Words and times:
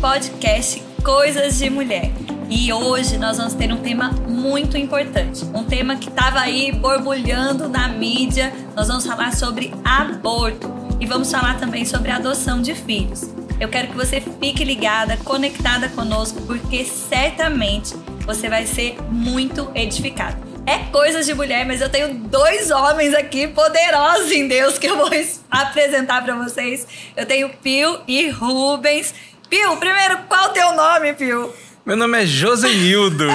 podcast 0.00 0.82
Coisas 1.04 1.58
de 1.58 1.68
Mulher. 1.68 2.10
E 2.48 2.72
hoje 2.72 3.18
nós 3.18 3.36
vamos 3.36 3.52
ter 3.52 3.70
um 3.70 3.76
tema 3.76 4.10
muito 4.26 4.78
importante, 4.78 5.44
um 5.54 5.62
tema 5.62 5.96
que 5.96 6.08
estava 6.08 6.40
aí 6.40 6.72
borbulhando 6.72 7.68
na 7.68 7.86
mídia. 7.86 8.50
Nós 8.74 8.88
vamos 8.88 9.06
falar 9.06 9.36
sobre 9.36 9.74
aborto 9.84 10.72
e 10.98 11.04
vamos 11.04 11.30
falar 11.30 11.60
também 11.60 11.84
sobre 11.84 12.10
adoção 12.10 12.62
de 12.62 12.74
filhos. 12.74 13.28
Eu 13.60 13.68
quero 13.68 13.88
que 13.88 13.94
você 13.94 14.22
fique 14.40 14.64
ligada, 14.64 15.18
conectada 15.18 15.90
conosco, 15.90 16.40
porque 16.46 16.82
certamente 16.82 17.94
você 18.24 18.48
vai 18.48 18.66
ser 18.66 18.96
muito 19.10 19.70
edificado 19.74 20.50
é 20.70 20.78
coisas 20.92 21.26
de 21.26 21.34
mulher, 21.34 21.66
mas 21.66 21.80
eu 21.80 21.88
tenho 21.88 22.14
dois 22.14 22.70
homens 22.70 23.12
aqui 23.12 23.48
poderosos 23.48 24.30
em 24.30 24.46
Deus 24.46 24.78
que 24.78 24.86
eu 24.86 24.96
vou 24.96 25.10
apresentar 25.50 26.22
para 26.22 26.36
vocês. 26.36 26.86
Eu 27.16 27.26
tenho 27.26 27.48
Pio 27.48 28.00
e 28.06 28.28
Rubens. 28.28 29.12
Pio, 29.50 29.76
primeiro, 29.78 30.18
qual 30.28 30.50
o 30.50 30.52
teu 30.52 30.76
nome, 30.76 31.12
Pio? 31.12 31.52
Meu 31.84 31.96
nome 31.96 32.22
é 32.22 32.24
Josenildo. 32.24 33.26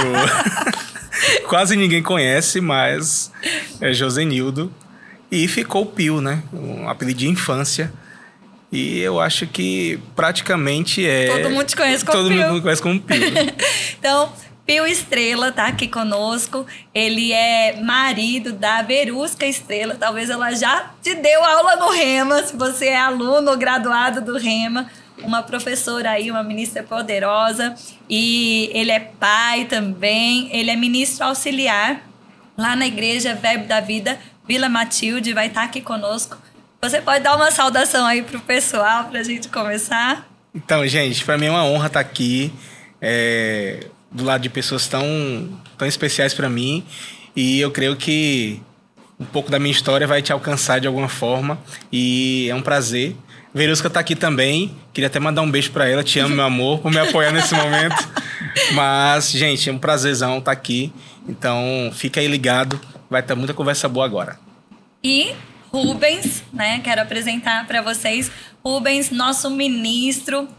Quase 1.50 1.76
ninguém 1.76 2.02
conhece, 2.02 2.62
mas 2.62 3.30
é 3.82 3.94
Josenildo. 3.94 4.74
E 5.30 5.46
ficou 5.50 5.86
Pio, 5.86 6.22
né? 6.22 6.41
Um 6.54 6.88
apelido 6.88 7.20
de 7.20 7.28
infância. 7.28 7.91
E 8.72 9.00
eu 9.00 9.20
acho 9.20 9.46
que 9.46 10.00
praticamente 10.16 11.05
é. 11.05 11.28
Todo 11.28 11.50
mundo 11.50 11.66
te 11.66 11.76
conhece 11.76 12.05
como 12.05 12.18
Todo 12.18 12.30
Pio. 12.30 12.41
Todo 12.41 12.52
mundo 12.54 12.62
conhece 12.62 12.82
como 12.82 13.02
Pio. 13.02 13.20
então, 14.00 14.32
Pio 14.66 14.88
Estrela 14.88 15.52
tá 15.52 15.68
aqui 15.68 15.90
conosco. 15.90 16.66
Ele 16.94 17.34
é 17.34 17.82
marido 17.82 18.54
da 18.54 18.82
Verusca 18.82 19.46
Estrela. 19.46 19.96
Talvez 19.96 20.30
ela 20.30 20.54
já 20.55 20.91
te 21.04 21.13
deu 21.13 21.44
aula 21.44 21.76
no 21.76 21.90
Rema, 21.90 22.41
se 22.41 22.55
você 22.55 22.86
é 22.86 22.98
aluno 22.98 23.52
ou 23.52 23.58
graduado 23.58 24.21
do 24.21 24.38
Rema. 24.38 24.90
Uma 25.20 25.41
professora 25.44 26.12
aí, 26.12 26.30
uma 26.30 26.44
ministra 26.44 26.84
poderosa. 26.84 27.76
E 28.10 28.70
ele 28.74 28.91
é 28.91 28.99
pai 28.99 29.66
também. 29.66 30.49
Ele 30.52 30.70
é 30.70 30.76
ministro 30.76 31.26
auxiliar 31.26 32.02
lá 32.58 32.76
na 32.76 32.85
igreja 32.88 33.34
Verbo 33.36 33.68
da 33.68 33.80
Vida, 33.82 34.20
Vila 34.48 34.70
Matilde. 34.70 35.34
Vai 35.34 35.48
estar 35.48 35.63
aqui 35.63 35.82
conosco. 35.82 36.38
Você 36.82 37.02
pode 37.02 37.24
dar 37.24 37.36
uma 37.36 37.52
saudação 37.52 38.05
aí 38.05 38.21
pro 38.21 38.40
pessoal 38.40 39.05
para 39.05 39.20
a 39.20 39.24
gente 39.24 39.48
começar? 39.49 40.27
Então, 40.54 40.86
gente, 40.88 41.26
para 41.26 41.38
mim 41.38 41.48
é 41.48 41.52
uma 41.52 41.66
honra 41.66 41.88
estar 41.88 41.99
aqui. 41.99 42.54
É, 43.02 43.88
do 44.12 44.24
lado 44.24 44.41
de 44.41 44.49
pessoas 44.49 44.88
tão, 44.88 45.04
tão 45.77 45.88
especiais 45.88 46.34
para 46.34 46.49
mim. 46.49 46.84
E 47.36 47.60
eu 47.60 47.70
creio 47.70 47.96
que 47.96 48.62
um 49.20 49.26
pouco 49.26 49.52
da 49.52 49.60
minha 49.60 49.71
história 49.71 50.08
vai 50.08 50.21
te 50.21 50.32
alcançar 50.32 50.80
de 50.80 50.88
alguma 50.88 51.10
forma. 51.10 51.60
E 51.91 52.48
é 52.49 52.55
um 52.55 52.62
prazer. 52.62 53.16
Verusca 53.56 53.90
tá 53.90 54.02
aqui 54.02 54.18
também. 54.18 54.76
Queria 54.94 55.08
até 55.08 55.18
mandar 55.18 55.42
um 55.42 55.50
beijo 55.50 55.72
para 55.72 55.88
ela. 55.88 56.04
Te 56.04 56.20
amo, 56.20 56.36
meu 56.36 56.44
amor, 56.44 56.80
por 56.80 56.92
me 56.92 57.00
apoiar 57.00 57.32
nesse 57.32 57.56
momento. 57.56 57.96
Mas, 58.74 59.32
gente, 59.32 59.70
é 59.70 59.72
um 59.72 59.78
prazerzão 59.78 60.40
estar 60.40 60.46
tá 60.46 60.52
aqui. 60.52 60.92
Então, 61.26 61.90
fica 61.94 62.20
aí 62.20 62.28
ligado. 62.28 62.78
Vai 63.10 63.24
ter 63.24 63.34
muita 63.34 63.54
conversa 63.54 63.88
boa 63.88 64.06
agora. 64.06 64.38
E 65.02 65.34
Rubens, 65.72 66.44
né? 66.52 66.81
Quero 66.84 67.02
apresentar 67.02 67.66
para 67.66 67.81
vocês. 67.81 68.30
Rubens, 68.62 69.09
nosso 69.09 69.50
ministro 69.50 70.50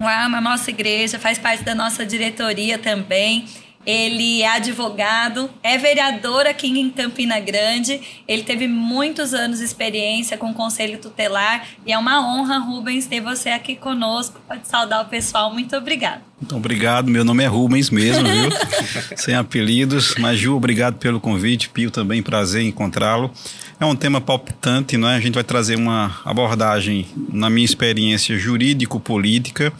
lá 0.00 0.28
na 0.28 0.40
nossa 0.40 0.70
igreja, 0.70 1.20
faz 1.20 1.38
parte 1.38 1.62
da 1.62 1.74
nossa 1.74 2.04
diretoria 2.04 2.78
também. 2.78 3.44
Ele 3.86 4.42
é 4.42 4.48
advogado, 4.48 5.48
é 5.62 5.78
vereador 5.78 6.46
aqui 6.46 6.66
em 6.66 6.90
Campina 6.90 7.40
Grande. 7.40 8.00
Ele 8.28 8.42
teve 8.42 8.68
muitos 8.68 9.32
anos 9.32 9.58
de 9.58 9.64
experiência 9.64 10.36
com 10.36 10.50
o 10.50 10.54
Conselho 10.54 10.98
Tutelar 10.98 11.66
e 11.86 11.92
é 11.92 11.96
uma 11.96 12.20
honra, 12.20 12.58
Rubens, 12.58 13.06
ter 13.06 13.22
você 13.22 13.48
aqui 13.48 13.74
conosco. 13.74 14.38
Pode 14.46 14.68
saudar 14.68 15.02
o 15.02 15.08
pessoal. 15.08 15.50
Muito 15.50 15.74
obrigado. 15.74 16.20
Muito 16.38 16.56
obrigado. 16.56 17.10
Meu 17.10 17.24
nome 17.24 17.42
é 17.42 17.46
Rubens 17.46 17.88
mesmo, 17.88 18.22
viu? 18.26 18.50
Sem 19.16 19.34
apelidos. 19.34 20.14
Mas, 20.18 20.38
Ju, 20.38 20.56
obrigado 20.56 20.98
pelo 20.98 21.18
convite. 21.18 21.70
Pio 21.70 21.90
também, 21.90 22.22
prazer 22.22 22.62
em 22.62 22.68
encontrá-lo. 22.68 23.30
É 23.78 23.86
um 23.86 23.96
tema 23.96 24.20
palpitante, 24.20 24.98
não 24.98 25.08
é? 25.08 25.16
A 25.16 25.20
gente 25.20 25.34
vai 25.34 25.44
trazer 25.44 25.76
uma 25.76 26.20
abordagem, 26.24 27.06
na 27.32 27.48
minha 27.48 27.64
experiência, 27.64 28.38
jurídico-política 28.38 29.72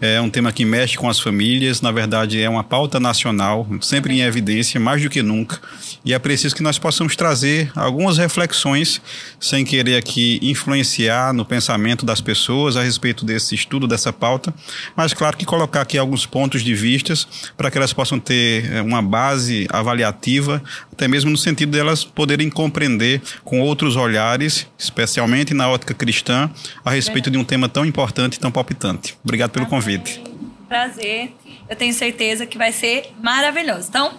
é 0.00 0.20
um 0.20 0.30
tema 0.30 0.52
que 0.52 0.64
mexe 0.64 0.96
com 0.96 1.08
as 1.08 1.18
famílias, 1.18 1.80
na 1.80 1.90
verdade 1.90 2.40
é 2.40 2.48
uma 2.48 2.62
pauta 2.62 3.00
nacional, 3.00 3.66
sempre 3.80 4.14
em 4.14 4.20
evidência, 4.20 4.78
mais 4.78 5.02
do 5.02 5.10
que 5.10 5.22
nunca. 5.22 5.58
E 6.04 6.14
é 6.14 6.18
preciso 6.18 6.54
que 6.54 6.62
nós 6.62 6.78
possamos 6.78 7.16
trazer 7.16 7.70
algumas 7.74 8.16
reflexões, 8.16 9.00
sem 9.40 9.64
querer 9.64 9.96
aqui 9.96 10.38
influenciar 10.40 11.32
no 11.32 11.44
pensamento 11.44 12.06
das 12.06 12.20
pessoas 12.20 12.76
a 12.76 12.82
respeito 12.82 13.24
desse 13.24 13.54
estudo, 13.54 13.88
dessa 13.88 14.12
pauta, 14.12 14.54
mas 14.96 15.12
claro 15.12 15.36
que 15.36 15.44
colocar 15.44 15.80
aqui 15.80 15.98
alguns 15.98 16.24
pontos 16.24 16.62
de 16.62 16.74
vistas 16.74 17.26
para 17.56 17.70
que 17.70 17.76
elas 17.76 17.92
possam 17.92 18.20
ter 18.20 18.72
é, 18.72 18.80
uma 18.80 19.02
base 19.02 19.66
avaliativa, 19.70 20.62
até 20.92 21.08
mesmo 21.08 21.30
no 21.30 21.36
sentido 21.36 21.72
delas 21.72 22.04
poderem 22.04 22.48
compreender 22.48 23.20
com 23.44 23.60
outros 23.60 23.96
olhares, 23.96 24.66
especialmente 24.78 25.52
na 25.54 25.68
ótica 25.68 25.92
cristã, 25.92 26.48
a 26.84 26.90
respeito 26.90 27.30
de 27.30 27.38
um 27.38 27.44
tema 27.44 27.68
tão 27.68 27.84
importante 27.84 28.34
e 28.34 28.38
tão 28.38 28.50
palpitante. 28.50 29.16
Obrigado 29.24 29.50
pelo 29.50 29.66
convite 29.66 29.87
convite. 29.88 30.22
Prazer. 30.68 31.34
Eu 31.68 31.74
tenho 31.74 31.94
certeza 31.94 32.44
que 32.44 32.58
vai 32.58 32.72
ser 32.72 33.12
maravilhoso. 33.20 33.88
Então, 33.88 34.12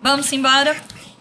vamos 0.00 0.32
embora? 0.32 0.76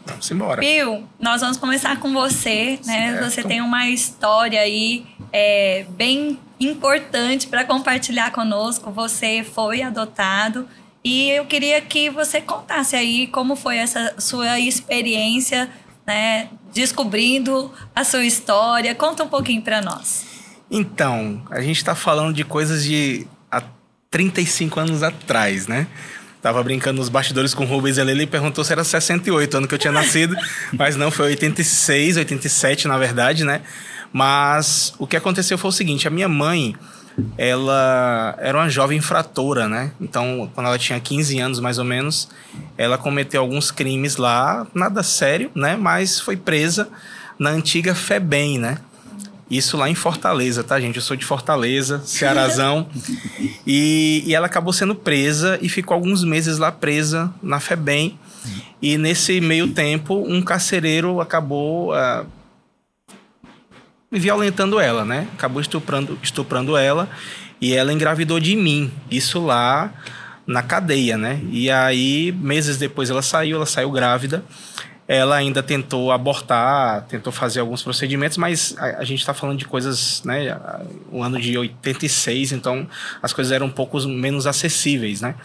Vamos 0.05 0.29
embora. 0.29 0.61
Pio, 0.61 1.03
nós 1.19 1.41
vamos 1.41 1.57
começar 1.57 1.99
com 1.99 2.13
você, 2.13 2.79
né? 2.85 3.13
Certo. 3.13 3.23
Você 3.23 3.43
tem 3.43 3.61
uma 3.61 3.89
história 3.89 4.61
aí 4.61 5.05
é, 5.33 5.85
bem 5.89 6.39
importante 6.59 7.47
para 7.47 7.65
compartilhar 7.65 8.31
conosco. 8.31 8.91
Você 8.91 9.43
foi 9.43 9.81
adotado 9.81 10.67
e 11.03 11.31
eu 11.31 11.45
queria 11.45 11.81
que 11.81 12.09
você 12.11 12.39
contasse 12.39 12.95
aí 12.95 13.27
como 13.27 13.55
foi 13.55 13.77
essa 13.77 14.13
sua 14.19 14.59
experiência, 14.59 15.67
né? 16.05 16.49
Descobrindo 16.71 17.73
a 17.95 18.03
sua 18.03 18.23
história. 18.23 18.93
Conta 18.93 19.23
um 19.23 19.27
pouquinho 19.27 19.63
para 19.63 19.81
nós. 19.81 20.25
Então, 20.69 21.41
a 21.49 21.61
gente 21.61 21.77
está 21.77 21.95
falando 21.95 22.33
de 22.33 22.43
coisas 22.43 22.83
de 22.83 23.27
35 24.15 24.79
anos 24.79 25.03
atrás, 25.03 25.67
né? 25.67 25.87
Tava 26.41 26.63
brincando 26.63 26.99
nos 26.99 27.09
bastidores 27.09 27.53
com 27.53 27.65
o 27.65 27.67
Rubens 27.67 27.97
ele, 27.97 28.11
ele 28.11 28.25
perguntou 28.25 28.63
se 28.63 28.71
era 28.71 28.81
68 28.81 29.57
ano 29.57 29.67
que 29.67 29.75
eu 29.75 29.77
tinha 29.77 29.91
nascido, 29.91 30.33
mas 30.71 30.95
não, 30.95 31.11
foi 31.11 31.25
86, 31.31 32.15
87 32.15 32.87
na 32.87 32.97
verdade, 32.97 33.43
né? 33.43 33.59
Mas 34.13 34.93
o 34.97 35.05
que 35.05 35.17
aconteceu 35.17 35.57
foi 35.57 35.67
o 35.67 35.73
seguinte, 35.73 36.07
a 36.07 36.11
minha 36.11 36.29
mãe, 36.29 36.73
ela 37.37 38.37
era 38.39 38.57
uma 38.57 38.69
jovem 38.69 38.99
infratora, 38.99 39.67
né? 39.67 39.91
Então, 39.99 40.49
quando 40.55 40.67
ela 40.67 40.79
tinha 40.79 40.97
15 40.97 41.37
anos 41.41 41.59
mais 41.59 41.77
ou 41.77 41.83
menos, 41.83 42.29
ela 42.77 42.97
cometeu 42.97 43.41
alguns 43.41 43.69
crimes 43.69 44.15
lá, 44.15 44.65
nada 44.73 45.03
sério, 45.03 45.51
né? 45.53 45.75
Mas 45.75 46.21
foi 46.21 46.37
presa 46.37 46.87
na 47.37 47.49
antiga 47.49 47.93
FEBEM, 47.93 48.59
né? 48.59 48.77
Isso 49.49 49.77
lá 49.77 49.89
em 49.89 49.95
Fortaleza, 49.95 50.63
tá, 50.63 50.79
gente? 50.79 50.95
Eu 50.95 51.01
sou 51.01 51.15
de 51.15 51.23
Fortaleza, 51.23 52.01
Cearazão. 52.03 52.87
e, 53.65 54.23
e 54.25 54.33
ela 54.33 54.47
acabou 54.47 54.73
sendo 54.73 54.95
presa 54.95 55.59
e 55.61 55.69
ficou 55.69 55.93
alguns 55.93 56.23
meses 56.23 56.57
lá 56.57 56.71
presa 56.71 57.31
na 57.43 57.59
FEBEM. 57.59 58.17
E 58.81 58.97
nesse 58.97 59.39
meio 59.39 59.67
tempo, 59.69 60.23
um 60.27 60.41
carcereiro 60.41 61.21
acabou 61.21 61.93
uh, 61.93 62.25
violentando 64.11 64.79
ela, 64.79 65.05
né? 65.05 65.27
Acabou 65.33 65.61
estuprando, 65.61 66.17
estuprando 66.21 66.75
ela 66.75 67.07
e 67.61 67.73
ela 67.73 67.93
engravidou 67.93 68.39
de 68.39 68.55
mim. 68.55 68.91
Isso 69.09 69.43
lá 69.43 69.93
na 70.45 70.63
cadeia, 70.63 71.17
né? 71.17 71.39
E 71.51 71.69
aí, 71.69 72.31
meses 72.31 72.77
depois 72.77 73.09
ela 73.09 73.21
saiu, 73.21 73.57
ela 73.57 73.65
saiu 73.65 73.91
grávida 73.91 74.43
ela 75.07 75.35
ainda 75.35 75.61
tentou 75.61 76.11
abortar, 76.11 77.03
tentou 77.03 77.31
fazer 77.31 77.59
alguns 77.59 77.83
procedimentos, 77.83 78.37
mas 78.37 78.75
a, 78.77 78.99
a 78.99 79.03
gente 79.03 79.19
está 79.19 79.33
falando 79.33 79.59
de 79.59 79.65
coisas, 79.65 80.23
né? 80.23 80.57
O 81.11 81.21
ano 81.21 81.39
de 81.39 81.55
86, 81.57 82.53
então 82.53 82.87
as 83.21 83.31
coisas 83.31 83.51
eram 83.51 83.67
um 83.67 83.71
pouco 83.71 83.99
menos 84.07 84.47
acessíveis, 84.47 85.21
né? 85.21 85.35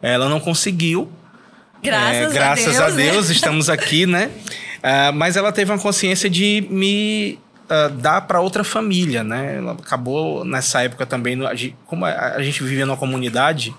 Ela 0.00 0.28
não 0.28 0.40
conseguiu. 0.40 1.10
Graças, 1.82 2.30
é, 2.30 2.34
graças 2.34 2.80
a 2.80 2.88
Deus, 2.88 2.92
a 2.92 3.12
Deus 3.12 3.28
né? 3.28 3.34
estamos 3.34 3.68
aqui, 3.68 4.06
né? 4.06 4.30
Uh, 4.78 5.12
mas 5.14 5.36
ela 5.36 5.52
teve 5.52 5.70
uma 5.70 5.78
consciência 5.78 6.28
de 6.30 6.66
me 6.70 7.38
uh, 7.64 7.90
dar 7.90 8.22
para 8.22 8.40
outra 8.40 8.64
família, 8.64 9.22
né? 9.22 9.56
Ela 9.58 9.72
acabou 9.72 10.42
nessa 10.42 10.82
época 10.82 11.04
também, 11.04 11.38
como 11.84 12.06
a 12.06 12.42
gente 12.42 12.62
vivia 12.62 12.86
numa 12.86 12.96
comunidade, 12.96 13.74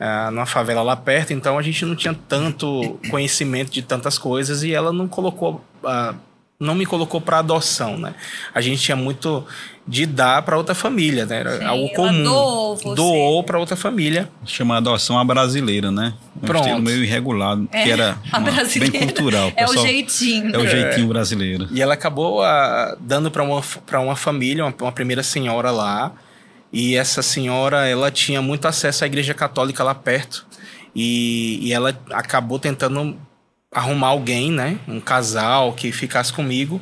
uh, 0.00 0.30
numa 0.30 0.46
favela 0.46 0.82
lá 0.82 0.96
perto, 0.96 1.32
então 1.32 1.58
a 1.58 1.62
gente 1.62 1.84
não 1.84 1.96
tinha 1.96 2.14
tanto 2.28 2.98
conhecimento 3.10 3.70
de 3.70 3.82
tantas 3.82 4.18
coisas 4.18 4.62
e 4.62 4.72
ela 4.72 4.92
não 4.92 5.08
colocou. 5.08 5.64
Uh, 5.82 6.14
não 6.58 6.74
me 6.74 6.86
colocou 6.86 7.20
para 7.20 7.40
adoção, 7.40 7.98
né? 7.98 8.14
A 8.54 8.60
gente 8.60 8.80
tinha 8.80 8.96
muito 8.96 9.44
de 9.86 10.06
dar 10.06 10.40
para 10.42 10.56
outra 10.56 10.74
família, 10.74 11.26
né? 11.26 11.40
Era 11.40 11.58
Sim, 11.58 11.64
algo 11.64 11.88
comum. 11.90 12.22
Doou, 12.22 12.94
doou 12.94 13.44
para 13.44 13.58
outra 13.58 13.76
família. 13.76 14.30
Chama 14.46 14.78
adoção 14.78 15.18
a 15.18 15.24
brasileira, 15.24 15.90
né? 15.90 16.14
Um 16.36 16.46
Pronto. 16.46 16.64
estilo 16.64 16.80
meio 16.80 17.04
irregular, 17.04 17.58
é, 17.70 17.82
que 17.82 17.90
era 17.90 18.16
uma, 18.32 18.50
bem 18.78 18.90
cultural. 18.90 19.52
É 19.56 19.66
o 19.66 19.76
jeitinho. 19.76 20.54
É 20.54 20.58
o 20.58 20.66
jeitinho 20.66 21.08
brasileiro. 21.08 21.68
E 21.70 21.82
ela 21.82 21.94
acabou 21.94 22.40
uh, 22.40 22.96
dando 23.00 23.30
para 23.30 23.42
uma, 23.42 23.60
uma 23.92 24.16
família, 24.16 24.64
uma, 24.64 24.74
uma 24.80 24.92
primeira 24.92 25.22
senhora 25.22 25.70
lá. 25.70 26.12
E 26.76 26.96
essa 26.96 27.22
senhora, 27.22 27.86
ela 27.86 28.10
tinha 28.10 28.42
muito 28.42 28.66
acesso 28.66 29.04
à 29.04 29.06
igreja 29.06 29.32
católica 29.32 29.84
lá 29.84 29.94
perto. 29.94 30.44
E, 30.94 31.60
e 31.62 31.72
ela 31.72 31.96
acabou 32.10 32.58
tentando 32.58 33.16
arrumar 33.72 34.08
alguém, 34.08 34.50
né? 34.50 34.78
Um 34.88 34.98
casal 35.00 35.72
que 35.72 35.92
ficasse 35.92 36.32
comigo. 36.32 36.80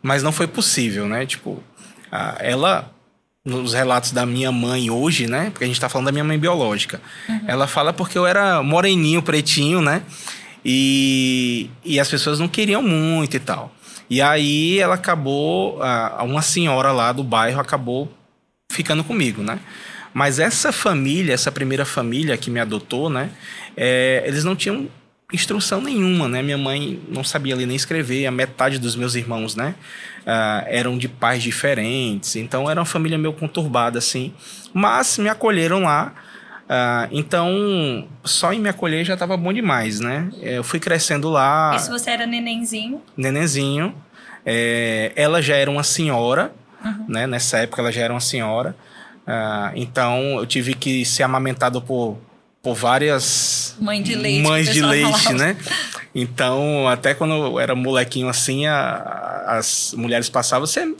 Mas 0.00 0.22
não 0.22 0.30
foi 0.30 0.46
possível, 0.46 1.08
né? 1.08 1.26
Tipo, 1.26 1.60
ela 2.38 2.88
nos 3.44 3.74
relatos 3.74 4.12
da 4.12 4.24
minha 4.24 4.52
mãe 4.52 4.88
hoje, 4.90 5.26
né? 5.26 5.50
Porque 5.50 5.64
a 5.64 5.66
gente 5.66 5.80
tá 5.80 5.88
falando 5.88 6.06
da 6.06 6.12
minha 6.12 6.22
mãe 6.24 6.38
biológica. 6.38 7.00
Ela 7.48 7.66
fala 7.66 7.92
porque 7.92 8.16
eu 8.16 8.24
era 8.24 8.62
moreninho, 8.62 9.22
pretinho, 9.22 9.80
né? 9.80 10.02
E, 10.64 11.68
e 11.84 11.98
as 11.98 12.08
pessoas 12.08 12.38
não 12.38 12.46
queriam 12.46 12.80
muito 12.82 13.36
e 13.36 13.40
tal. 13.40 13.72
E 14.08 14.22
aí 14.22 14.78
ela 14.78 14.94
acabou, 14.94 15.82
a- 15.82 16.22
uma 16.22 16.42
senhora 16.42 16.92
lá 16.92 17.10
do 17.12 17.24
bairro 17.24 17.60
acabou 17.60 18.08
ficando 18.72 19.04
comigo, 19.04 19.42
né? 19.42 19.58
Mas 20.14 20.38
essa 20.38 20.72
família, 20.72 21.32
essa 21.32 21.50
primeira 21.52 21.84
família 21.84 22.36
que 22.36 22.50
me 22.50 22.60
adotou, 22.60 23.08
né? 23.08 23.30
é, 23.76 24.22
eles 24.26 24.44
não 24.44 24.54
tinham 24.54 24.88
instrução 25.32 25.80
nenhuma, 25.80 26.28
né? 26.28 26.42
Minha 26.42 26.58
mãe 26.58 27.00
não 27.08 27.24
sabia 27.24 27.56
ler 27.56 27.66
nem 27.66 27.76
escrever, 27.76 28.26
a 28.26 28.30
metade 28.30 28.78
dos 28.78 28.94
meus 28.94 29.14
irmãos, 29.14 29.56
né? 29.56 29.74
ah, 30.26 30.64
eram 30.66 30.96
de 30.98 31.08
pais 31.08 31.42
diferentes, 31.42 32.36
então 32.36 32.70
era 32.70 32.78
uma 32.78 32.86
família 32.86 33.18
meio 33.18 33.32
conturbada, 33.32 33.98
assim. 33.98 34.32
Mas 34.72 35.18
me 35.18 35.28
acolheram 35.28 35.80
lá, 35.84 36.12
ah, 36.68 37.08
então 37.10 38.06
só 38.24 38.52
em 38.52 38.60
me 38.60 38.68
acolher 38.68 39.04
já 39.04 39.14
estava 39.14 39.36
bom 39.36 39.52
demais, 39.52 40.00
né? 40.00 40.28
É, 40.40 40.58
Eu 40.58 40.64
fui 40.64 40.78
crescendo 40.78 41.30
lá 41.30 41.74
Isso 41.76 41.90
você 41.90 42.10
era 42.10 42.26
nenenzinho. 42.26 43.00
nenenzinho. 43.16 43.94
É, 44.44 45.12
ela 45.14 45.40
já 45.40 45.56
era 45.56 45.70
uma 45.70 45.84
senhora, 45.84 46.52
né? 47.08 47.26
Nessa 47.26 47.58
época 47.58 47.82
ela 47.82 47.92
já 47.92 48.02
era 48.02 48.12
uma 48.12 48.20
senhora. 48.20 48.74
Ah, 49.26 49.72
então 49.74 50.18
eu 50.38 50.46
tive 50.46 50.74
que 50.74 51.04
ser 51.04 51.22
amamentado 51.22 51.80
por, 51.80 52.18
por 52.62 52.74
várias 52.74 53.76
Mãe 53.80 54.02
de 54.02 54.14
leite. 54.14 54.42
mães 54.42 54.68
de 54.72 54.82
leite, 54.82 55.10
falava. 55.22 55.32
né? 55.44 55.56
Então, 56.14 56.88
até 56.88 57.14
quando 57.14 57.32
eu 57.34 57.60
era 57.60 57.74
molequinho 57.74 58.28
assim, 58.28 58.66
a- 58.66 59.44
as 59.46 59.94
mulheres 59.96 60.28
passavam, 60.28 60.66
você 60.66 60.92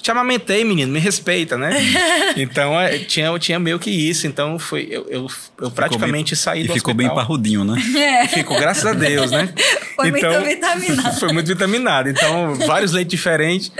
te 0.00 0.10
amamentei, 0.10 0.64
menino, 0.64 0.90
me 0.90 0.98
respeita, 0.98 1.56
né? 1.58 1.76
então, 2.36 2.78
é, 2.78 2.98
tinha, 2.98 3.26
eu 3.26 3.38
tinha 3.38 3.58
meio 3.58 3.78
que 3.78 3.90
isso. 3.90 4.26
Então, 4.26 4.58
foi, 4.58 4.88
eu, 4.90 5.06
eu, 5.08 5.26
eu 5.60 5.70
praticamente 5.70 6.34
saí 6.34 6.64
E 6.64 6.66
do 6.66 6.72
ficou 6.72 6.94
bem 6.94 7.06
hospital. 7.06 7.26
parrudinho, 7.26 7.64
né? 7.64 7.80
Ficou, 8.32 8.58
graças 8.58 8.86
a 8.86 8.92
Deus, 8.92 9.30
né? 9.30 9.52
Foi 9.96 10.10
muito 10.10 10.40
vitaminado. 10.44 11.20
Foi 11.20 11.32
muito 11.32 11.46
vitaminado. 11.46 12.08
Então, 12.08 12.54
vários 12.54 12.92
leites 12.92 13.10
diferentes. 13.10 13.70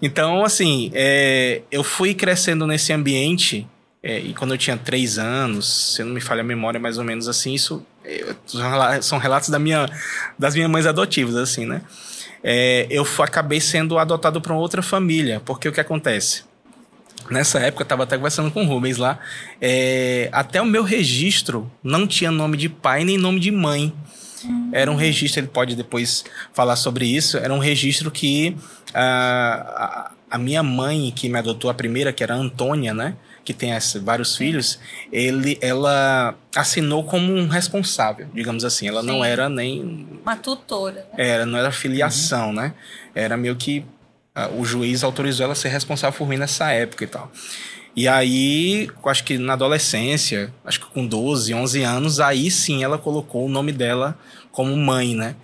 Então, 0.00 0.42
assim, 0.42 0.90
é, 0.94 1.60
eu 1.70 1.84
fui 1.84 2.14
crescendo 2.14 2.66
nesse 2.66 2.92
ambiente. 2.92 3.66
é, 4.02 4.18
e 4.18 4.32
quando 4.32 4.54
eu 4.54 4.58
tinha 4.58 4.76
três 4.76 5.18
anos, 5.18 5.94
se 5.94 6.02
não 6.02 6.12
me 6.12 6.20
falha 6.20 6.40
a 6.40 6.44
memória, 6.44 6.80
mais 6.80 6.96
ou 6.96 7.04
menos 7.04 7.28
assim, 7.28 7.52
isso 7.52 7.84
é, 8.04 8.24
são 9.02 9.18
relatos 9.18 9.48
da 9.50 9.58
minha, 9.58 9.86
das 10.38 10.54
minhas 10.54 10.70
mães 10.70 10.86
adotivas, 10.86 11.36
assim, 11.36 11.66
né? 11.66 11.82
É, 12.42 12.86
eu 12.90 13.06
acabei 13.20 13.60
sendo 13.60 13.98
adotado 13.98 14.40
para 14.40 14.54
outra 14.54 14.82
família, 14.82 15.40
porque 15.44 15.68
o 15.68 15.72
que 15.72 15.80
acontece? 15.80 16.44
Nessa 17.30 17.58
época, 17.58 17.82
eu 17.82 17.86
estava 17.86 18.04
até 18.04 18.16
conversando 18.16 18.50
com 18.50 18.62
o 18.62 18.66
Rubens 18.66 18.98
lá. 18.98 19.18
é, 19.60 20.28
até 20.32 20.62
o 20.62 20.66
meu 20.66 20.84
registro 20.84 21.70
não 21.82 22.06
tinha 22.06 22.30
nome 22.30 22.56
de 22.56 22.68
pai 22.68 23.04
nem 23.04 23.18
nome 23.18 23.40
de 23.40 23.50
mãe. 23.50 23.92
Era 24.70 24.90
um 24.90 24.94
registro, 24.94 25.40
ele 25.40 25.48
pode 25.48 25.74
depois 25.74 26.24
falar 26.52 26.76
sobre 26.76 27.06
isso. 27.06 27.36
Era 27.36 27.52
um 27.52 27.58
registro 27.58 28.10
que 28.10 28.56
a, 28.94 30.12
a 30.30 30.38
minha 30.38 30.62
mãe, 30.62 31.12
que 31.14 31.28
me 31.28 31.38
adotou 31.38 31.70
a 31.70 31.74
primeira, 31.74 32.12
que 32.12 32.22
era 32.22 32.34
a 32.34 32.38
Antônia, 32.38 32.94
né? 32.94 33.16
Que 33.46 33.54
tem 33.54 33.70
essa- 33.72 34.00
vários 34.00 34.36
filhos, 34.36 34.78
ele, 35.12 35.56
ela 35.62 36.34
assinou 36.54 37.04
como 37.04 37.32
um 37.32 37.46
responsável, 37.46 38.26
digamos 38.34 38.64
assim. 38.64 38.88
Ela 38.88 39.02
não 39.04 39.22
Sim. 39.22 39.26
era 39.26 39.48
nem 39.48 40.06
Uma 40.22 40.34
tutora. 40.36 41.06
né? 41.16 41.24
era, 41.26 41.46
não 41.46 41.56
era 41.56 41.70
filiação, 41.70 42.52
né? 42.52 42.74
Era 43.14 43.36
meio 43.36 43.54
que 43.54 43.84
ah, 44.34 44.48
o 44.48 44.64
juiz 44.64 45.04
autorizou 45.04 45.44
ela 45.44 45.52
a 45.52 45.56
ser 45.56 45.68
responsável 45.68 46.18
por 46.18 46.28
mim 46.28 46.36
nessa 46.36 46.72
época 46.72 47.04
e 47.04 47.06
tal. 47.06 47.30
E 47.94 48.08
aí, 48.08 48.90
acho 49.06 49.22
que 49.24 49.38
na 49.38 49.52
adolescência, 49.52 50.52
acho 50.64 50.80
que 50.80 50.86
com 50.86 51.06
12, 51.06 51.54
11 51.54 51.82
anos, 51.84 52.18
aí 52.20 52.50
sim 52.50 52.82
ela 52.82 52.98
colocou 52.98 53.46
o 53.46 53.48
nome 53.48 53.70
dela 53.72 54.18
como 54.52 54.76
mãe, 54.76 55.14
né? 55.14 55.36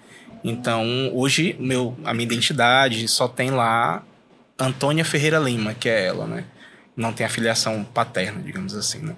Então, 0.45 0.85
hoje, 1.15 1.57
meu, 1.61 1.97
a 2.05 2.13
minha 2.13 2.25
identidade 2.25 3.07
só 3.07 3.29
tem 3.29 3.51
lá 3.53 4.03
Antônia 4.59 5.05
Ferreira 5.05 5.39
Lima, 5.39 5.73
que 5.73 5.89
é 5.89 6.05
ela, 6.07 6.27
né? 6.27 6.45
Não 6.97 7.13
tem 7.13 7.25
a 7.25 7.29
filiação 7.29 7.85
paterna, 7.85 8.41
digamos 8.43 8.75
assim, 8.75 8.99
né? 8.99 9.15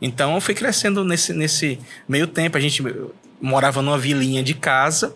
Então, 0.00 0.34
eu 0.34 0.40
fui 0.40 0.54
crescendo 0.54 1.04
nesse, 1.04 1.32
nesse 1.32 1.78
meio 2.08 2.26
tempo. 2.26 2.56
A 2.56 2.60
gente 2.60 2.82
morava 3.40 3.82
numa 3.82 3.98
vilinha 3.98 4.42
de 4.42 4.54
casa, 4.54 5.14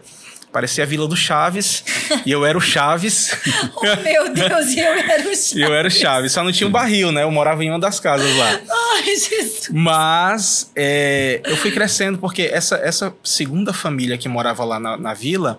parecia 0.52 0.84
a 0.84 0.86
Vila 0.86 1.08
do 1.08 1.16
Chaves, 1.16 1.84
e 2.24 2.30
eu 2.30 2.44
era 2.44 2.56
o 2.56 2.60
Chaves. 2.60 3.32
Oh, 3.76 3.96
meu 4.02 4.32
Deus, 4.32 4.70
e 4.70 4.80
eu 4.80 4.92
era 4.94 5.28
o 5.28 5.34
chá. 5.34 5.56
eu 5.58 5.74
era 5.74 5.88
o 5.88 5.90
Chaves, 5.90 6.32
só 6.32 6.42
não 6.42 6.52
tinha 6.52 6.66
um 6.66 6.70
barril, 6.70 7.12
né? 7.12 7.22
Eu 7.22 7.30
morava 7.30 7.62
em 7.64 7.70
uma 7.70 7.78
das 7.78 8.00
casas 8.00 8.34
lá. 8.36 8.60
Ai, 8.94 9.02
Jesus. 9.02 9.68
Mas 9.72 10.70
é, 10.76 11.40
eu 11.44 11.56
fui 11.56 11.70
crescendo 11.70 12.18
porque 12.18 12.42
essa, 12.42 12.76
essa 12.76 13.14
segunda 13.22 13.72
família 13.72 14.16
que 14.16 14.28
morava 14.28 14.64
lá 14.64 14.78
na, 14.78 14.96
na 14.96 15.12
vila, 15.12 15.58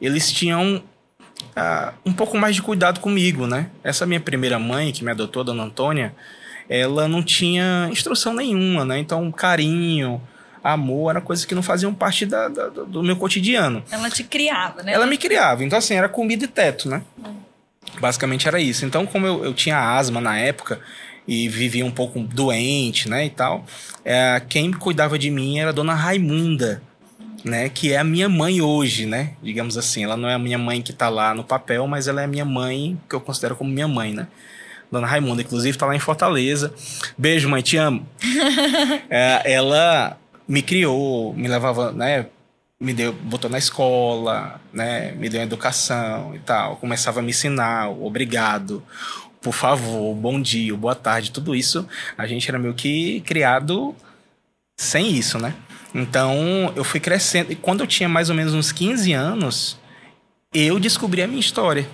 eles 0.00 0.30
tinham 0.32 0.82
ah, 1.56 1.94
um 2.04 2.12
pouco 2.12 2.36
mais 2.38 2.54
de 2.54 2.62
cuidado 2.62 3.00
comigo, 3.00 3.46
né? 3.46 3.70
Essa 3.82 4.04
minha 4.06 4.20
primeira 4.20 4.58
mãe, 4.58 4.92
que 4.92 5.02
me 5.02 5.10
adotou, 5.10 5.42
Dona 5.42 5.62
Antônia, 5.64 6.14
ela 6.68 7.08
não 7.08 7.22
tinha 7.22 7.88
instrução 7.90 8.34
nenhuma, 8.34 8.84
né? 8.84 8.98
Então, 8.98 9.30
carinho, 9.32 10.20
amor, 10.62 11.10
era 11.10 11.20
coisas 11.20 11.44
que 11.44 11.54
não 11.54 11.62
faziam 11.62 11.94
parte 11.94 12.26
da- 12.26 12.48
da- 12.48 12.68
do 12.68 13.02
meu 13.02 13.16
cotidiano. 13.16 13.82
Ela 13.90 14.10
te 14.10 14.22
criava, 14.24 14.82
né? 14.82 14.92
Ela 14.92 15.06
me 15.06 15.16
criava. 15.16 15.64
Então, 15.64 15.78
assim, 15.78 15.94
era 15.94 16.08
comida 16.08 16.44
e 16.44 16.48
teto, 16.48 16.88
né? 16.88 17.02
Basicamente 18.00 18.46
era 18.48 18.60
isso. 18.60 18.84
Então, 18.84 19.06
como 19.06 19.26
eu, 19.26 19.44
eu 19.44 19.54
tinha 19.54 19.78
asma 19.96 20.20
na 20.20 20.36
época 20.38 20.80
e 21.26 21.48
vivia 21.48 21.84
um 21.86 21.90
pouco 21.90 22.20
doente, 22.20 23.08
né, 23.08 23.24
e 23.26 23.30
tal, 23.30 23.64
é, 24.04 24.40
quem 24.48 24.70
cuidava 24.72 25.18
de 25.18 25.28
mim 25.30 25.58
era 25.58 25.70
a 25.70 25.72
dona 25.72 25.92
Raimunda, 25.94 26.82
né, 27.46 27.68
que 27.68 27.92
é 27.92 27.98
a 27.98 28.04
minha 28.04 28.28
mãe 28.28 28.60
hoje, 28.60 29.06
né, 29.06 29.34
digamos 29.40 29.78
assim. 29.78 30.02
Ela 30.02 30.16
não 30.16 30.28
é 30.28 30.34
a 30.34 30.38
minha 30.38 30.58
mãe 30.58 30.82
que 30.82 30.92
tá 30.92 31.08
lá 31.08 31.32
no 31.32 31.44
papel, 31.44 31.86
mas 31.86 32.08
ela 32.08 32.20
é 32.20 32.24
a 32.24 32.28
minha 32.28 32.44
mãe, 32.44 33.00
que 33.08 33.14
eu 33.14 33.20
considero 33.20 33.54
como 33.54 33.70
minha 33.70 33.86
mãe, 33.86 34.12
né. 34.12 34.26
Dona 34.90 35.06
Raimunda, 35.06 35.42
inclusive, 35.42 35.78
tá 35.78 35.86
lá 35.86 35.94
em 35.94 36.00
Fortaleza. 36.00 36.72
Beijo, 37.16 37.48
mãe, 37.48 37.62
te 37.62 37.76
amo. 37.76 38.06
É, 39.08 39.52
ela 39.52 40.18
me 40.48 40.62
criou, 40.62 41.32
me 41.34 41.46
levava, 41.46 41.92
né? 41.92 42.26
Me 42.78 42.92
deu, 42.92 43.12
botou 43.12 43.48
na 43.48 43.58
escola, 43.58 44.60
né? 44.72 45.12
Me 45.12 45.28
deu 45.28 45.42
educação 45.42 46.34
e 46.34 46.38
tal. 46.40 46.76
Começava 46.76 47.20
a 47.20 47.22
me 47.22 47.30
ensinar, 47.30 47.88
obrigado, 47.90 48.82
por 49.40 49.54
favor, 49.54 50.14
bom 50.14 50.40
dia, 50.40 50.74
boa 50.76 50.94
tarde, 50.94 51.30
tudo 51.30 51.54
isso. 51.54 51.86
A 52.18 52.26
gente 52.26 52.48
era 52.48 52.58
meio 52.58 52.74
que 52.74 53.20
criado 53.20 53.94
sem 54.76 55.10
isso, 55.12 55.38
né? 55.38 55.54
Então 55.96 56.72
eu 56.76 56.84
fui 56.84 57.00
crescendo. 57.00 57.50
E 57.52 57.54
quando 57.56 57.80
eu 57.80 57.86
tinha 57.86 58.08
mais 58.08 58.28
ou 58.28 58.36
menos 58.36 58.52
uns 58.54 58.70
15 58.70 59.12
anos, 59.12 59.78
eu 60.52 60.78
descobri 60.78 61.22
a 61.22 61.26
minha 61.26 61.40
história. 61.40 61.88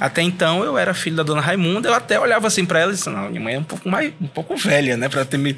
Até 0.00 0.22
então 0.22 0.62
eu 0.64 0.78
era 0.78 0.94
filho 0.94 1.16
da 1.16 1.22
dona 1.22 1.40
Raimunda, 1.40 1.88
eu 1.88 1.94
até 1.94 2.18
olhava 2.18 2.46
assim 2.46 2.64
pra 2.64 2.78
ela 2.80 2.92
e 2.92 2.94
disse: 2.94 3.10
Não, 3.10 3.28
minha 3.28 3.40
mãe 3.40 3.54
é 3.54 3.58
um 3.58 3.64
pouco 3.64 3.88
mais 3.88 4.12
um 4.20 4.26
pouco 4.28 4.56
velha, 4.56 4.96
né? 4.96 5.08
Pra 5.08 5.24
ter 5.24 5.36
me. 5.36 5.56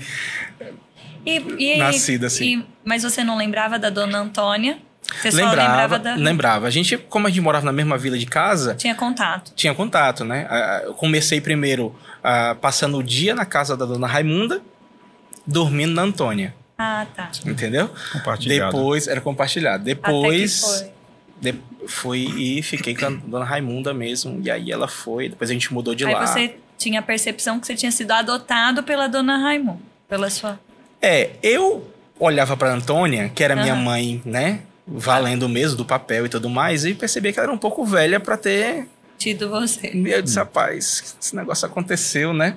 E, 1.24 1.36
e, 1.58 1.78
Nascida 1.78 2.26
assim. 2.26 2.60
e- 2.60 2.66
mas 2.84 3.02
você 3.02 3.22
não 3.22 3.36
lembrava 3.36 3.78
da 3.78 3.90
dona 3.90 4.18
Antônia? 4.18 4.78
Você 5.20 5.30
só 5.30 5.36
lembrava, 5.38 5.68
lembrava 5.68 5.98
da. 5.98 6.14
lembrava. 6.14 6.66
A 6.66 6.70
gente, 6.70 6.96
como 6.96 7.26
a 7.26 7.30
gente 7.30 7.40
morava 7.42 7.66
na 7.66 7.72
mesma 7.72 7.98
vila 7.98 8.16
de 8.18 8.26
casa, 8.26 8.74
Tinha 8.74 8.94
contato. 8.94 9.52
tinha 9.54 9.74
contato, 9.74 10.24
né? 10.24 10.48
Eu 10.84 10.94
comecei 10.94 11.40
primeiro 11.40 11.94
ah, 12.24 12.56
passando 12.60 12.96
o 12.98 13.02
dia 13.02 13.34
na 13.34 13.44
casa 13.44 13.76
da 13.76 13.84
dona 13.84 14.06
Raimunda, 14.06 14.62
dormindo 15.46 15.92
na 15.94 16.02
Antônia, 16.02 16.54
Ah, 16.82 17.06
tá. 17.14 17.30
entendeu? 17.46 17.90
Compartilhado. 18.12 18.72
Depois, 18.76 19.06
era 19.06 19.20
compartilhado. 19.20 19.84
Depois, 19.84 20.64
Até 20.64 20.84
que 20.84 20.90
foi. 21.42 21.52
de- 21.52 21.60
fui 21.86 22.18
e 22.38 22.62
fiquei 22.62 22.96
com 22.96 23.06
a 23.06 23.10
dona 23.10 23.44
Raimunda 23.44 23.92
mesmo. 23.92 24.40
E 24.42 24.50
aí 24.50 24.70
ela 24.72 24.88
foi, 24.88 25.28
depois 25.28 25.50
a 25.50 25.52
gente 25.52 25.72
mudou 25.74 25.94
de 25.94 26.06
Aí 26.06 26.14
lá. 26.14 26.26
você 26.26 26.54
tinha 26.78 27.00
a 27.00 27.02
percepção 27.02 27.60
que 27.60 27.66
você 27.66 27.74
tinha 27.74 27.92
sido 27.92 28.10
adotado 28.12 28.82
pela 28.82 29.06
dona 29.08 29.36
Raimundo. 29.36 29.80
Pela 30.08 30.30
sua. 30.30 30.58
É, 31.02 31.30
eu 31.42 31.86
olhava 32.18 32.56
pra 32.56 32.72
Antônia, 32.72 33.28
que 33.34 33.44
era 33.44 33.54
minha 33.54 33.72
Aham. 33.74 33.82
mãe, 33.82 34.22
né? 34.24 34.60
Valendo 34.86 35.48
mesmo 35.48 35.76
do 35.76 35.84
papel 35.84 36.26
e 36.26 36.28
tudo 36.28 36.48
mais, 36.50 36.84
e 36.84 36.94
percebi 36.94 37.32
que 37.32 37.38
ela 37.38 37.46
era 37.48 37.54
um 37.54 37.58
pouco 37.58 37.84
velha 37.84 38.18
pra 38.18 38.36
ter 38.36 38.86
Tido 39.20 39.50
você. 39.50 39.88
E 39.92 40.10
eu 40.10 40.22
disse, 40.22 40.38
rapaz, 40.38 41.14
esse 41.20 41.36
negócio 41.36 41.66
aconteceu, 41.66 42.32
né? 42.32 42.54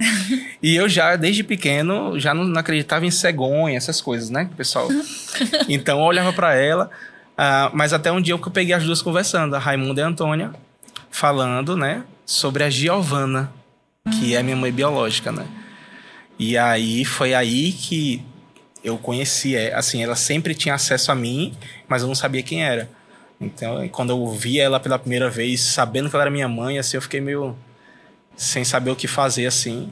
e 0.63 0.73
eu 0.73 0.87
já, 0.87 1.17
desde 1.17 1.43
pequeno, 1.43 2.17
já 2.17 2.33
não, 2.33 2.45
não 2.45 2.57
acreditava 2.57 3.05
em 3.05 3.11
cegonha, 3.11 3.75
essas 3.75 3.99
coisas, 3.99 4.29
né, 4.29 4.49
pessoal? 4.55 4.87
então 5.67 5.99
eu 5.99 6.05
olhava 6.05 6.31
pra 6.31 6.55
ela, 6.55 6.89
ah, 7.37 7.69
mas 7.73 7.91
até 7.91 8.09
um 8.09 8.21
dia 8.21 8.37
que 8.37 8.47
eu 8.47 8.51
peguei 8.51 8.73
as 8.73 8.85
duas 8.85 9.01
conversando, 9.01 9.53
a 9.57 9.59
Raimunda 9.59 9.99
e 9.99 10.03
a 10.05 10.07
Antônia, 10.07 10.53
falando, 11.11 11.75
né, 11.75 12.05
sobre 12.25 12.63
a 12.63 12.69
Giovana, 12.69 13.51
que 14.17 14.33
é 14.33 14.41
minha 14.41 14.55
mãe 14.55 14.71
biológica, 14.71 15.33
né? 15.33 15.45
E 16.39 16.57
aí 16.57 17.03
foi 17.03 17.33
aí 17.33 17.73
que 17.73 18.23
eu 18.81 18.97
conheci, 18.97 19.53
é, 19.53 19.75
assim, 19.75 20.01
ela 20.01 20.15
sempre 20.15 20.55
tinha 20.55 20.75
acesso 20.75 21.11
a 21.11 21.15
mim, 21.15 21.53
mas 21.89 22.03
eu 22.03 22.07
não 22.07 22.15
sabia 22.15 22.41
quem 22.41 22.63
era. 22.63 22.89
Então, 23.45 23.87
quando 23.89 24.11
eu 24.11 24.27
vi 24.31 24.59
ela 24.59 24.79
pela 24.79 24.99
primeira 24.99 25.29
vez, 25.29 25.61
sabendo 25.61 26.09
que 26.09 26.15
ela 26.15 26.23
era 26.23 26.31
minha 26.31 26.47
mãe, 26.47 26.77
assim, 26.77 26.97
eu 26.97 27.01
fiquei 27.01 27.21
meio 27.21 27.55
sem 28.35 28.63
saber 28.63 28.91
o 28.91 28.95
que 28.95 29.07
fazer, 29.07 29.45
assim. 29.45 29.91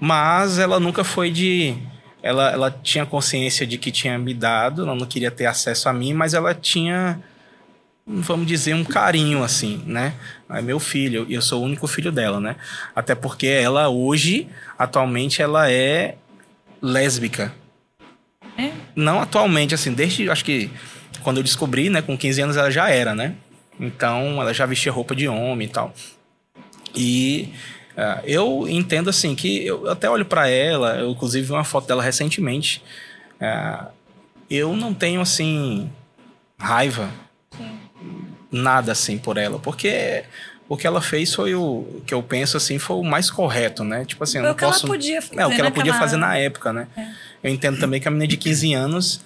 Mas 0.00 0.58
ela 0.58 0.78
nunca 0.78 1.02
foi 1.04 1.30
de. 1.30 1.76
Ela, 2.22 2.50
ela 2.50 2.70
tinha 2.70 3.06
consciência 3.06 3.66
de 3.66 3.78
que 3.78 3.90
tinha 3.90 4.18
me 4.18 4.34
dado, 4.34 4.82
ela 4.82 4.94
não 4.94 5.06
queria 5.06 5.30
ter 5.30 5.46
acesso 5.46 5.88
a 5.88 5.92
mim, 5.92 6.12
mas 6.12 6.34
ela 6.34 6.52
tinha, 6.52 7.20
vamos 8.04 8.46
dizer, 8.46 8.74
um 8.74 8.84
carinho, 8.84 9.44
assim, 9.44 9.82
né? 9.86 10.14
É 10.50 10.60
meu 10.60 10.80
filho, 10.80 11.26
eu 11.30 11.40
sou 11.40 11.62
o 11.62 11.64
único 11.64 11.86
filho 11.86 12.10
dela, 12.10 12.40
né? 12.40 12.56
Até 12.94 13.14
porque 13.14 13.46
ela 13.46 13.88
hoje, 13.88 14.48
atualmente, 14.76 15.40
ela 15.40 15.70
é 15.70 16.16
lésbica. 16.82 17.54
É? 18.56 18.72
Não 18.96 19.20
atualmente, 19.20 19.74
assim, 19.74 19.92
desde, 19.92 20.28
acho 20.28 20.44
que 20.44 20.68
quando 21.22 21.38
eu 21.38 21.42
descobri, 21.42 21.90
né, 21.90 22.02
com 22.02 22.16
15 22.16 22.42
anos 22.42 22.56
ela 22.56 22.70
já 22.70 22.88
era, 22.90 23.14
né? 23.14 23.34
Então, 23.78 24.40
ela 24.40 24.52
já 24.52 24.66
vestia 24.66 24.90
roupa 24.90 25.14
de 25.14 25.28
homem 25.28 25.66
e 25.68 25.70
tal. 25.70 25.94
E 26.94 27.52
uh, 27.96 28.20
eu 28.24 28.66
entendo 28.68 29.08
assim 29.08 29.34
que 29.34 29.66
eu 29.66 29.88
até 29.88 30.10
olho 30.10 30.24
para 30.24 30.48
ela, 30.48 30.96
eu 30.96 31.10
inclusive 31.10 31.46
vi 31.46 31.52
uma 31.52 31.64
foto 31.64 31.86
dela 31.86 32.02
recentemente. 32.02 32.82
Uh, 33.40 33.86
eu 34.50 34.74
não 34.74 34.92
tenho 34.92 35.20
assim 35.20 35.90
raiva, 36.58 37.10
Sim. 37.56 37.78
nada 38.50 38.92
assim 38.92 39.16
por 39.18 39.36
ela, 39.36 39.58
porque 39.58 40.24
o 40.68 40.76
que 40.76 40.86
ela 40.86 41.00
fez 41.00 41.34
foi 41.34 41.54
o 41.54 42.02
que 42.06 42.12
eu 42.12 42.22
penso 42.22 42.56
assim 42.56 42.78
foi 42.78 42.96
o 42.96 43.02
mais 43.02 43.30
correto, 43.30 43.84
né? 43.84 44.04
Tipo 44.04 44.24
assim, 44.24 44.38
foi 44.38 44.40
eu 44.40 44.48
não 44.48 44.54
posso. 44.54 44.86
Ela 44.86 44.94
podia 44.94 45.22
fazer 45.22 45.40
é, 45.40 45.46
o 45.46 45.50
que 45.50 45.60
ela 45.60 45.70
podia 45.70 45.94
fazer 45.94 46.16
na 46.16 46.36
época, 46.36 46.72
né? 46.72 46.88
É. 46.96 47.08
Eu 47.44 47.50
entendo 47.50 47.78
também 47.78 48.00
que 48.00 48.08
a 48.08 48.10
menina 48.10 48.26
de 48.26 48.36
15 48.36 48.74
anos. 48.74 49.20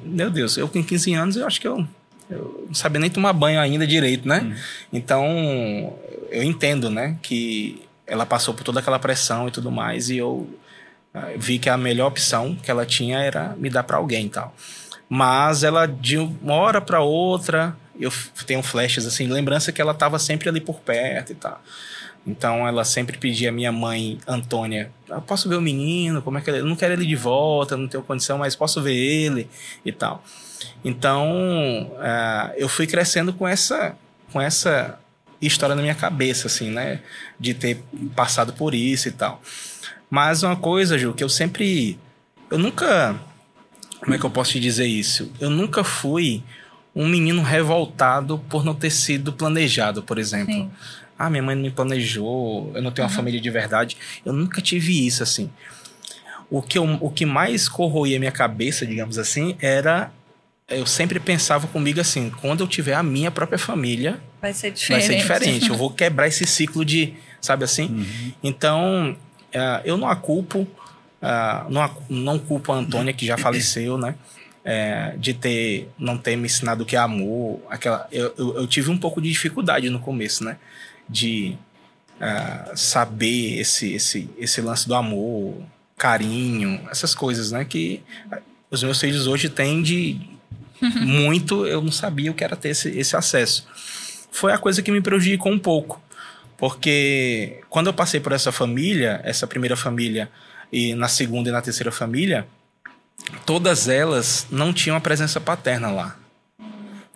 Meu 0.00 0.30
Deus, 0.30 0.56
eu 0.56 0.68
com 0.68 0.82
15 0.82 1.14
anos 1.14 1.36
eu 1.36 1.46
acho 1.46 1.60
que 1.60 1.68
eu, 1.68 1.86
eu 2.30 2.64
não 2.66 2.74
sabia 2.74 3.00
nem 3.00 3.10
tomar 3.10 3.32
banho 3.32 3.60
ainda 3.60 3.86
direito, 3.86 4.26
né? 4.26 4.40
Hum. 4.40 4.54
Então, 4.92 5.98
eu 6.30 6.42
entendo, 6.42 6.90
né? 6.90 7.16
Que 7.22 7.82
ela 8.06 8.24
passou 8.24 8.54
por 8.54 8.64
toda 8.64 8.80
aquela 8.80 8.98
pressão 8.98 9.48
e 9.48 9.50
tudo 9.50 9.70
mais, 9.70 10.10
e 10.10 10.16
eu 10.16 10.48
uh, 11.14 11.38
vi 11.38 11.58
que 11.58 11.68
a 11.68 11.76
melhor 11.76 12.08
opção 12.08 12.56
que 12.56 12.70
ela 12.70 12.86
tinha 12.86 13.18
era 13.18 13.54
me 13.58 13.68
dar 13.68 13.82
para 13.82 13.98
alguém 13.98 14.26
e 14.26 14.30
tal. 14.30 14.54
Mas 15.08 15.62
ela, 15.62 15.86
de 15.86 16.18
uma 16.18 16.54
hora 16.54 16.80
para 16.80 17.00
outra, 17.00 17.76
eu 17.98 18.12
tenho 18.46 18.62
flashes 18.62 19.06
assim, 19.06 19.26
lembrança 19.26 19.72
que 19.72 19.80
ela 19.80 19.92
estava 19.92 20.18
sempre 20.18 20.48
ali 20.48 20.60
por 20.60 20.80
perto 20.80 21.32
e 21.32 21.34
tal. 21.34 21.62
Então 22.26 22.66
ela 22.68 22.84
sempre 22.84 23.16
pedia 23.16 23.48
a 23.48 23.52
minha 23.52 23.72
mãe, 23.72 24.18
Antônia, 24.26 24.90
ah, 25.10 25.20
posso 25.20 25.48
ver 25.48 25.56
o 25.56 25.62
menino? 25.62 26.20
Como 26.20 26.36
é 26.36 26.40
que 26.40 26.50
ele? 26.50 26.58
Eu 26.60 26.66
não 26.66 26.76
quero 26.76 26.92
ele 26.92 27.06
de 27.06 27.16
volta, 27.16 27.76
não 27.76 27.88
tenho 27.88 28.02
condição, 28.02 28.38
mas 28.38 28.54
posso 28.54 28.82
ver 28.82 28.94
ele 28.94 29.48
e 29.84 29.92
tal. 29.92 30.22
Então 30.84 31.90
uh, 31.94 32.52
eu 32.56 32.68
fui 32.68 32.86
crescendo 32.86 33.32
com 33.32 33.46
essa, 33.48 33.96
com 34.32 34.40
essa 34.40 34.98
história 35.40 35.74
na 35.74 35.82
minha 35.82 35.94
cabeça, 35.94 36.46
assim, 36.46 36.70
né? 36.70 37.00
De 37.38 37.54
ter 37.54 37.82
passado 38.14 38.52
por 38.52 38.74
isso 38.74 39.08
e 39.08 39.12
tal. 39.12 39.40
Mas 40.10 40.42
uma 40.42 40.56
coisa, 40.56 40.98
Ju, 40.98 41.14
que 41.14 41.22
eu 41.22 41.28
sempre. 41.28 41.98
Eu 42.50 42.58
nunca. 42.58 43.18
Como 44.00 44.14
é 44.14 44.18
que 44.18 44.24
eu 44.24 44.30
posso 44.30 44.52
te 44.52 44.60
dizer 44.60 44.86
isso? 44.86 45.30
Eu 45.40 45.50
nunca 45.50 45.82
fui 45.82 46.42
um 46.94 47.06
menino 47.06 47.42
revoltado 47.42 48.38
por 48.48 48.64
não 48.64 48.74
ter 48.74 48.90
sido 48.90 49.32
planejado, 49.32 50.02
por 50.02 50.18
exemplo. 50.18 50.54
Sim. 50.54 50.70
Ah, 51.18 51.28
minha 51.28 51.42
mãe 51.42 51.56
não 51.56 51.62
me 51.62 51.70
planejou, 51.70 52.70
eu 52.74 52.80
não 52.80 52.92
tenho 52.92 53.06
uhum. 53.06 53.10
uma 53.10 53.16
família 53.16 53.40
de 53.40 53.50
verdade. 53.50 53.96
Eu 54.24 54.32
nunca 54.32 54.62
tive 54.62 55.06
isso, 55.06 55.22
assim. 55.22 55.50
O 56.50 56.62
que, 56.62 56.78
eu, 56.78 56.84
o 57.00 57.10
que 57.10 57.26
mais 57.26 57.68
corroía 57.68 58.18
minha 58.18 58.32
cabeça, 58.32 58.86
digamos 58.86 59.18
assim, 59.18 59.56
era. 59.60 60.10
Eu 60.68 60.86
sempre 60.86 61.20
pensava 61.20 61.66
comigo 61.66 62.00
assim: 62.00 62.30
quando 62.40 62.60
eu 62.60 62.68
tiver 62.68 62.94
a 62.94 63.02
minha 63.02 63.30
própria 63.30 63.58
família, 63.58 64.18
vai 64.40 64.54
ser 64.54 64.70
diferente. 64.70 65.06
Vai 65.06 65.16
ser 65.16 65.20
diferente. 65.20 65.68
eu 65.68 65.76
vou 65.76 65.90
quebrar 65.92 66.28
esse 66.28 66.46
ciclo 66.46 66.84
de. 66.84 67.14
Sabe 67.40 67.64
assim? 67.64 67.86
Uhum. 67.86 68.32
Então, 68.42 69.16
uh, 69.54 69.80
eu 69.84 69.96
não 69.96 70.08
a 70.08 70.16
culpo. 70.16 70.60
Uh, 70.60 71.68
não, 71.70 71.82
a, 71.82 71.90
não 72.08 72.38
culpo 72.38 72.72
a 72.72 72.76
Antônia, 72.76 73.12
que 73.12 73.26
já 73.26 73.36
faleceu, 73.38 73.98
né? 73.98 74.14
É, 74.64 75.14
de 75.16 75.32
ter 75.32 75.88
não 75.98 76.18
ter 76.18 76.36
me 76.36 76.46
ensinado 76.46 76.82
o 76.82 76.86
que 76.86 76.94
é 76.94 76.98
amor 76.98 77.58
aquela 77.70 78.06
eu, 78.12 78.34
eu, 78.36 78.56
eu, 78.56 78.66
tive 78.66 78.90
um 78.90 78.98
pouco 78.98 79.22
de 79.22 79.30
dificuldade 79.30 79.88
no 79.88 79.98
começo 79.98 80.44
né 80.44 80.58
de 81.08 81.56
uh, 82.20 82.76
saber 82.76 83.58
esse, 83.60 83.92
esse, 83.92 84.28
esse 84.38 84.60
lance 84.60 84.86
do 84.86 84.94
amor, 84.94 85.62
carinho, 85.96 86.80
essas 86.90 87.14
coisas, 87.14 87.50
né? 87.50 87.64
Que 87.64 88.02
os 88.70 88.82
meus 88.82 89.00
filhos 89.00 89.26
hoje 89.26 89.48
têm 89.48 89.82
de 89.82 90.20
muito, 91.00 91.66
eu 91.66 91.80
não 91.80 91.92
sabia 91.92 92.30
o 92.30 92.34
que 92.34 92.44
era 92.44 92.56
ter 92.56 92.70
esse, 92.70 92.88
esse 92.90 93.16
acesso. 93.16 93.66
Foi 94.30 94.52
a 94.52 94.58
coisa 94.58 94.82
que 94.82 94.90
me 94.90 95.00
prejudicou 95.00 95.50
um 95.50 95.58
pouco. 95.58 96.00
Porque 96.56 97.60
quando 97.70 97.86
eu 97.86 97.94
passei 97.94 98.18
por 98.18 98.32
essa 98.32 98.50
família, 98.50 99.20
essa 99.24 99.46
primeira 99.46 99.76
família, 99.76 100.28
e 100.72 100.92
na 100.94 101.08
segunda 101.08 101.48
e 101.48 101.52
na 101.52 101.62
terceira 101.62 101.92
família, 101.92 102.46
todas 103.46 103.88
elas 103.88 104.46
não 104.50 104.72
tinham 104.72 104.96
a 104.96 105.00
presença 105.00 105.40
paterna 105.40 105.90
lá. 105.90 106.16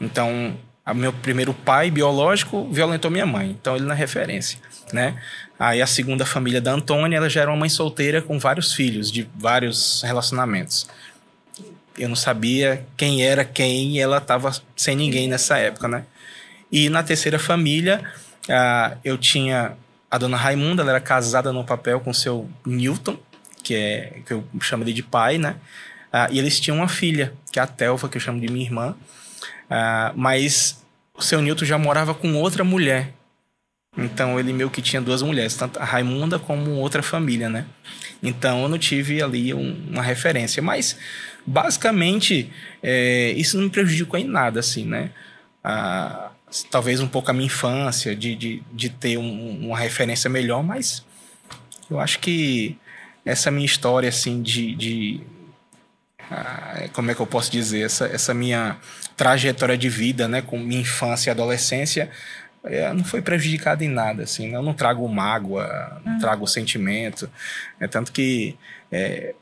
Então, 0.01 0.57
o 0.87 0.95
meu 0.95 1.13
primeiro 1.13 1.55
pai 1.55 1.91
biológico 1.91 2.69
violentou 2.71 3.11
minha 3.11 3.27
mãe, 3.27 3.51
então 3.51 3.77
ele 3.77 3.89
é 3.91 3.95
referência, 3.95 4.59
né? 4.93 5.17
Aí 5.59 5.81
a 5.81 5.87
segunda 5.87 6.27
família 6.27 6.61
da 6.61 6.73
Antônia, 6.73 7.17
ela 7.17 7.31
já 7.31 7.43
era 7.43 7.51
uma 7.51 7.57
mãe 7.57 7.69
solteira 7.69 8.21
com 8.21 8.37
vários 8.39 8.73
filhos, 8.73 9.13
de 9.13 9.29
vários 9.37 10.03
relacionamentos. 10.03 10.89
Eu 11.97 12.09
não 12.09 12.17
sabia 12.17 12.85
quem 12.97 13.25
era 13.25 13.45
quem 13.45 13.93
e 13.93 14.01
ela 14.01 14.19
estava 14.19 14.51
sem 14.77 14.97
ninguém 14.97 15.29
nessa 15.29 15.59
época, 15.59 15.87
né? 15.87 16.05
E 16.71 16.89
na 16.89 17.03
terceira 17.03 17.39
família, 17.39 18.03
uh, 18.49 18.99
eu 19.05 19.17
tinha 19.17 19.77
a 20.11 20.19
dona 20.19 20.37
Raimunda, 20.37 20.83
ela 20.83 20.93
era 20.93 21.01
casada 21.01 21.53
no 21.53 21.63
papel 21.65 22.01
com 22.01 22.13
seu 22.13 22.51
Newton, 22.67 23.17
que 23.63 23.75
é 23.75 24.21
que 24.27 24.33
eu 24.33 24.45
chamo 24.61 24.83
ele 24.83 24.93
de 24.93 25.03
pai, 25.03 25.39
né? 25.39 25.57
Uh, 26.13 26.33
e 26.33 26.39
eles 26.39 26.59
tinham 26.59 26.79
uma 26.79 26.89
filha, 26.89 27.33
que 27.53 27.61
é 27.61 27.63
a 27.63 27.67
Telva, 27.67 28.09
que 28.09 28.17
eu 28.17 28.21
chamo 28.21 28.41
de 28.41 28.51
minha 28.51 28.65
irmã. 28.65 28.97
Uh, 29.73 30.13
mas 30.15 30.85
o 31.15 31.23
seu 31.23 31.41
Newton 31.41 31.65
já 31.65 31.79
morava 31.79 32.13
com 32.13 32.35
outra 32.35 32.63
mulher. 32.63 33.15
Então 33.97 34.39
ele 34.39 34.53
meio 34.53 34.71
que 34.71 34.83
tinha 34.83 35.01
duas 35.01 35.23
mulheres, 35.23 35.55
tanto 35.55 35.79
a 35.79 35.85
Raimunda 35.85 36.39
como 36.39 36.73
outra 36.73 37.03
família, 37.03 37.49
né? 37.49 37.65
Então 38.23 38.63
eu 38.63 38.69
não 38.69 38.79
tive 38.79 39.23
ali 39.23 39.55
um, 39.55 39.89
uma 39.91 40.03
referência. 40.03 40.63
Mas 40.63 40.99
basicamente 41.47 42.53
é, 42.83 43.33
isso 43.33 43.57
não 43.57 43.65
me 43.65 43.71
prejudicou 43.71 44.19
em 44.19 44.25
nada, 44.25 44.61
assim, 44.61 44.85
né? 44.85 45.11
Uh, 45.65 46.31
talvez 46.71 47.01
um 47.01 47.09
pouco 47.09 47.31
a 47.31 47.35
minha 47.35 47.47
infância, 47.47 48.15
de, 48.15 48.35
de, 48.35 48.63
de 48.73 48.91
ter 48.91 49.17
um, 49.17 49.67
uma 49.69 49.79
referência 49.79 50.29
melhor, 50.29 50.63
mas 50.63 51.05
eu 51.91 51.99
acho 51.99 52.19
que 52.19 52.77
essa 53.25 53.51
minha 53.51 53.65
história, 53.65 54.09
assim, 54.09 54.43
de, 54.43 54.75
de 54.75 55.21
ah, 56.31 56.89
como 56.93 57.11
é 57.11 57.15
que 57.15 57.21
eu 57.21 57.27
posso 57.27 57.51
dizer, 57.51 57.85
essa, 57.85 58.07
essa 58.07 58.35
minha 58.35 58.79
trajetória 59.17 59.77
de 59.77 59.89
vida, 59.89 60.29
né, 60.29 60.43
com 60.43 60.59
minha 60.59 60.81
infância 60.81 61.31
e 61.31 61.33
adolescência, 61.33 62.11
é, 62.65 62.93
não 62.93 63.05
foi 63.05 63.21
prejudicada 63.21 63.85
em 63.85 63.89
nada, 63.89 64.23
assim, 64.23 64.49
né? 64.49 64.57
eu 64.57 64.63
não 64.63 64.73
trago 64.73 65.07
mágoa, 65.09 66.01
não 66.05 66.13
uhum. 66.13 66.19
trago 66.19 66.47
sentimento, 66.47 67.29
é 67.81 67.89
tanto 67.89 68.13
que 68.13 68.57
é, 68.91 69.35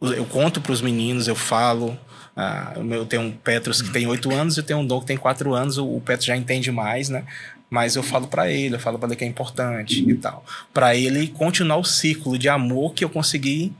eu 0.00 0.26
conto 0.26 0.60
para 0.60 0.72
os 0.72 0.82
meninos, 0.82 1.26
eu 1.26 1.34
falo, 1.34 1.98
ah, 2.36 2.74
eu 2.76 3.06
tenho 3.06 3.22
um 3.22 3.32
Petros 3.32 3.80
que 3.80 3.90
tem 3.90 4.06
oito 4.06 4.30
anos 4.32 4.58
e 4.58 4.62
tenho 4.62 4.80
um 4.80 4.86
Dom 4.86 5.00
que 5.00 5.06
tem 5.06 5.16
quatro 5.16 5.54
anos, 5.54 5.78
o, 5.78 5.86
o 5.86 6.00
Petros 6.02 6.26
já 6.26 6.36
entende 6.36 6.70
mais, 6.70 7.08
né, 7.08 7.24
mas 7.70 7.96
eu 7.96 8.02
falo 8.02 8.26
para 8.26 8.50
ele, 8.50 8.74
eu 8.74 8.80
falo 8.80 8.98
para 8.98 9.08
ele 9.08 9.16
que 9.16 9.24
é 9.24 9.28
importante 9.28 10.04
e 10.06 10.14
tal, 10.14 10.44
para 10.72 10.94
ele 10.94 11.28
continuar 11.28 11.78
o 11.78 11.84
ciclo 11.84 12.38
de 12.38 12.48
amor 12.48 12.92
que 12.92 13.04
eu 13.04 13.08
consegui 13.08 13.72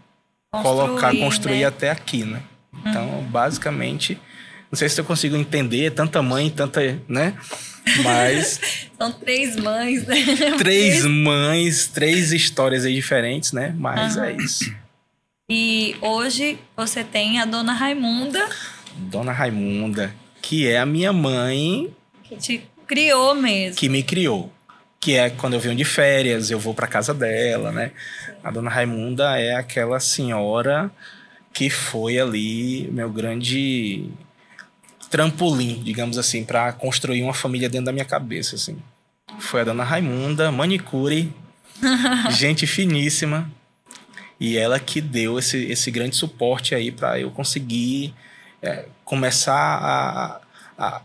construir, 0.50 0.86
colocar, 0.86 1.16
construir 1.16 1.60
né? 1.60 1.64
até 1.66 1.90
aqui, 1.90 2.24
né. 2.24 2.40
Então, 2.84 3.08
uhum. 3.08 3.22
basicamente, 3.24 4.18
não 4.76 4.78
sei 4.78 4.90
se 4.90 5.00
eu 5.00 5.06
consigo 5.06 5.34
entender 5.36 5.90
tanta 5.92 6.20
mãe, 6.20 6.50
tanta, 6.50 7.00
né? 7.08 7.34
Mas. 8.04 8.60
São 8.98 9.10
três 9.10 9.56
mães, 9.56 10.06
né? 10.06 10.16
Três 10.58 11.06
mães, 11.06 11.86
três 11.86 12.30
histórias 12.30 12.84
aí 12.84 12.94
diferentes, 12.94 13.52
né? 13.52 13.74
Mas 13.78 14.16
uhum. 14.16 14.24
é 14.24 14.32
isso. 14.32 14.74
E 15.50 15.96
hoje 16.02 16.58
você 16.76 17.02
tem 17.02 17.40
a 17.40 17.46
dona 17.46 17.72
Raimunda. 17.72 18.46
Dona 18.96 19.32
Raimunda, 19.32 20.14
que 20.42 20.68
é 20.68 20.78
a 20.78 20.84
minha 20.84 21.12
mãe. 21.12 21.90
Que 22.24 22.36
te 22.36 22.62
criou 22.86 23.34
mesmo. 23.34 23.78
Que 23.78 23.88
me 23.88 24.02
criou. 24.02 24.52
Que 25.00 25.14
é 25.14 25.30
quando 25.30 25.54
eu 25.54 25.60
venho 25.60 25.74
de 25.76 25.84
férias, 25.86 26.50
eu 26.50 26.58
vou 26.58 26.74
para 26.74 26.86
casa 26.86 27.14
dela, 27.14 27.72
né? 27.72 27.92
A 28.44 28.50
dona 28.50 28.68
Raimunda 28.68 29.38
é 29.40 29.54
aquela 29.54 30.00
senhora 30.00 30.90
que 31.54 31.70
foi 31.70 32.18
ali 32.18 32.90
meu 32.92 33.08
grande 33.08 34.10
trampolim, 35.16 35.82
digamos 35.82 36.18
assim, 36.18 36.44
para 36.44 36.70
construir 36.74 37.22
uma 37.22 37.32
família 37.32 37.70
dentro 37.70 37.86
da 37.86 37.92
minha 37.92 38.04
cabeça, 38.04 38.54
assim. 38.54 38.76
Foi 39.38 39.62
a 39.62 39.64
dona 39.64 39.82
Raimunda, 39.82 40.52
manicure, 40.52 41.32
gente 42.30 42.66
finíssima, 42.66 43.50
E 44.38 44.58
ela 44.58 44.78
que 44.78 45.00
deu 45.00 45.38
esse, 45.38 45.56
esse 45.72 45.90
grande 45.90 46.14
suporte 46.16 46.74
aí 46.74 46.92
para 46.92 47.18
eu 47.18 47.30
conseguir 47.30 48.12
é, 48.60 48.84
começar 49.06 49.54
a, 49.54 50.40
a, 50.76 51.00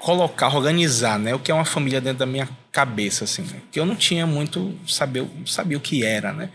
colocar, 0.00 0.52
organizar, 0.52 1.16
né? 1.16 1.32
O 1.32 1.38
que 1.38 1.52
é 1.52 1.54
uma 1.54 1.64
família 1.64 2.00
dentro 2.00 2.18
da 2.18 2.26
minha 2.26 2.48
cabeça, 2.72 3.22
assim. 3.22 3.42
Né? 3.42 3.60
Que 3.70 3.78
eu 3.78 3.86
não 3.86 3.94
tinha 3.94 4.26
muito 4.26 4.76
saber, 4.88 5.24
sabia 5.46 5.78
o 5.78 5.80
que 5.80 6.04
era, 6.04 6.32
né? 6.32 6.50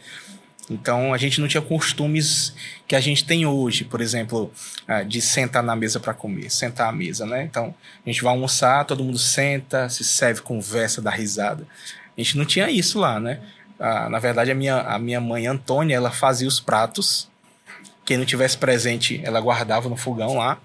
Então 0.69 1.13
a 1.13 1.17
gente 1.17 1.39
não 1.39 1.47
tinha 1.47 1.61
costumes 1.61 2.53
que 2.87 2.95
a 2.95 2.99
gente 2.99 3.23
tem 3.23 3.45
hoje, 3.45 3.83
por 3.83 4.01
exemplo, 4.01 4.51
ah, 4.87 5.03
de 5.03 5.21
sentar 5.21 5.61
na 5.61 5.75
mesa 5.75 5.99
para 5.99 6.13
comer, 6.13 6.49
sentar 6.49 6.89
à 6.89 6.91
mesa, 6.91 7.25
né? 7.25 7.43
Então 7.43 7.73
a 8.05 8.09
gente 8.09 8.23
vai 8.23 8.33
almoçar, 8.33 8.83
todo 8.85 9.03
mundo 9.03 9.19
senta, 9.19 9.87
se 9.89 10.03
serve, 10.03 10.41
conversa, 10.41 11.01
dá 11.01 11.11
risada. 11.11 11.67
A 12.17 12.21
gente 12.21 12.37
não 12.37 12.45
tinha 12.45 12.69
isso 12.69 12.99
lá, 12.99 13.19
né? 13.19 13.39
Ah, 13.79 14.09
na 14.09 14.19
verdade, 14.19 14.51
a 14.51 14.55
minha, 14.55 14.77
a 14.77 14.97
minha 14.97 15.21
mãe 15.21 15.45
Antônia, 15.45 15.95
ela 15.95 16.09
fazia 16.09 16.47
os 16.47 16.59
pratos. 16.59 17.29
Quem 18.03 18.17
não 18.17 18.25
tivesse 18.25 18.57
presente, 18.57 19.21
ela 19.23 19.39
guardava 19.39 19.89
no 19.89 19.97
fogão 19.97 20.37
lá. 20.37 20.59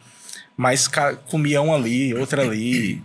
Mas 0.57 0.89
comia 1.27 1.61
um 1.63 1.75
ali, 1.75 2.15
outro 2.15 2.41
ali. 2.41 3.03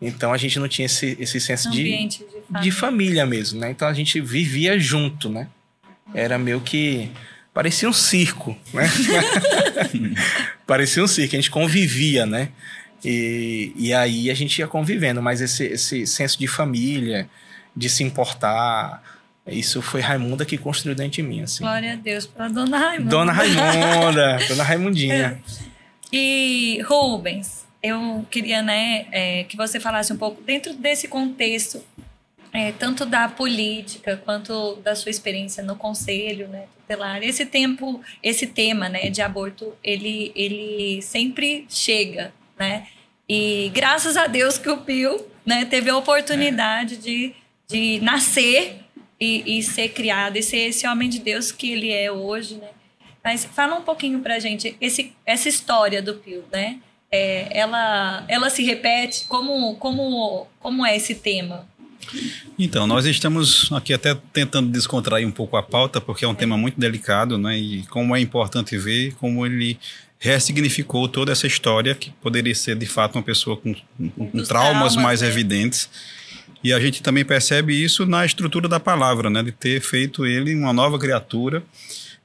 Então 0.00 0.32
a 0.32 0.38
gente 0.38 0.58
não 0.58 0.68
tinha 0.68 0.86
esse, 0.86 1.16
esse 1.20 1.40
senso 1.40 1.70
de, 1.70 1.84
de 1.84 2.18
família. 2.18 2.60
de 2.62 2.70
família 2.70 3.26
mesmo, 3.26 3.60
né? 3.60 3.70
Então 3.70 3.86
a 3.86 3.92
gente 3.92 4.20
vivia 4.20 4.78
junto, 4.78 5.28
né? 5.28 5.48
Era 6.14 6.38
meio 6.38 6.60
que. 6.60 7.10
Parecia 7.52 7.88
um 7.88 7.92
circo, 7.92 8.56
né? 8.72 8.88
parecia 10.66 11.02
um 11.02 11.06
circo, 11.08 11.34
a 11.34 11.38
gente 11.38 11.50
convivia, 11.50 12.24
né? 12.24 12.50
E, 13.04 13.72
e 13.76 13.92
aí 13.92 14.30
a 14.30 14.34
gente 14.34 14.58
ia 14.58 14.68
convivendo, 14.68 15.20
mas 15.20 15.40
esse, 15.40 15.64
esse 15.64 16.06
senso 16.06 16.38
de 16.38 16.46
família, 16.46 17.28
de 17.74 17.88
se 17.88 18.04
importar, 18.04 19.02
isso 19.46 19.82
foi 19.82 20.00
Raimunda 20.00 20.44
que 20.44 20.56
construiu 20.56 20.94
dentro 20.94 21.12
de 21.12 21.22
mim, 21.22 21.42
assim. 21.42 21.64
Glória 21.64 21.94
a 21.94 21.96
Deus 21.96 22.26
para 22.26 22.48
Dona 22.48 22.78
Raimunda. 22.78 23.10
Dona 23.10 23.32
Raimunda, 23.32 24.38
Dona 24.48 24.62
Raimundinha. 24.62 25.42
E 26.12 26.80
Rubens, 26.86 27.66
eu 27.82 28.24
queria, 28.30 28.62
né, 28.62 29.06
é, 29.10 29.44
que 29.44 29.56
você 29.56 29.80
falasse 29.80 30.12
um 30.12 30.16
pouco 30.16 30.42
dentro 30.42 30.74
desse 30.74 31.08
contexto 31.08 31.82
é, 32.52 32.72
tanto 32.72 33.06
da 33.06 33.28
política 33.28 34.20
quanto 34.24 34.76
da 34.76 34.94
sua 34.94 35.10
experiência 35.10 35.62
no 35.62 35.76
conselho 35.76 36.48
né, 36.48 36.64
tutelar. 36.76 37.22
Esse 37.22 37.46
tempo, 37.46 38.00
esse 38.22 38.46
tema 38.46 38.88
né, 38.88 39.08
de 39.08 39.22
aborto, 39.22 39.74
ele, 39.82 40.32
ele 40.34 41.00
sempre 41.02 41.66
chega, 41.68 42.32
né? 42.58 42.86
E 43.28 43.70
graças 43.72 44.16
a 44.16 44.26
Deus 44.26 44.58
que 44.58 44.68
o 44.68 44.78
Pio 44.78 45.24
né, 45.46 45.64
teve 45.64 45.88
a 45.88 45.96
oportunidade 45.96 46.96
de, 46.96 47.32
de 47.68 48.00
nascer 48.00 48.80
e, 49.20 49.58
e 49.58 49.62
ser 49.62 49.90
criado 49.90 50.36
e 50.36 50.42
ser 50.42 50.68
esse 50.68 50.86
homem 50.86 51.08
de 51.08 51.20
Deus 51.20 51.52
que 51.52 51.70
ele 51.70 51.92
é 51.92 52.10
hoje, 52.10 52.56
né? 52.56 52.68
Mas 53.22 53.44
fala 53.44 53.76
um 53.76 53.82
pouquinho 53.82 54.20
pra 54.20 54.40
gente 54.40 54.76
esse, 54.80 55.12
essa 55.24 55.48
história 55.48 56.02
do 56.02 56.14
Pio, 56.14 56.44
né? 56.50 56.80
É, 57.12 57.46
ela, 57.56 58.24
ela 58.28 58.50
se 58.50 58.64
repete? 58.64 59.26
Como, 59.26 59.76
como, 59.76 60.46
como 60.58 60.84
é 60.84 60.96
esse 60.96 61.14
tema? 61.14 61.68
Então, 62.58 62.86
nós 62.86 63.06
estamos 63.06 63.70
aqui 63.72 63.92
até 63.92 64.14
tentando 64.32 64.70
descontrair 64.70 65.26
um 65.26 65.30
pouco 65.30 65.56
a 65.56 65.62
pauta, 65.62 66.00
porque 66.00 66.24
é 66.24 66.28
um 66.28 66.34
tema 66.34 66.56
muito 66.56 66.78
delicado, 66.78 67.38
né? 67.38 67.58
E 67.58 67.82
como 67.86 68.14
é 68.14 68.20
importante 68.20 68.76
ver 68.76 69.14
como 69.14 69.46
ele 69.46 69.78
ressignificou 70.18 71.08
toda 71.08 71.32
essa 71.32 71.46
história, 71.46 71.94
que 71.94 72.10
poderia 72.22 72.54
ser 72.54 72.76
de 72.76 72.86
fato 72.86 73.16
uma 73.16 73.22
pessoa 73.22 73.56
com, 73.56 73.74
com 73.74 74.26
traumas, 74.30 74.48
traumas, 74.48 74.96
mais 74.96 75.22
né? 75.22 75.28
evidentes. 75.28 75.88
E 76.62 76.72
a 76.74 76.80
gente 76.80 77.02
também 77.02 77.24
percebe 77.24 77.72
isso 77.72 78.04
na 78.04 78.26
estrutura 78.26 78.68
da 78.68 78.78
palavra, 78.78 79.30
né? 79.30 79.42
De 79.42 79.52
ter 79.52 79.80
feito 79.80 80.26
ele 80.26 80.54
uma 80.54 80.72
nova 80.72 80.98
criatura 80.98 81.62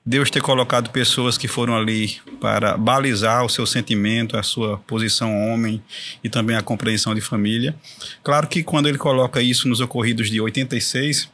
Deus 0.06 0.30
ter 0.30 0.42
colocado 0.42 0.92
pessoas 0.92 1.36
que 1.36 1.48
foram 1.48 1.76
ali 1.76 2.18
para 2.40 2.78
balizar 2.78 3.44
o 3.44 3.50
seu 3.50 3.66
sentimento, 3.66 4.38
a 4.38 4.44
sua 4.44 4.78
posição 4.78 5.36
homem 5.50 5.82
e 6.24 6.30
também 6.30 6.56
a 6.56 6.62
compreensão 6.62 7.16
de 7.16 7.22
família. 7.22 7.76
Claro 8.24 8.48
que 8.48 8.62
quando 8.62 8.88
ele 8.88 9.00
coloca 9.00 9.42
isso 9.42 9.68
nos 9.68 9.80
ocorridos 9.80 10.30
de 10.30 10.40
86, 10.40 11.28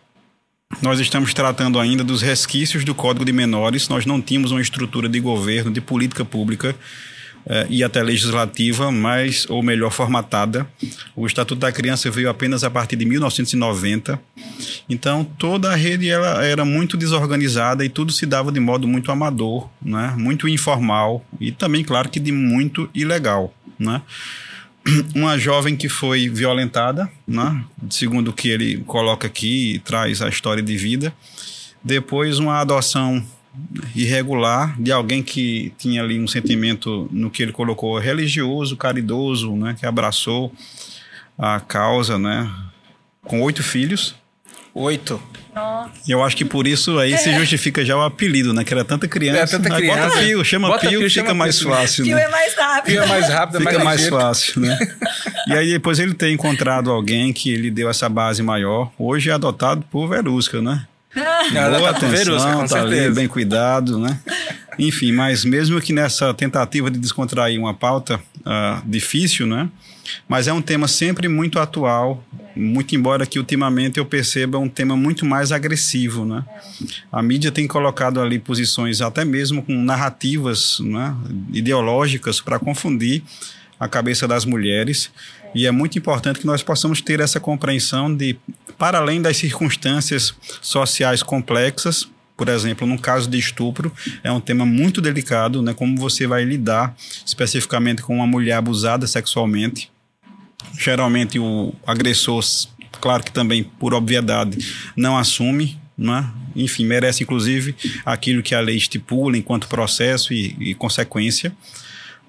nós 0.81 1.01
estamos 1.01 1.33
tratando 1.33 1.79
ainda 1.79 2.01
dos 2.01 2.21
resquícios 2.21 2.85
do 2.85 2.95
Código 2.95 3.25
de 3.25 3.33
Menores, 3.33 3.89
nós 3.89 4.05
não 4.05 4.21
tínhamos 4.21 4.51
uma 4.51 4.61
estrutura 4.61 5.09
de 5.09 5.19
governo, 5.19 5.69
de 5.69 5.81
política 5.81 6.23
pública 6.23 6.73
eh, 7.45 7.67
e 7.69 7.83
até 7.83 8.01
legislativa 8.03 8.91
mais 8.91 9.45
ou 9.49 9.63
melhor 9.63 9.91
formatada. 9.91 10.67
O 11.15 11.25
Estatuto 11.25 11.59
da 11.59 11.71
Criança 11.71 12.09
veio 12.11 12.29
apenas 12.29 12.63
a 12.63 12.69
partir 12.69 12.95
de 12.95 13.05
1990. 13.05 14.19
Então 14.89 15.23
toda 15.23 15.71
a 15.71 15.75
rede 15.75 16.09
ela 16.09 16.43
era 16.43 16.63
muito 16.63 16.97
desorganizada 16.97 17.83
e 17.83 17.89
tudo 17.89 18.11
se 18.11 18.25
dava 18.25 18.51
de 18.51 18.59
modo 18.59 18.87
muito 18.87 19.11
amador, 19.11 19.69
né? 19.81 20.13
muito 20.17 20.47
informal 20.47 21.25
e 21.39 21.51
também, 21.51 21.83
claro, 21.83 22.09
que 22.09 22.19
de 22.19 22.31
muito 22.31 22.89
ilegal. 22.93 23.53
Né? 23.79 24.01
Uma 25.15 25.37
jovem 25.37 25.75
que 25.75 25.89
foi 25.89 26.29
violentada, 26.29 27.09
né? 27.27 27.63
segundo 27.89 28.29
o 28.29 28.33
que 28.33 28.49
ele 28.49 28.77
coloca 28.85 29.27
aqui 29.27 29.75
e 29.75 29.79
traz 29.79 30.21
a 30.21 30.29
história 30.29 30.61
de 30.61 30.77
vida. 30.77 31.13
Depois, 31.83 32.37
uma 32.37 32.59
adoção 32.59 33.25
irregular 33.95 34.79
de 34.79 34.91
alguém 34.91 35.21
que 35.21 35.73
tinha 35.77 36.01
ali 36.01 36.19
um 36.19 36.27
sentimento 36.27 37.07
no 37.11 37.29
que 37.29 37.43
ele 37.43 37.51
colocou 37.51 37.97
religioso, 37.99 38.77
caridoso, 38.77 39.55
né, 39.55 39.75
que 39.77 39.85
abraçou 39.85 40.51
a 41.37 41.59
causa, 41.59 42.17
né, 42.17 42.51
com 43.23 43.41
oito 43.41 43.63
filhos. 43.63 44.15
Oito. 44.73 45.21
Nossa. 45.53 45.91
Eu 46.07 46.23
acho 46.23 46.37
que 46.37 46.45
por 46.45 46.65
isso 46.65 46.97
aí 46.97 47.11
é. 47.11 47.17
se 47.17 47.33
justifica 47.33 47.83
já 47.83 47.97
o 47.97 48.01
apelido, 48.01 48.53
né? 48.53 48.63
Que 48.63 48.73
era 48.73 48.85
tanta 48.85 49.05
criança. 49.05 49.55
É, 49.55 49.59
tanta 49.59 49.75
criança. 49.75 50.07
Bota 50.07 50.19
Pio, 50.19 50.45
chama 50.45 50.67
Bota 50.69 50.87
Pio, 50.87 50.99
Pio 50.99 51.09
fica 51.09 51.27
chama 51.27 51.33
mais 51.33 51.61
fácil. 51.61 52.05
Pio 52.05 52.15
né? 52.15 52.23
é 52.23 52.29
mais 52.29 52.55
rápido. 52.55 52.85
Pio 52.85 53.03
é 53.03 53.05
mais 53.05 53.27
rápido, 53.27 53.57
fica 53.59 53.83
mais, 53.83 53.83
mais 53.83 54.07
fácil, 54.07 54.61
né? 54.61 54.79
e 55.47 55.53
aí 55.53 55.73
depois 55.73 55.99
ele 55.99 56.13
ter 56.13 56.31
encontrado 56.31 56.89
alguém 56.89 57.33
que 57.33 57.53
lhe 57.57 57.69
deu 57.69 57.89
essa 57.89 58.07
base 58.07 58.41
maior. 58.41 58.89
Hoje 58.97 59.29
é 59.29 59.33
adotado 59.33 59.85
por 59.91 60.07
Verusca, 60.07 60.61
né? 60.61 60.87
Boa 61.51 61.81
tá 61.81 61.89
atenção, 61.89 62.09
Verusca, 62.09 62.53
com 62.53 62.65
tá 62.65 62.81
ali, 62.81 63.09
bem 63.11 63.27
cuidado, 63.27 63.97
né? 63.97 64.19
Enfim, 64.77 65.11
mas 65.11 65.43
mesmo 65.43 65.79
que 65.81 65.93
nessa 65.93 66.33
tentativa 66.33 66.89
de 66.89 66.97
descontrair 66.97 67.59
uma 67.59 67.73
pauta 67.73 68.19
uh, 68.39 68.81
difícil, 68.85 69.45
né? 69.45 69.69
Mas 70.27 70.47
é 70.47 70.53
um 70.53 70.61
tema 70.61 70.87
sempre 70.87 71.27
muito 71.27 71.59
atual, 71.59 72.23
muito 72.55 72.95
embora 72.95 73.25
que 73.25 73.37
ultimamente 73.37 73.97
eu 73.97 74.05
perceba 74.05 74.57
um 74.57 74.67
tema 74.67 74.95
muito 74.95 75.25
mais 75.25 75.51
agressivo, 75.51 76.25
né? 76.25 76.43
A 77.11 77.21
mídia 77.21 77.51
tem 77.51 77.67
colocado 77.67 78.19
ali 78.19 78.39
posições 78.39 79.01
até 79.01 79.23
mesmo 79.23 79.61
com 79.61 79.73
narrativas 79.83 80.79
né, 80.79 81.15
ideológicas 81.53 82.41
para 82.41 82.59
confundir 82.59 83.23
a 83.79 83.87
cabeça 83.87 84.27
das 84.27 84.45
mulheres 84.45 85.11
e 85.53 85.65
é 85.65 85.71
muito 85.71 85.97
importante 85.97 86.39
que 86.39 86.45
nós 86.45 86.63
possamos 86.63 87.01
ter 87.01 87.19
essa 87.19 87.39
compreensão 87.39 88.13
de, 88.13 88.37
para 88.77 88.97
além 88.97 89.21
das 89.21 89.37
circunstâncias 89.37 90.33
sociais 90.61 91.21
complexas, 91.21 92.07
por 92.35 92.49
exemplo, 92.49 92.87
no 92.87 92.97
caso 92.97 93.29
de 93.29 93.37
estupro, 93.37 93.93
é 94.23 94.31
um 94.31 94.41
tema 94.41 94.65
muito 94.65 94.99
delicado, 94.99 95.61
né? 95.61 95.75
Como 95.75 95.95
você 95.95 96.25
vai 96.25 96.43
lidar 96.43 96.95
especificamente 97.23 98.01
com 98.01 98.15
uma 98.15 98.25
mulher 98.25 98.53
abusada 98.53 99.05
sexualmente. 99.05 99.91
Geralmente 100.79 101.37
o 101.37 101.71
agressor, 101.85 102.43
claro 102.99 103.23
que 103.23 103.31
também 103.31 103.63
por 103.63 103.93
obviedade, 103.93 104.57
não 104.95 105.17
assume, 105.17 105.79
né? 105.95 106.31
enfim, 106.55 106.85
merece 106.85 107.23
inclusive 107.23 107.75
aquilo 108.05 108.41
que 108.41 108.55
a 108.55 108.59
lei 108.59 108.75
estipula 108.75 109.37
enquanto 109.37 109.67
processo 109.67 110.33
e, 110.33 110.55
e 110.59 110.73
consequência. 110.73 111.55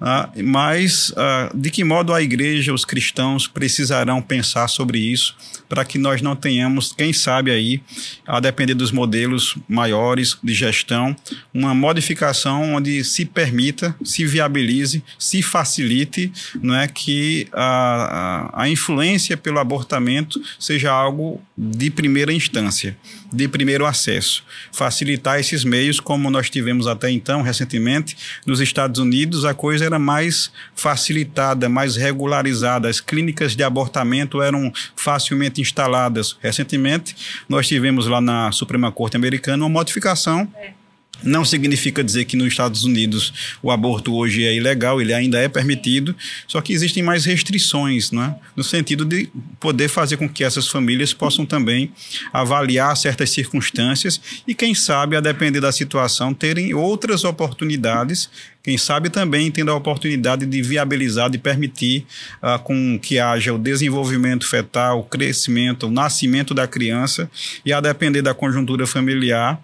Ah, 0.04 0.28
mas 0.42 1.14
ah, 1.16 1.48
de 1.54 1.70
que 1.70 1.84
modo 1.84 2.12
a 2.12 2.20
igreja, 2.20 2.74
os 2.74 2.84
cristãos 2.84 3.46
precisarão 3.46 4.20
pensar 4.20 4.66
sobre 4.66 4.98
isso 4.98 5.36
para 5.68 5.84
que 5.84 5.96
nós 5.96 6.20
não 6.20 6.34
tenhamos, 6.34 6.92
quem 6.92 7.12
sabe 7.12 7.52
aí, 7.52 7.80
a 8.26 8.40
depender 8.40 8.74
dos 8.74 8.90
modelos 8.90 9.56
maiores 9.68 10.36
de 10.42 10.52
gestão, 10.52 11.16
uma 11.54 11.72
modificação 11.72 12.74
onde 12.74 13.02
se 13.04 13.24
permita, 13.24 13.96
se 14.04 14.26
viabilize, 14.26 15.04
se 15.18 15.40
facilite, 15.40 16.32
não 16.60 16.74
é 16.74 16.88
que 16.88 17.46
a, 17.52 18.50
a, 18.54 18.64
a 18.64 18.68
influência 18.68 19.36
pelo 19.36 19.60
abortamento 19.60 20.42
seja 20.58 20.90
algo 20.90 21.40
de 21.56 21.90
primeira 21.90 22.32
instância, 22.32 22.98
de 23.32 23.48
primeiro 23.48 23.86
acesso, 23.86 24.44
facilitar 24.70 25.40
esses 25.40 25.64
meios, 25.64 25.98
como 25.98 26.30
nós 26.30 26.50
tivemos 26.50 26.86
até 26.86 27.10
então 27.10 27.42
recentemente 27.42 28.16
nos 28.46 28.60
Estados 28.60 29.00
Unidos, 29.00 29.44
a 29.44 29.54
coisa 29.54 29.84
era 29.84 29.98
mais 29.98 30.52
facilitada, 30.74 31.68
mais 31.68 31.96
regularizada. 31.96 32.88
As 32.88 33.00
clínicas 33.00 33.56
de 33.56 33.62
abortamento 33.62 34.42
eram 34.42 34.72
facilmente 34.96 35.60
instaladas. 35.60 36.36
Recentemente, 36.40 37.16
nós 37.48 37.66
tivemos 37.66 38.06
lá 38.06 38.20
na 38.20 38.52
Suprema 38.52 38.92
Corte 38.92 39.16
Americana 39.16 39.64
uma 39.64 39.70
modificação. 39.70 40.48
É 40.56 40.81
Não 41.22 41.44
significa 41.44 42.02
dizer 42.02 42.24
que 42.24 42.36
nos 42.36 42.48
Estados 42.48 42.84
Unidos 42.84 43.32
o 43.62 43.70
aborto 43.70 44.14
hoje 44.14 44.44
é 44.44 44.54
ilegal, 44.54 45.00
ele 45.00 45.12
ainda 45.12 45.38
é 45.38 45.48
permitido, 45.48 46.14
só 46.46 46.60
que 46.60 46.72
existem 46.72 47.02
mais 47.02 47.24
restrições, 47.24 48.10
né? 48.10 48.34
no 48.56 48.64
sentido 48.64 49.04
de 49.04 49.28
poder 49.60 49.88
fazer 49.88 50.16
com 50.16 50.28
que 50.28 50.44
essas 50.44 50.68
famílias 50.68 51.12
possam 51.12 51.46
também 51.46 51.92
avaliar 52.32 52.96
certas 52.96 53.30
circunstâncias 53.30 54.20
e, 54.46 54.54
quem 54.54 54.74
sabe, 54.74 55.16
a 55.16 55.20
depender 55.20 55.60
da 55.60 55.72
situação, 55.72 56.34
terem 56.34 56.74
outras 56.74 57.24
oportunidades, 57.24 58.28
quem 58.62 58.78
sabe 58.78 59.10
também 59.10 59.50
tendo 59.50 59.72
a 59.72 59.74
oportunidade 59.74 60.46
de 60.46 60.62
viabilizar, 60.62 61.28
de 61.28 61.38
permitir 61.38 62.06
uh, 62.42 62.58
com 62.62 62.98
que 62.98 63.18
haja 63.18 63.52
o 63.52 63.58
desenvolvimento 63.58 64.48
fetal, 64.48 65.00
o 65.00 65.04
crescimento, 65.04 65.86
o 65.86 65.90
nascimento 65.90 66.54
da 66.54 66.66
criança 66.66 67.28
e, 67.66 67.72
a 67.72 67.80
depender 67.80 68.22
da 68.22 68.32
conjuntura 68.32 68.86
familiar, 68.86 69.60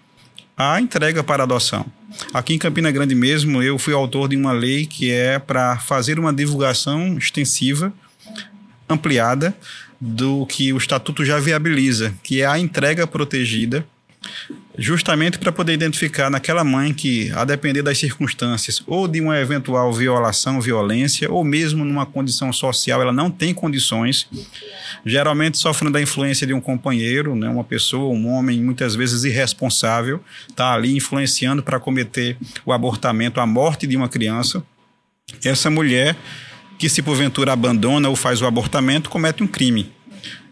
a 0.59 0.81
entrega 0.81 1.23
para 1.23 1.43
adoção. 1.43 1.85
Aqui 2.33 2.53
em 2.53 2.57
Campina 2.57 2.91
Grande 2.91 3.15
mesmo, 3.15 3.63
eu 3.63 3.79
fui 3.79 3.93
autor 3.93 4.27
de 4.27 4.35
uma 4.35 4.51
lei 4.51 4.85
que 4.85 5.09
é 5.09 5.39
para 5.39 5.77
fazer 5.77 6.19
uma 6.19 6.33
divulgação 6.33 7.17
extensiva, 7.17 7.93
ampliada, 8.89 9.55
do 10.01 10.45
que 10.45 10.73
o 10.73 10.77
estatuto 10.77 11.23
já 11.23 11.39
viabiliza, 11.39 12.13
que 12.21 12.41
é 12.41 12.45
a 12.45 12.59
entrega 12.59 13.07
protegida 13.07 13.85
justamente 14.77 15.37
para 15.37 15.51
poder 15.51 15.73
identificar 15.73 16.29
naquela 16.29 16.63
mãe 16.63 16.93
que, 16.93 17.31
a 17.31 17.43
depender 17.43 17.81
das 17.81 17.97
circunstâncias, 17.97 18.81
ou 18.87 19.07
de 19.07 19.19
uma 19.19 19.39
eventual 19.39 19.91
violação, 19.91 20.61
violência, 20.61 21.31
ou 21.31 21.43
mesmo 21.43 21.83
numa 21.83 22.05
condição 22.05 22.51
social, 22.53 23.01
ela 23.01 23.11
não 23.11 23.29
tem 23.29 23.53
condições, 23.53 24.27
geralmente 25.05 25.57
sofrendo 25.57 25.93
da 25.93 26.01
influência 26.01 26.47
de 26.47 26.53
um 26.53 26.61
companheiro, 26.61 27.35
né, 27.35 27.49
uma 27.49 27.63
pessoa, 27.63 28.13
um 28.13 28.27
homem, 28.29 28.61
muitas 28.61 28.95
vezes 28.95 29.23
irresponsável, 29.23 30.23
está 30.49 30.73
ali 30.73 30.95
influenciando 30.95 31.61
para 31.61 31.79
cometer 31.79 32.37
o 32.65 32.71
abortamento, 32.71 33.39
a 33.39 33.45
morte 33.45 33.85
de 33.85 33.97
uma 33.97 34.07
criança. 34.07 34.63
Essa 35.43 35.69
mulher 35.69 36.15
que, 36.77 36.87
se 36.87 37.01
porventura 37.01 37.51
abandona 37.51 38.07
ou 38.09 38.15
faz 38.15 38.41
o 38.41 38.45
abortamento, 38.45 39.09
comete 39.09 39.43
um 39.43 39.47
crime 39.47 39.91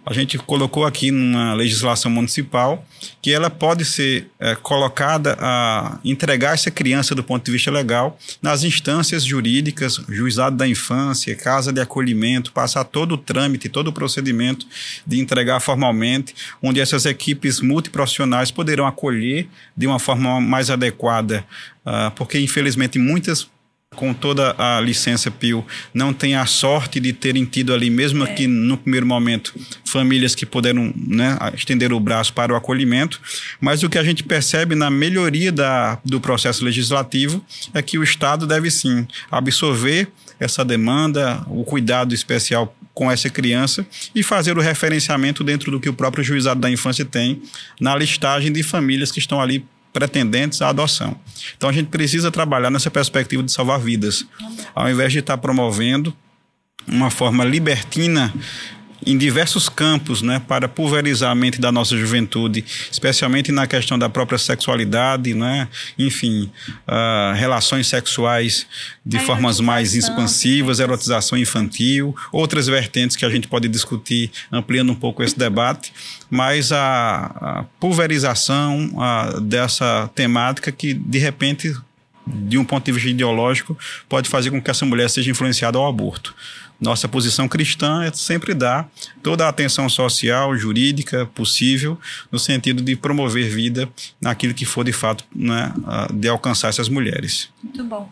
a 0.09 0.13
gente 0.13 0.37
colocou 0.37 0.85
aqui 0.85 1.11
numa 1.11 1.53
legislação 1.53 2.09
municipal 2.09 2.85
que 3.21 3.33
ela 3.33 3.49
pode 3.49 3.83
ser 3.83 4.29
é, 4.39 4.55
colocada 4.55 5.37
a 5.37 5.99
entregar 6.03 6.53
essa 6.53 6.71
criança 6.71 7.13
do 7.13 7.21
ponto 7.21 7.43
de 7.43 7.51
vista 7.51 7.69
legal 7.69 8.17
nas 8.41 8.63
instâncias 8.63 9.25
jurídicas, 9.25 9.99
juizado 10.07 10.55
da 10.55 10.65
infância, 10.65 11.35
casa 11.35 11.73
de 11.73 11.81
acolhimento, 11.81 12.53
passar 12.53 12.85
todo 12.85 13.15
o 13.15 13.17
trâmite, 13.17 13.67
todo 13.67 13.89
o 13.89 13.93
procedimento 13.93 14.65
de 15.05 15.19
entregar 15.19 15.59
formalmente, 15.59 16.33
onde 16.63 16.79
essas 16.79 17.05
equipes 17.05 17.59
multiprofissionais 17.59 18.49
poderão 18.49 18.87
acolher 18.87 19.49
de 19.75 19.87
uma 19.87 19.99
forma 19.99 20.39
mais 20.39 20.69
adequada, 20.69 21.43
uh, 21.85 22.11
porque 22.15 22.39
infelizmente 22.39 22.97
muitas 22.97 23.49
com 23.97 24.13
toda 24.13 24.55
a 24.59 24.79
licença 24.79 25.31
Pio, 25.31 25.65
não 25.91 26.13
tem 26.13 26.35
a 26.35 26.45
sorte 26.45 26.99
de 26.99 27.11
terem 27.11 27.43
tido 27.45 27.73
ali, 27.73 27.89
mesmo 27.89 28.23
é. 28.23 28.29
aqui 28.29 28.45
no 28.45 28.77
primeiro 28.77 29.07
momento, 29.07 29.55
famílias 29.83 30.35
que 30.35 30.45
puderam 30.45 30.93
né, 30.95 31.35
estender 31.55 31.91
o 31.91 31.99
braço 31.99 32.31
para 32.31 32.53
o 32.53 32.55
acolhimento, 32.55 33.19
mas 33.59 33.81
o 33.81 33.89
que 33.89 33.97
a 33.97 34.03
gente 34.03 34.23
percebe 34.23 34.75
na 34.75 34.91
melhoria 34.91 35.51
da, 35.51 35.99
do 36.05 36.21
processo 36.21 36.63
legislativo 36.63 37.43
é 37.73 37.81
que 37.81 37.97
o 37.97 38.03
Estado 38.03 38.45
deve 38.45 38.69
sim 38.69 39.07
absorver 39.31 40.07
essa 40.39 40.63
demanda, 40.63 41.43
o 41.47 41.63
cuidado 41.63 42.13
especial 42.13 42.77
com 42.93 43.11
essa 43.11 43.29
criança 43.31 43.85
e 44.13 44.21
fazer 44.21 44.55
o 44.59 44.61
referenciamento 44.61 45.43
dentro 45.43 45.71
do 45.71 45.79
que 45.79 45.89
o 45.89 45.93
próprio 45.93 46.23
juizado 46.23 46.61
da 46.61 46.69
infância 46.69 47.03
tem 47.03 47.41
na 47.81 47.95
listagem 47.95 48.51
de 48.51 48.61
famílias 48.61 49.11
que 49.11 49.17
estão 49.19 49.41
ali 49.41 49.65
pretendentes 49.97 50.61
à 50.61 50.69
adoção. 50.69 51.15
Então 51.57 51.67
a 51.67 51.73
gente 51.73 51.87
precisa 51.87 52.29
trabalhar 52.29 52.69
nessa 52.69 52.91
perspectiva 52.91 53.41
de 53.41 53.51
salvar 53.51 53.79
vidas, 53.79 54.25
ao 54.75 54.87
invés 54.87 55.11
de 55.11 55.19
estar 55.19 55.37
promovendo 55.39 56.15
uma 56.87 57.09
forma 57.09 57.43
libertina 57.43 58.31
em 59.05 59.17
diversos 59.17 59.69
campos, 59.69 60.21
né, 60.21 60.41
para 60.47 60.67
pulverizar 60.67 61.31
a 61.31 61.35
mente 61.35 61.59
da 61.59 61.71
nossa 61.71 61.95
juventude, 61.95 62.63
especialmente 62.91 63.51
na 63.51 63.67
questão 63.67 63.97
da 63.97 64.09
própria 64.09 64.37
sexualidade, 64.37 65.33
né, 65.33 65.67
enfim, 65.97 66.51
uh, 66.87 67.33
relações 67.35 67.87
sexuais 67.87 68.65
de 69.05 69.17
a 69.17 69.21
formas 69.21 69.59
mais 69.59 69.93
expansivas, 69.95 70.79
erotização 70.79 71.37
infantil, 71.37 72.15
outras 72.31 72.67
vertentes 72.67 73.15
que 73.15 73.25
a 73.25 73.29
gente 73.29 73.47
pode 73.47 73.67
discutir 73.67 74.31
ampliando 74.51 74.91
um 74.91 74.95
pouco 74.95 75.23
esse 75.23 75.37
debate, 75.37 75.93
mas 76.29 76.71
a, 76.71 77.31
a 77.41 77.65
pulverização 77.79 78.91
a, 78.99 79.39
dessa 79.39 80.09
temática 80.15 80.71
que 80.71 80.93
de 80.93 81.19
repente 81.19 81.73
de 82.27 82.57
um 82.57 82.65
ponto 82.65 82.85
de 82.85 82.91
vista 82.91 83.09
ideológico, 83.09 83.77
pode 84.09 84.27
fazer 84.27 84.51
com 84.51 84.61
que 84.61 84.69
essa 84.69 84.85
mulher 84.85 85.09
seja 85.09 85.31
influenciada 85.31 85.77
ao 85.77 85.87
aborto. 85.87 86.35
Nossa 86.79 87.07
posição 87.07 87.47
cristã 87.47 88.03
é 88.03 88.13
sempre 88.13 88.53
dar 88.53 88.89
toda 89.23 89.45
a 89.45 89.49
atenção 89.49 89.89
social, 89.89 90.55
jurídica 90.55 91.25
possível, 91.25 91.99
no 92.31 92.37
sentido 92.37 92.83
de 92.83 92.95
promover 92.95 93.49
vida 93.49 93.89
naquilo 94.21 94.53
que 94.53 94.65
for 94.65 94.83
de 94.83 94.93
fato 94.93 95.23
né, 95.35 95.73
de 96.13 96.27
alcançar 96.27 96.69
essas 96.69 96.87
mulheres. 96.87 97.49
Muito 97.63 97.83
bom. 97.83 98.11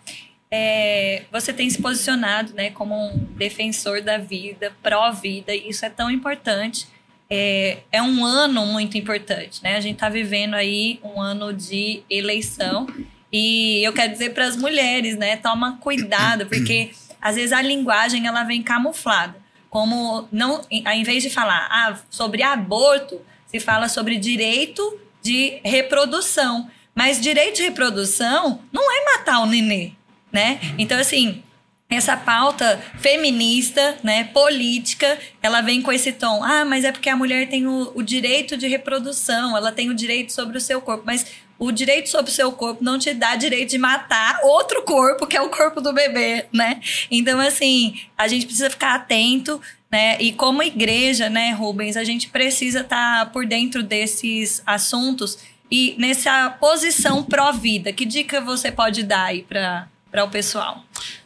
É, 0.50 1.24
você 1.32 1.52
tem 1.52 1.70
se 1.70 1.82
posicionado 1.82 2.54
né, 2.54 2.70
como 2.72 2.96
um 2.96 3.18
defensor 3.36 4.02
da 4.02 4.18
vida, 4.18 4.72
pró-vida, 4.82 5.54
e 5.54 5.70
isso 5.70 5.86
é 5.86 5.90
tão 5.90 6.10
importante. 6.10 6.88
É, 7.30 7.80
é 7.92 8.02
um 8.02 8.24
ano 8.24 8.66
muito 8.66 8.98
importante, 8.98 9.62
né? 9.64 9.76
A 9.76 9.80
gente 9.80 9.96
está 9.96 10.10
vivendo 10.10 10.54
aí 10.54 11.00
um 11.04 11.20
ano 11.20 11.52
de 11.52 12.04
eleição 12.08 12.88
e 13.34 13.84
eu 13.84 13.92
quero 13.92 14.12
dizer 14.14 14.34
para 14.34 14.46
as 14.46 14.56
mulheres, 14.56 15.18
né? 15.18 15.36
Toma 15.36 15.78
cuidado, 15.78 16.46
porque 16.46 16.92
às 17.26 17.34
vezes 17.34 17.52
a 17.52 17.60
linguagem 17.60 18.28
ela 18.28 18.44
vem 18.44 18.62
camuflada. 18.62 19.36
Como 19.68 20.28
não, 20.32 20.62
ao 20.86 20.94
invés 20.94 21.24
de 21.24 21.32
falar 21.32 21.68
ah, 21.72 21.98
sobre 22.08 22.44
aborto, 22.44 23.20
se 23.48 23.60
fala 23.60 23.90
sobre 23.90 24.18
direito 24.18 25.00
de 25.24 25.60
reprodução. 25.64 26.70
Mas 26.94 27.20
direito 27.20 27.56
de 27.56 27.64
reprodução 27.64 28.62
não 28.72 28.92
é 28.92 29.06
matar 29.18 29.40
o 29.40 29.48
nenê, 29.48 29.94
né? 30.32 30.60
Então, 30.78 31.00
assim, 31.00 31.42
essa 31.90 32.16
pauta 32.16 32.80
feminista, 33.00 33.98
né, 34.04 34.26
política, 34.26 35.18
ela 35.42 35.62
vem 35.62 35.82
com 35.82 35.92
esse 35.92 36.12
tom. 36.12 36.44
Ah, 36.44 36.64
mas 36.64 36.84
é 36.86 36.92
porque 36.92 37.10
a 37.10 37.16
mulher 37.16 37.50
tem 37.50 37.66
o, 37.66 37.92
o 37.96 38.04
direito 38.04 38.56
de 38.56 38.68
reprodução, 38.68 39.58
ela 39.58 39.72
tem 39.72 39.90
o 39.90 39.96
direito 39.96 40.32
sobre 40.32 40.60
o 40.60 40.62
seu 40.62 40.80
corpo. 40.80 41.04
Mas 41.08 41.26
o 41.58 41.72
direito 41.72 42.10
sobre 42.10 42.32
o 42.32 42.34
seu 42.34 42.52
corpo 42.52 42.84
não 42.84 43.00
te 43.00 43.14
dá 43.14 43.36
direito 43.36 43.70
de 43.70 43.78
matar 43.78 44.40
outro 44.44 44.84
corpo, 44.84 45.26
que 45.26 45.38
é 45.38 45.42
o 45.42 45.50
corpo 45.50 45.80
do 45.80 45.94
bebê, 45.94 46.46
né? 46.52 46.82
Então, 47.10 47.40
assim, 47.40 48.00
a 48.18 48.28
gente 48.28 48.46
precisa 48.46 48.70
ficar 48.70 48.96
atento, 48.96 49.62
né? 49.92 50.18
E 50.20 50.34
como 50.34 50.62
igreja, 50.62 51.30
né, 51.30 51.52
Rubens, 51.52 51.96
a 51.96 52.04
gente 52.04 52.30
precisa 52.30 52.82
estar 52.82 53.26
tá 53.26 53.32
por 53.32 53.46
dentro 53.46 53.82
desses 53.82 54.62
assuntos 54.66 55.38
e 55.72 55.96
nessa 55.98 56.50
posição 56.60 57.24
pró-vida. 57.24 57.94
Que 57.94 58.06
dica 58.06 58.42
você 58.42 58.72
pode 58.72 59.04
dar 59.04 59.26
aí 59.26 59.44
para 59.44 59.88
o 60.24 60.30
pessoal? 60.30 60.84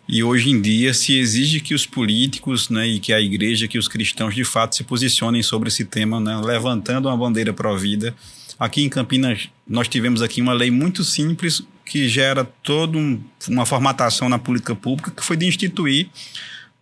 E 0.08 0.24
hoje 0.24 0.50
em 0.50 0.60
dia 0.60 0.94
se 0.94 1.18
exige 1.18 1.60
que 1.60 1.76
os 1.76 1.86
políticos 1.86 2.70
né, 2.70 2.88
e 2.88 3.00
que 3.00 3.14
a 3.14 3.20
igreja, 3.20 3.68
que 3.68 3.78
os 3.78 3.88
cristãos 3.88 4.34
de 4.34 4.44
fato 4.44 4.76
se 4.76 4.84
posicionem 4.84 5.44
sobre 5.44 5.70
esse 5.70 5.86
tema, 5.86 6.20
né, 6.20 6.40
levantando 6.44 7.08
uma 7.08 7.18
bandeira 7.18 7.54
pró-vida 7.54 8.16
Aqui 8.60 8.84
em 8.84 8.90
Campinas, 8.90 9.50
nós 9.68 9.88
tivemos 9.88 10.22
aqui 10.22 10.42
uma 10.42 10.54
lei 10.54 10.70
muito 10.70 11.04
simples 11.04 11.64
que 11.86 12.10
gera 12.10 12.44
toda 12.62 12.98
um, 12.98 13.20
uma 13.48 13.66
formatação 13.66 14.28
na 14.28 14.38
política 14.38 14.76
pública, 14.76 15.12
que 15.12 15.24
foi 15.24 15.38
de 15.38 15.48
instituir 15.48 16.10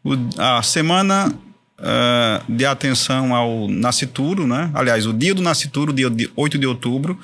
o, 0.04 0.14
a 0.38 0.62
semana 0.64 1.28
uh, 1.80 2.52
de 2.52 2.66
atenção 2.66 3.36
ao 3.36 3.68
nascituro, 3.68 4.48
né? 4.48 4.72
aliás, 4.74 5.06
o 5.06 5.14
dia 5.14 5.34
do 5.34 5.42
nascituro, 5.42 5.94
dia 5.94 6.10
8 6.36 6.58
de 6.58 6.66
outubro, 6.66 7.18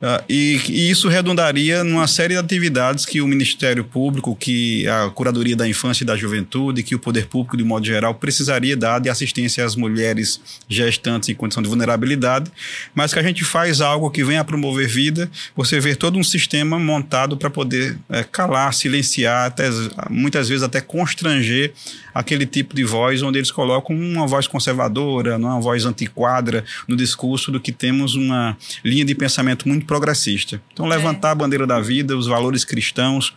Uh, 0.00 0.22
e, 0.28 0.60
e, 0.68 0.90
isso 0.90 1.08
redundaria 1.08 1.82
numa 1.82 2.06
série 2.06 2.34
de 2.34 2.38
atividades 2.38 3.04
que 3.04 3.20
o 3.20 3.26
Ministério 3.26 3.82
Público, 3.82 4.36
que 4.36 4.86
a 4.86 5.10
Curadoria 5.10 5.56
da 5.56 5.68
Infância 5.68 6.04
e 6.04 6.06
da 6.06 6.16
Juventude, 6.16 6.84
que 6.84 6.94
o 6.94 7.00
Poder 7.00 7.26
Público, 7.26 7.56
de 7.56 7.64
modo 7.64 7.84
geral, 7.84 8.14
precisaria 8.14 8.76
dar 8.76 9.00
de 9.00 9.08
assistência 9.08 9.64
às 9.64 9.74
mulheres 9.74 10.40
gestantes 10.68 11.28
em 11.28 11.34
condição 11.34 11.60
de 11.60 11.68
vulnerabilidade, 11.68 12.48
mas 12.94 13.12
que 13.12 13.18
a 13.18 13.22
gente 13.24 13.42
faz 13.42 13.80
algo 13.80 14.08
que 14.08 14.22
venha 14.22 14.40
a 14.42 14.44
promover 14.44 14.86
vida, 14.86 15.28
você 15.56 15.80
vê 15.80 15.96
todo 15.96 16.16
um 16.16 16.22
sistema 16.22 16.78
montado 16.78 17.36
para 17.36 17.50
poder 17.50 17.98
é, 18.08 18.22
calar, 18.22 18.72
silenciar, 18.74 19.46
até, 19.46 19.68
muitas 20.08 20.48
vezes 20.48 20.62
até 20.62 20.80
constranger 20.80 21.72
aquele 22.14 22.46
tipo 22.46 22.74
de 22.74 22.84
voz 22.84 23.22
onde 23.22 23.38
eles 23.38 23.50
colocam 23.50 23.96
uma 23.96 24.26
voz 24.26 24.46
conservadora, 24.46 25.36
uma 25.36 25.60
voz 25.60 25.84
antiquadra 25.84 26.64
no 26.86 26.96
discurso 26.96 27.52
do 27.52 27.60
que 27.60 27.72
temos 27.72 28.14
uma 28.14 28.56
linha 28.84 29.04
de 29.04 29.14
pensamento 29.14 29.68
muito 29.68 29.86
progressista. 29.88 30.62
Então, 30.72 30.86
levantar 30.86 31.32
a 31.32 31.34
bandeira 31.34 31.66
da 31.66 31.80
vida, 31.80 32.16
os 32.16 32.28
valores 32.28 32.64
cristãos, 32.64 33.34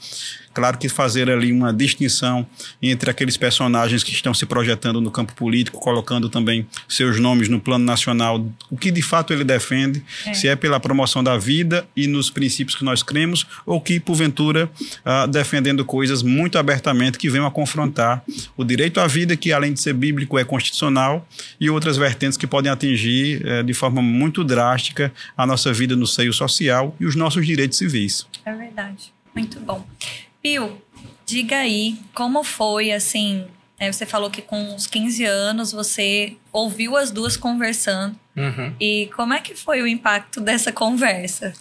Claro 0.53 0.77
que 0.77 0.89
fazer 0.89 1.29
ali 1.29 1.51
uma 1.51 1.73
distinção 1.73 2.45
entre 2.81 3.09
aqueles 3.09 3.37
personagens 3.37 4.03
que 4.03 4.11
estão 4.11 4.33
se 4.33 4.45
projetando 4.45 4.99
no 4.99 5.09
campo 5.09 5.33
político, 5.33 5.79
colocando 5.79 6.29
também 6.29 6.67
seus 6.87 7.19
nomes 7.19 7.47
no 7.47 7.59
plano 7.59 7.85
nacional, 7.85 8.45
o 8.69 8.77
que 8.77 8.91
de 8.91 9.01
fato 9.01 9.33
ele 9.33 9.43
defende, 9.43 10.03
é. 10.25 10.33
se 10.33 10.47
é 10.47 10.55
pela 10.55 10.79
promoção 10.79 11.23
da 11.23 11.37
vida 11.37 11.87
e 11.95 12.07
nos 12.07 12.29
princípios 12.29 12.75
que 12.75 12.83
nós 12.83 13.01
cremos, 13.01 13.45
ou 13.65 13.79
que, 13.79 13.99
porventura, 13.99 14.69
uh, 15.05 15.27
defendendo 15.27 15.85
coisas 15.85 16.21
muito 16.21 16.57
abertamente 16.57 17.17
que 17.17 17.29
venham 17.29 17.45
a 17.45 17.51
confrontar 17.51 18.23
o 18.57 18.63
direito 18.63 18.99
à 18.99 19.07
vida, 19.07 19.37
que 19.37 19.51
além 19.51 19.73
de 19.73 19.79
ser 19.79 19.93
bíblico 19.93 20.37
é 20.37 20.43
constitucional, 20.43 21.27
e 21.59 21.69
outras 21.69 21.97
vertentes 21.97 22.37
que 22.37 22.47
podem 22.47 22.71
atingir 22.71 23.45
uh, 23.45 23.63
de 23.63 23.73
forma 23.73 24.01
muito 24.01 24.43
drástica 24.43 25.13
a 25.37 25.45
nossa 25.45 25.71
vida 25.71 25.95
no 25.95 26.07
seio 26.07 26.33
social 26.33 26.95
e 26.99 27.05
os 27.05 27.15
nossos 27.15 27.45
direitos 27.45 27.77
civis. 27.77 28.27
É 28.45 28.53
verdade. 28.53 29.13
Muito 29.33 29.59
bom. 29.59 29.85
Pio, 30.41 30.81
diga 31.25 31.57
aí 31.57 31.97
como 32.13 32.43
foi 32.43 32.91
assim. 32.91 33.45
É, 33.79 33.91
você 33.91 34.05
falou 34.05 34.29
que 34.29 34.41
com 34.41 34.75
uns 34.75 34.85
15 34.85 35.25
anos 35.25 35.71
você 35.71 36.35
ouviu 36.51 36.95
as 36.95 37.09
duas 37.09 37.35
conversando. 37.35 38.15
Uhum. 38.35 38.73
E 38.79 39.09
como 39.15 39.33
é 39.33 39.39
que 39.39 39.55
foi 39.55 39.81
o 39.81 39.87
impacto 39.87 40.39
dessa 40.39 40.71
conversa? 40.71 41.53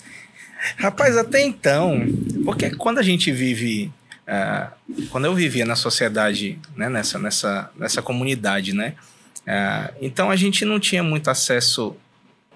Rapaz, 0.76 1.16
até 1.16 1.42
então, 1.42 2.00
porque 2.44 2.70
quando 2.70 2.98
a 2.98 3.02
gente 3.02 3.32
vive. 3.32 3.92
Uh, 4.28 5.06
quando 5.08 5.24
eu 5.24 5.34
vivia 5.34 5.64
na 5.64 5.74
sociedade, 5.74 6.58
né, 6.76 6.88
nessa, 6.88 7.18
nessa, 7.18 7.70
nessa 7.76 8.02
comunidade, 8.02 8.72
né? 8.72 8.94
Uh, 9.40 9.94
então 10.00 10.30
a 10.30 10.36
gente 10.36 10.64
não 10.64 10.78
tinha 10.78 11.02
muito 11.02 11.28
acesso 11.28 11.96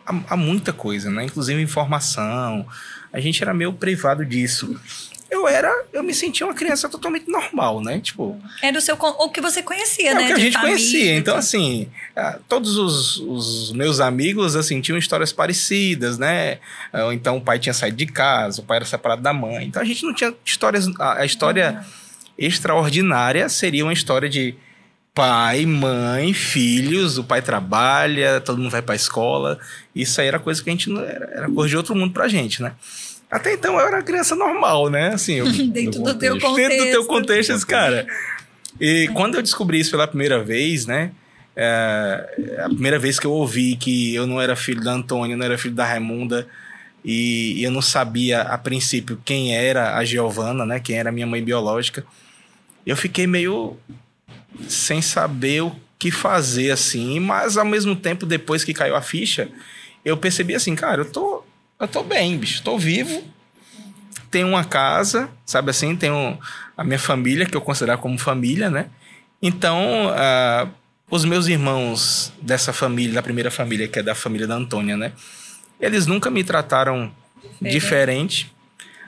a, 0.06 0.34
a, 0.34 0.36
muita 0.36 0.72
coisa, 0.72 1.10
né? 1.10 1.24
Inclusive 1.24 1.60
informação. 1.60 2.66
A 3.12 3.18
gente 3.18 3.42
era 3.42 3.52
meio 3.54 3.72
privado 3.72 4.24
disso 4.24 4.78
eu 5.34 5.48
era, 5.48 5.84
eu 5.92 6.02
me 6.02 6.14
sentia 6.14 6.46
uma 6.46 6.54
criança 6.54 6.88
totalmente 6.88 7.28
normal, 7.28 7.82
né? 7.82 7.98
Tipo. 7.98 8.40
Era 8.62 8.78
o 8.78 8.80
seu 8.80 8.96
o 9.00 9.28
que 9.30 9.40
você 9.40 9.62
conhecia, 9.62 10.12
é 10.12 10.14
né? 10.14 10.24
O 10.24 10.26
que 10.26 10.32
a 10.32 10.38
gente 10.38 10.52
família, 10.52 10.76
conhecia. 10.76 11.16
Então, 11.16 11.36
assim, 11.36 11.88
ah, 12.14 12.38
todos 12.48 12.76
os, 12.76 13.16
os, 13.16 13.72
meus 13.72 14.00
amigos, 14.00 14.54
assim, 14.54 14.80
tinham 14.80 14.96
histórias 14.96 15.32
parecidas, 15.32 16.18
né? 16.18 16.58
Ou 16.92 17.12
então 17.12 17.36
o 17.36 17.40
pai 17.40 17.58
tinha 17.58 17.74
saído 17.74 17.96
de 17.96 18.06
casa, 18.06 18.60
o 18.60 18.64
pai 18.64 18.76
era 18.76 18.84
separado 18.84 19.22
da 19.22 19.32
mãe. 19.32 19.66
Então 19.66 19.82
a 19.82 19.84
gente 19.84 20.04
não 20.04 20.14
tinha 20.14 20.32
histórias. 20.44 20.88
A, 20.98 21.24
história 21.24 21.72
uhum. 21.72 21.84
extraordinária 22.38 23.48
seria 23.48 23.84
uma 23.84 23.92
história 23.92 24.28
de 24.28 24.54
pai, 25.14 25.66
mãe, 25.66 26.32
filhos, 26.32 27.18
o 27.18 27.24
pai 27.24 27.42
trabalha, 27.42 28.40
todo 28.40 28.58
mundo 28.58 28.70
vai 28.70 28.82
pra 28.82 28.94
escola. 28.94 29.58
Isso 29.94 30.20
aí 30.20 30.28
era 30.28 30.38
coisa 30.38 30.62
que 30.62 30.70
a 30.70 30.72
gente 30.72 30.90
não. 30.90 31.02
Era, 31.02 31.30
era 31.34 31.50
coisa 31.50 31.68
de 31.68 31.76
outro 31.76 31.94
mundo 31.94 32.12
pra 32.12 32.28
gente, 32.28 32.62
né? 32.62 32.72
Até 33.34 33.54
então 33.54 33.80
eu 33.80 33.84
era 33.88 34.00
criança 34.00 34.36
normal, 34.36 34.88
né? 34.88 35.08
Assim, 35.08 35.34
eu, 35.34 35.50
dentro 35.66 36.00
do 36.00 36.14
teu 36.14 36.38
contexto. 36.38 36.68
Dentro 36.68 36.86
do 36.86 36.90
teu 36.92 37.04
contexto, 37.04 37.52
esse 37.52 37.66
cara. 37.66 38.06
E 38.80 39.10
quando 39.12 39.34
eu 39.34 39.42
descobri 39.42 39.80
isso 39.80 39.90
pela 39.90 40.06
primeira 40.06 40.40
vez, 40.40 40.86
né? 40.86 41.10
É, 41.56 42.60
a 42.64 42.68
primeira 42.68 42.96
vez 42.96 43.18
que 43.18 43.26
eu 43.26 43.32
ouvi 43.32 43.74
que 43.74 44.14
eu 44.14 44.24
não 44.24 44.40
era 44.40 44.54
filho 44.54 44.80
da 44.80 44.92
Antônia, 44.92 45.36
não 45.36 45.44
era 45.44 45.58
filho 45.58 45.74
da 45.74 45.84
Raimunda, 45.84 46.46
e, 47.04 47.54
e 47.56 47.64
eu 47.64 47.72
não 47.72 47.82
sabia 47.82 48.42
a 48.42 48.56
princípio 48.56 49.20
quem 49.24 49.56
era 49.56 49.96
a 49.96 50.04
Giovana, 50.04 50.64
né? 50.64 50.78
Quem 50.78 50.96
era 50.96 51.10
minha 51.10 51.26
mãe 51.26 51.42
biológica. 51.42 52.06
Eu 52.86 52.96
fiquei 52.96 53.26
meio 53.26 53.76
sem 54.68 55.02
saber 55.02 55.60
o 55.64 55.74
que 55.98 56.12
fazer, 56.12 56.70
assim, 56.70 57.18
mas 57.18 57.56
ao 57.56 57.64
mesmo 57.64 57.96
tempo, 57.96 58.26
depois 58.26 58.62
que 58.62 58.72
caiu 58.72 58.94
a 58.94 59.02
ficha, 59.02 59.48
eu 60.04 60.16
percebi 60.16 60.54
assim, 60.54 60.76
cara, 60.76 61.00
eu 61.00 61.10
tô 61.10 61.42
eu 61.80 61.88
tô 61.88 62.02
bem, 62.02 62.36
bicho. 62.38 62.62
Tô 62.62 62.78
vivo. 62.78 63.22
Tenho 64.30 64.48
uma 64.48 64.64
casa, 64.64 65.30
sabe 65.44 65.70
assim? 65.70 65.94
Tenho 65.94 66.38
a 66.76 66.84
minha 66.84 66.98
família, 66.98 67.46
que 67.46 67.56
eu 67.56 67.60
considero 67.60 67.98
como 67.98 68.18
família, 68.18 68.68
né? 68.70 68.86
Então, 69.40 70.08
uh, 70.08 70.68
os 71.10 71.24
meus 71.24 71.46
irmãos 71.46 72.32
dessa 72.40 72.72
família, 72.72 73.14
da 73.14 73.22
primeira 73.22 73.50
família, 73.50 73.86
que 73.86 73.98
é 73.98 74.02
da 74.02 74.14
família 74.14 74.46
da 74.46 74.54
Antônia, 74.54 74.96
né? 74.96 75.12
Eles 75.80 76.06
nunca 76.06 76.30
me 76.30 76.42
trataram 76.42 77.12
é. 77.62 77.68
diferente. 77.68 78.52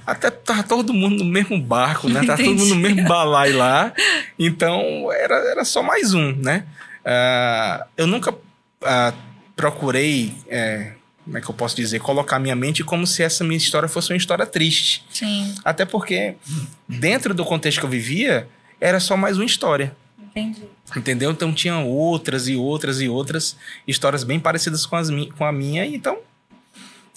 Até 0.06 0.30
tava 0.30 0.62
todo 0.62 0.92
mundo 0.94 1.24
no 1.24 1.30
mesmo 1.30 1.60
barco, 1.60 2.08
né? 2.08 2.24
Tava 2.24 2.42
todo 2.42 2.54
mundo 2.54 2.74
no 2.74 2.76
mesmo 2.76 3.04
balai 3.04 3.52
lá. 3.52 3.92
Então, 4.38 5.10
era, 5.10 5.34
era 5.50 5.64
só 5.64 5.82
mais 5.82 6.12
um, 6.12 6.36
né? 6.36 6.66
Uh, 7.00 7.84
eu 7.96 8.06
nunca 8.06 8.30
uh, 8.30 9.14
procurei 9.56 10.34
é, 10.46 10.92
como 11.26 11.36
é 11.36 11.40
que 11.40 11.50
eu 11.50 11.54
posso 11.54 11.74
dizer, 11.74 11.98
colocar 11.98 12.38
minha 12.38 12.54
mente 12.54 12.84
como 12.84 13.04
se 13.04 13.20
essa 13.20 13.42
minha 13.42 13.56
história 13.56 13.88
fosse 13.88 14.12
uma 14.12 14.16
história 14.16 14.46
triste. 14.46 15.04
Sim. 15.10 15.52
Até 15.64 15.84
porque, 15.84 16.36
dentro 16.88 17.34
do 17.34 17.44
contexto 17.44 17.80
que 17.80 17.84
eu 17.84 17.90
vivia, 17.90 18.48
era 18.80 19.00
só 19.00 19.16
mais 19.16 19.36
uma 19.36 19.44
história. 19.44 19.94
Entendi. 20.22 20.62
Entendeu? 20.96 21.32
Então 21.32 21.52
tinha 21.52 21.78
outras 21.78 22.46
e 22.46 22.54
outras 22.54 23.00
e 23.00 23.08
outras 23.08 23.56
histórias 23.88 24.22
bem 24.22 24.38
parecidas 24.38 24.86
com, 24.86 24.94
as, 24.94 25.08
com 25.36 25.44
a 25.44 25.50
minha, 25.50 25.84
então, 25.84 26.18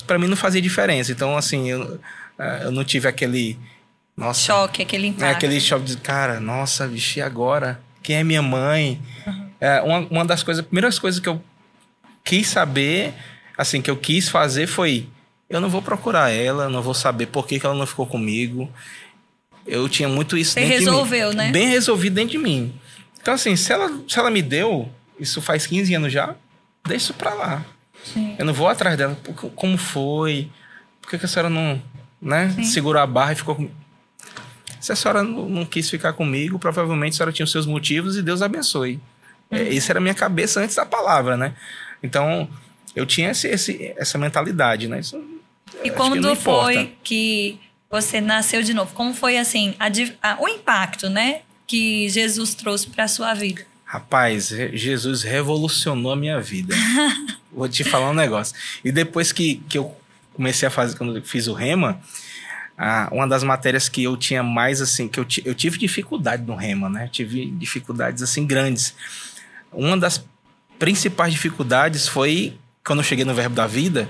para 0.08 0.18
mim 0.18 0.28
não 0.28 0.36
fazia 0.36 0.60
diferença. 0.60 1.12
Então, 1.12 1.38
assim, 1.38 1.70
eu, 1.70 2.00
eh, 2.40 2.62
eu 2.64 2.72
não 2.72 2.84
tive 2.84 3.08
aquele. 3.08 3.60
Nossa, 4.18 4.42
choque, 4.42 4.82
aquele 4.82 5.08
impacto. 5.08 5.24
É, 5.24 5.30
aquele 5.30 5.62
choque 5.62 5.86
de, 5.86 5.98
cara, 5.98 6.40
nossa, 6.40 6.88
vixe, 6.88 7.22
agora? 7.22 7.80
Quem 8.02 8.16
é 8.16 8.24
minha 8.24 8.42
mãe? 8.42 9.00
Uhum. 9.28 9.50
É, 9.62 9.82
uma, 9.82 10.00
uma 10.10 10.26
das 10.26 10.42
coisas, 10.42 10.66
primeiras 10.66 10.98
coisas 10.98 11.20
que 11.20 11.30
eu 11.30 11.40
quis 12.24 12.48
saber 12.48 13.14
assim, 13.60 13.82
que 13.82 13.92
eu 13.92 13.98
quis 13.98 14.30
fazer 14.30 14.68
foi: 14.68 15.06
eu 15.50 15.60
não 15.60 15.70
vou 15.70 15.82
procurar 15.82 16.30
ela, 16.32 16.70
não 16.70 16.82
vou 16.82 16.94
saber 16.94 17.26
por 17.26 17.46
que, 17.46 17.60
que 17.60 17.66
ela 17.66 17.76
não 17.76 17.86
ficou 17.86 18.08
comigo. 18.08 18.72
Eu 19.68 19.90
tinha 19.90 20.08
muito 20.08 20.38
isso 20.38 20.54
Você 20.54 20.62
dentro 20.62 20.78
resolveu, 20.78 21.32
de 21.32 21.36
mim. 21.36 21.44
né? 21.44 21.52
Bem 21.52 21.68
resolvido 21.68 22.14
dentro 22.14 22.32
de 22.32 22.38
mim. 22.38 22.74
Então, 23.22 23.34
assim, 23.34 23.56
se 23.58 23.74
ela, 23.74 23.92
se 24.08 24.18
ela 24.18 24.32
me 24.32 24.42
deu, 24.42 24.90
isso 25.20 25.42
faz 25.42 25.68
15 25.68 25.94
anos 25.94 26.14
já, 26.14 26.34
deixa 26.88 27.06
isso 27.06 27.14
pra 27.14 27.34
lá. 27.34 27.66
Sim. 28.02 28.36
Eu 28.40 28.46
não 28.46 28.54
vou 28.54 28.70
atrás 28.70 28.98
dela. 28.98 29.18
Como 29.56 29.78
foi? 29.78 30.50
Por 31.02 31.10
que, 31.10 31.20
que 31.20 31.26
a 31.26 31.28
senhora 31.28 31.50
não 31.50 31.82
né, 32.22 32.56
segurou 32.64 33.02
a 33.02 33.06
barra 33.06 33.34
e 33.34 33.36
ficou 33.36 33.56
comigo? 33.56 33.76
Se 34.80 34.94
a 34.94 34.96
senhora 34.96 35.22
não, 35.22 35.50
não, 35.50 35.66
quis 35.66 35.90
ficar 35.90 36.14
comigo, 36.14 36.58
provavelmente 36.58 37.14
a 37.14 37.18
senhora 37.18 37.34
tinha 37.34 37.44
os 37.44 37.52
seus 37.52 37.66
motivos 37.66 38.16
e 38.16 38.22
Deus 38.22 38.42
abençoe. 38.42 39.00
Uhum. 39.52 39.58
É, 39.58 39.64
isso 39.64 39.92
era 39.92 40.00
a 40.00 40.02
minha 40.02 40.16
cabeça 40.16 40.62
antes 40.62 40.78
da 40.78 40.86
palavra, 40.86 41.36
né? 41.36 41.54
Então, 42.02 42.50
eu 42.96 43.06
tinha 43.06 43.32
esse, 43.32 43.48
esse, 43.48 43.94
essa 43.98 44.18
mentalidade, 44.18 44.88
né? 44.88 45.00
Isso, 45.00 45.22
e 45.84 45.90
quando 45.90 46.36
foi 46.36 46.94
que 47.04 47.60
você 47.90 48.22
nasceu 48.22 48.62
de 48.62 48.74
novo? 48.74 48.94
Como 48.94 49.14
foi 49.14 49.38
assim 49.38 49.76
a, 49.80 49.88
a, 50.32 50.42
o 50.42 50.48
impacto, 50.48 51.10
né, 51.10 51.42
que 51.66 52.10
Jesus 52.10 52.54
trouxe 52.54 52.88
para 52.88 53.08
sua 53.08 53.34
vida? 53.34 53.66
Rapaz, 53.86 54.50
Jesus 54.74 55.24
revolucionou 55.24 56.12
a 56.12 56.16
minha 56.16 56.40
vida. 56.40 56.76
Vou 57.52 57.68
te 57.68 57.84
falar 57.84 58.12
um 58.12 58.14
negócio. 58.14 58.56
E 58.84 58.92
depois 58.92 59.32
que, 59.32 59.56
que 59.68 59.80
eu 59.80 59.96
comecei 60.34 60.68
a 60.68 60.72
fazer, 60.72 60.96
quando 60.96 61.18
eu 61.18 61.24
fiz 61.24 61.48
o 61.48 61.54
Rema, 61.54 62.00
ah, 62.78 63.10
uma 63.12 63.28
das 63.28 63.44
matérias 63.44 63.90
que 63.90 64.04
eu 64.04 64.16
tinha 64.16 64.44
mais, 64.44 64.80
assim, 64.80 65.08
que 65.08 65.20
eu, 65.20 65.26
eu 65.44 65.56
tive 65.56 65.80
dificuldade 65.80 66.44
no 66.44 66.56
Rema, 66.56 66.88
né? 66.88 67.06
Eu 67.06 67.10
tive 67.10 67.48
dificuldades, 67.48 68.22
assim, 68.22 68.46
grandes. 68.46 68.94
Uma 69.72 69.98
das 69.98 70.24
principais 70.78 71.34
dificuldades 71.34 72.08
foi 72.08 72.58
quando 72.90 73.02
eu 73.02 73.04
cheguei 73.04 73.24
no 73.24 73.36
Verbo 73.36 73.54
da 73.54 73.68
Vida, 73.68 74.10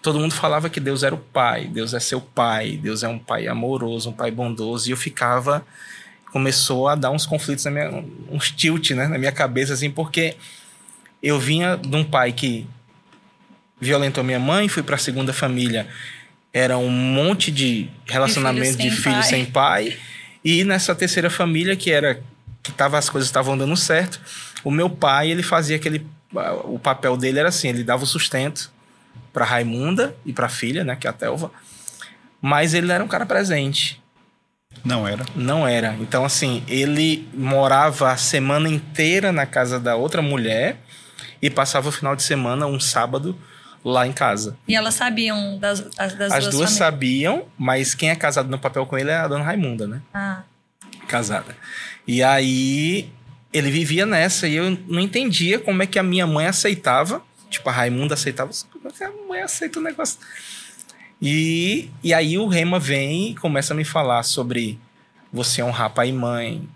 todo 0.00 0.18
mundo 0.18 0.32
falava 0.32 0.70
que 0.70 0.80
Deus 0.80 1.02
era 1.02 1.14
o 1.14 1.18
Pai, 1.18 1.66
Deus 1.66 1.92
é 1.92 2.00
seu 2.00 2.18
Pai, 2.18 2.78
Deus 2.82 3.02
é 3.02 3.08
um 3.08 3.18
Pai 3.18 3.46
amoroso, 3.46 4.08
um 4.08 4.12
Pai 4.14 4.30
bondoso, 4.30 4.88
e 4.88 4.90
eu 4.90 4.96
ficava 4.96 5.62
começou 6.32 6.88
a 6.88 6.94
dar 6.94 7.10
uns 7.10 7.26
conflitos 7.26 7.66
na 7.66 7.70
minha 7.70 8.04
uns 8.30 8.50
tilt, 8.50 8.92
né, 8.92 9.06
na 9.06 9.18
minha 9.18 9.32
cabeça 9.32 9.74
assim, 9.74 9.90
porque 9.90 10.34
eu 11.22 11.38
vinha 11.38 11.76
de 11.76 11.94
um 11.94 12.02
pai 12.02 12.32
que 12.32 12.66
violentou 13.78 14.24
minha 14.24 14.40
mãe, 14.40 14.66
fui 14.66 14.82
para 14.82 14.94
a 14.94 14.98
segunda 14.98 15.34
família, 15.34 15.86
era 16.54 16.78
um 16.78 16.88
monte 16.88 17.50
de 17.50 17.90
relacionamento 18.06 18.78
de 18.78 18.90
filhos 18.90 19.26
sem, 19.26 19.44
sem 19.44 19.52
pai, 19.52 19.94
e 20.42 20.64
nessa 20.64 20.94
terceira 20.94 21.28
família 21.28 21.76
que 21.76 21.90
era 21.90 22.22
que 22.62 22.72
tava 22.72 22.96
as 22.96 23.10
coisas 23.10 23.28
estavam 23.28 23.58
dando 23.58 23.76
certo, 23.76 24.18
o 24.64 24.70
meu 24.70 24.88
pai, 24.88 25.30
ele 25.30 25.42
fazia 25.42 25.76
aquele 25.76 26.06
o 26.64 26.78
papel 26.78 27.16
dele 27.16 27.38
era 27.38 27.48
assim, 27.48 27.68
ele 27.68 27.84
dava 27.84 28.04
o 28.04 28.06
sustento 28.06 28.70
para 29.32 29.44
Raimunda 29.44 30.16
e 30.24 30.32
para 30.32 30.46
a 30.46 30.48
filha, 30.48 30.84
né, 30.84 30.96
que 30.96 31.06
é 31.06 31.10
a 31.10 31.12
Telva. 31.12 31.50
Mas 32.40 32.74
ele 32.74 32.90
era 32.90 33.02
um 33.02 33.08
cara 33.08 33.26
presente. 33.26 34.02
Não 34.84 35.06
era. 35.06 35.24
Não 35.34 35.66
era. 35.66 35.94
Então 36.00 36.24
assim, 36.24 36.62
ele 36.68 37.28
morava 37.34 38.12
a 38.12 38.16
semana 38.16 38.68
inteira 38.68 39.32
na 39.32 39.46
casa 39.46 39.80
da 39.80 39.96
outra 39.96 40.22
mulher 40.22 40.78
e 41.40 41.50
passava 41.50 41.88
o 41.88 41.92
final 41.92 42.16
de 42.16 42.22
semana, 42.22 42.66
um 42.66 42.80
sábado, 42.80 43.38
lá 43.84 44.06
em 44.06 44.12
casa. 44.12 44.56
E 44.66 44.74
elas 44.74 44.94
sabiam 44.94 45.58
das, 45.58 45.80
das, 45.80 46.14
das 46.14 46.32
As 46.32 46.44
duas, 46.44 46.54
duas 46.54 46.70
sabiam, 46.70 47.44
mas 47.56 47.94
quem 47.94 48.10
é 48.10 48.16
casado 48.16 48.48
no 48.48 48.58
papel 48.58 48.84
com 48.86 48.98
ele 48.98 49.10
é 49.10 49.16
a 49.16 49.28
dona 49.28 49.44
Raimunda, 49.44 49.86
né? 49.86 50.02
Ah. 50.12 50.42
Casada. 51.06 51.56
E 52.06 52.22
aí 52.22 53.10
ele 53.52 53.70
vivia 53.70 54.04
nessa 54.04 54.46
e 54.46 54.54
eu 54.54 54.70
não 54.86 55.00
entendia 55.00 55.58
como 55.58 55.82
é 55.82 55.86
que 55.86 55.98
a 55.98 56.02
minha 56.02 56.26
mãe 56.26 56.46
aceitava. 56.46 57.22
Tipo, 57.48 57.68
a 57.68 57.72
Raimunda 57.72 58.14
aceitava. 58.14 58.50
Como 58.70 58.88
é 58.88 58.90
que 58.90 59.04
a 59.04 59.12
mãe 59.28 59.40
aceita 59.40 59.78
o 59.78 59.82
negócio? 59.82 60.18
E, 61.20 61.88
e 62.02 62.12
aí 62.12 62.36
o 62.38 62.46
Rema 62.46 62.78
vem 62.78 63.30
e 63.30 63.34
começa 63.34 63.72
a 63.72 63.76
me 63.76 63.84
falar 63.84 64.22
sobre 64.22 64.78
você 65.32 65.62
honrar 65.62 65.90
pai 65.90 66.10
e 66.10 66.12
mãe, 66.12 66.68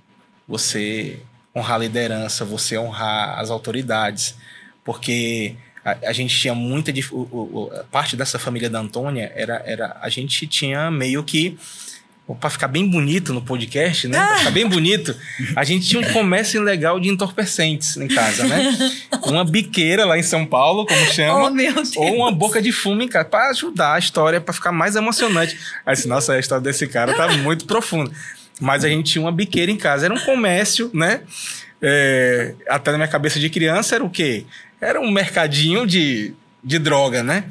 você 0.48 1.20
honrar 1.54 1.76
a 1.76 1.78
liderança, 1.78 2.44
você 2.44 2.78
honrar 2.78 3.38
as 3.38 3.50
autoridades, 3.50 4.36
porque 4.84 5.56
a, 5.84 6.08
a 6.08 6.12
gente 6.12 6.38
tinha 6.38 6.54
muita 6.54 6.92
o, 7.12 7.20
o, 7.20 7.70
parte 7.90 8.16
dessa 8.16 8.38
família 8.38 8.70
da 8.70 8.78
Antônia 8.80 9.30
era, 9.34 9.62
era 9.66 9.98
a 10.00 10.08
gente 10.08 10.46
tinha 10.46 10.90
meio 10.90 11.22
que 11.22 11.58
para 12.34 12.50
ficar 12.50 12.68
bem 12.68 12.88
bonito 12.88 13.32
no 13.32 13.40
podcast, 13.40 14.06
né? 14.08 14.18
Pra 14.18 14.36
ficar 14.38 14.50
bem 14.50 14.66
bonito, 14.68 15.14
a 15.56 15.64
gente 15.64 15.88
tinha 15.88 16.00
um 16.00 16.12
comércio 16.12 16.62
legal 16.62 17.00
de 17.00 17.08
entorpecentes 17.08 17.96
em 17.96 18.08
casa, 18.08 18.44
né? 18.46 18.76
Uma 19.24 19.44
biqueira 19.44 20.04
lá 20.04 20.18
em 20.18 20.22
São 20.22 20.44
Paulo, 20.46 20.86
como 20.86 21.06
chama, 21.06 21.52
oh, 21.96 22.00
ou 22.00 22.16
uma 22.16 22.32
boca 22.32 22.60
de 22.60 22.72
fumo 22.72 23.02
em 23.02 23.08
casa, 23.08 23.24
para 23.24 23.50
ajudar 23.50 23.94
a 23.94 23.98
história, 23.98 24.40
para 24.40 24.52
ficar 24.52 24.72
mais 24.72 24.96
emocionante. 24.96 25.56
Aí, 25.84 25.92
assim, 25.92 26.08
nossa, 26.08 26.34
a 26.34 26.38
história 26.38 26.62
desse 26.62 26.86
cara 26.86 27.14
tá 27.14 27.28
muito 27.38 27.64
profunda. 27.64 28.10
Mas 28.60 28.84
a 28.84 28.88
gente 28.88 29.12
tinha 29.12 29.22
uma 29.22 29.32
biqueira 29.32 29.72
em 29.72 29.76
casa, 29.76 30.04
era 30.04 30.14
um 30.14 30.20
comércio, 30.20 30.90
né? 30.92 31.22
É, 31.82 32.54
até 32.68 32.90
na 32.90 32.98
minha 32.98 33.08
cabeça 33.08 33.40
de 33.40 33.48
criança 33.48 33.94
era 33.94 34.04
o 34.04 34.10
quê? 34.10 34.44
Era 34.80 35.00
um 35.00 35.10
mercadinho 35.10 35.86
de, 35.86 36.34
de 36.62 36.78
droga, 36.78 37.22
né? 37.22 37.44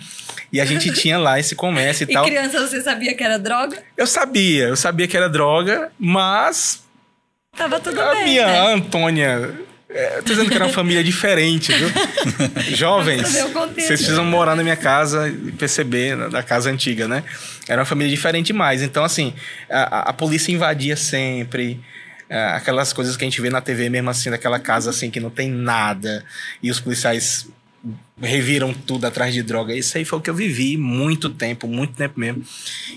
E 0.52 0.60
a 0.60 0.66
gente 0.66 0.92
tinha 0.94 1.18
lá 1.18 1.40
esse 1.40 1.56
comércio 1.56 2.04
e, 2.04 2.10
e 2.12 2.14
tal. 2.14 2.26
E 2.26 2.30
criança, 2.30 2.68
você 2.68 2.82
sabia 2.82 3.14
que 3.14 3.24
era 3.24 3.38
droga? 3.38 3.78
Eu 3.96 4.08
sabia, 4.08 4.66
eu 4.66 4.76
sabia 4.76 5.08
que 5.08 5.16
era 5.16 5.30
droga, 5.30 5.92
mas. 6.00 6.84
Tava 7.56 7.80
tudo 7.80 8.00
a 8.02 8.12
bem. 8.12 8.22
A 8.22 8.26
minha 8.26 8.48
né? 8.48 8.74
Antônia. 8.74 9.70
É, 9.92 10.18
tô 10.18 10.34
dizendo 10.34 10.50
que 10.50 10.56
era 10.56 10.66
uma 10.66 10.74
família 10.74 11.04
diferente, 11.04 11.74
viu? 11.74 11.90
Jovens, 12.78 13.24
vocês 13.24 13.88
precisam 13.88 14.24
morar 14.24 14.56
na 14.56 14.62
minha 14.62 14.76
casa 14.76 15.28
e 15.28 15.52
perceber, 15.52 16.30
da 16.30 16.44
casa 16.44 16.70
antiga, 16.70 17.08
né? 17.08 17.24
Era 17.68 17.82
uma 17.82 17.86
família 17.86 18.10
diferente 18.12 18.48
demais. 18.48 18.84
Então, 18.84 19.04
assim, 19.04 19.34
a, 19.68 20.10
a 20.10 20.14
polícia 20.14 20.52
invadia 20.52 20.96
sempre. 20.96 21.80
É, 22.30 22.40
aquelas 22.50 22.94
coisas 22.94 23.18
que 23.18 23.24
a 23.24 23.28
gente 23.28 23.42
vê 23.42 23.50
na 23.50 23.60
TV 23.60 23.90
mesmo 23.90 24.08
assim, 24.12 24.30
daquela 24.30 24.60
casa 24.60 24.92
assim 24.92 25.10
que 25.10 25.20
não 25.20 25.32
tem 25.32 25.50
nada. 25.50 26.24
E 26.62 26.70
os 26.70 26.80
policiais 26.80 27.48
reviram 28.22 28.74
tudo 28.74 29.06
atrás 29.06 29.34
de 29.34 29.42
droga. 29.42 29.74
Isso 29.76 29.98
aí 29.98 30.06
foi 30.06 30.20
o 30.20 30.22
que 30.22 30.30
eu 30.30 30.36
vivi 30.36 30.78
muito 30.78 31.30
tempo, 31.30 31.68
muito 31.68 31.94
tempo 31.94 32.20
mesmo. 32.20 32.44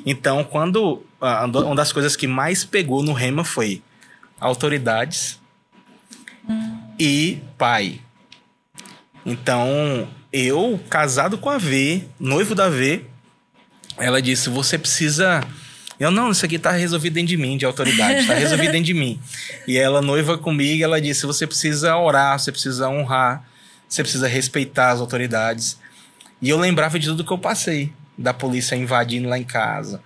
Então, 0.04 0.44
quando 0.44 1.02
uma 1.20 1.74
das 1.74 1.92
coisas 1.92 2.16
que 2.16 2.26
mais 2.26 2.64
pegou 2.64 3.02
no 3.02 3.12
Rema 3.12 3.44
foi 3.44 3.82
autoridades 4.40 5.40
hum. 6.48 6.78
e 6.98 7.38
pai. 7.56 8.00
Então, 9.24 10.08
eu 10.32 10.80
casado 10.90 11.38
com 11.38 11.48
a 11.48 11.58
V, 11.58 12.04
noivo 12.18 12.54
da 12.54 12.68
V, 12.68 13.04
ela 13.98 14.20
disse: 14.20 14.50
"Você 14.50 14.76
precisa 14.76 15.46
eu, 16.02 16.10
não, 16.10 16.32
isso 16.32 16.44
aqui 16.44 16.58
tá 16.58 16.72
resolvido 16.72 17.14
dentro 17.14 17.28
de 17.28 17.36
mim, 17.36 17.56
de 17.56 17.64
autoridade, 17.64 18.26
tá 18.26 18.34
resolvido 18.34 18.72
dentro 18.72 18.86
de 18.86 18.94
mim. 18.94 19.20
E 19.68 19.78
ela, 19.78 20.02
noiva 20.02 20.36
comigo, 20.36 20.82
ela 20.82 21.00
disse: 21.00 21.24
você 21.26 21.46
precisa 21.46 21.96
orar, 21.96 22.36
você 22.36 22.50
precisa 22.50 22.88
honrar, 22.88 23.44
você 23.92 24.02
precisa 24.02 24.26
respeitar 24.26 24.90
as 24.90 25.00
autoridades. 25.00 25.78
E 26.40 26.48
eu 26.48 26.58
lembrava 26.58 26.98
de 26.98 27.06
tudo 27.06 27.22
que 27.22 27.30
eu 27.30 27.36
passei, 27.36 27.92
da 28.16 28.32
polícia 28.32 28.74
invadindo 28.74 29.28
lá 29.28 29.38
em 29.38 29.44
casa, 29.44 30.00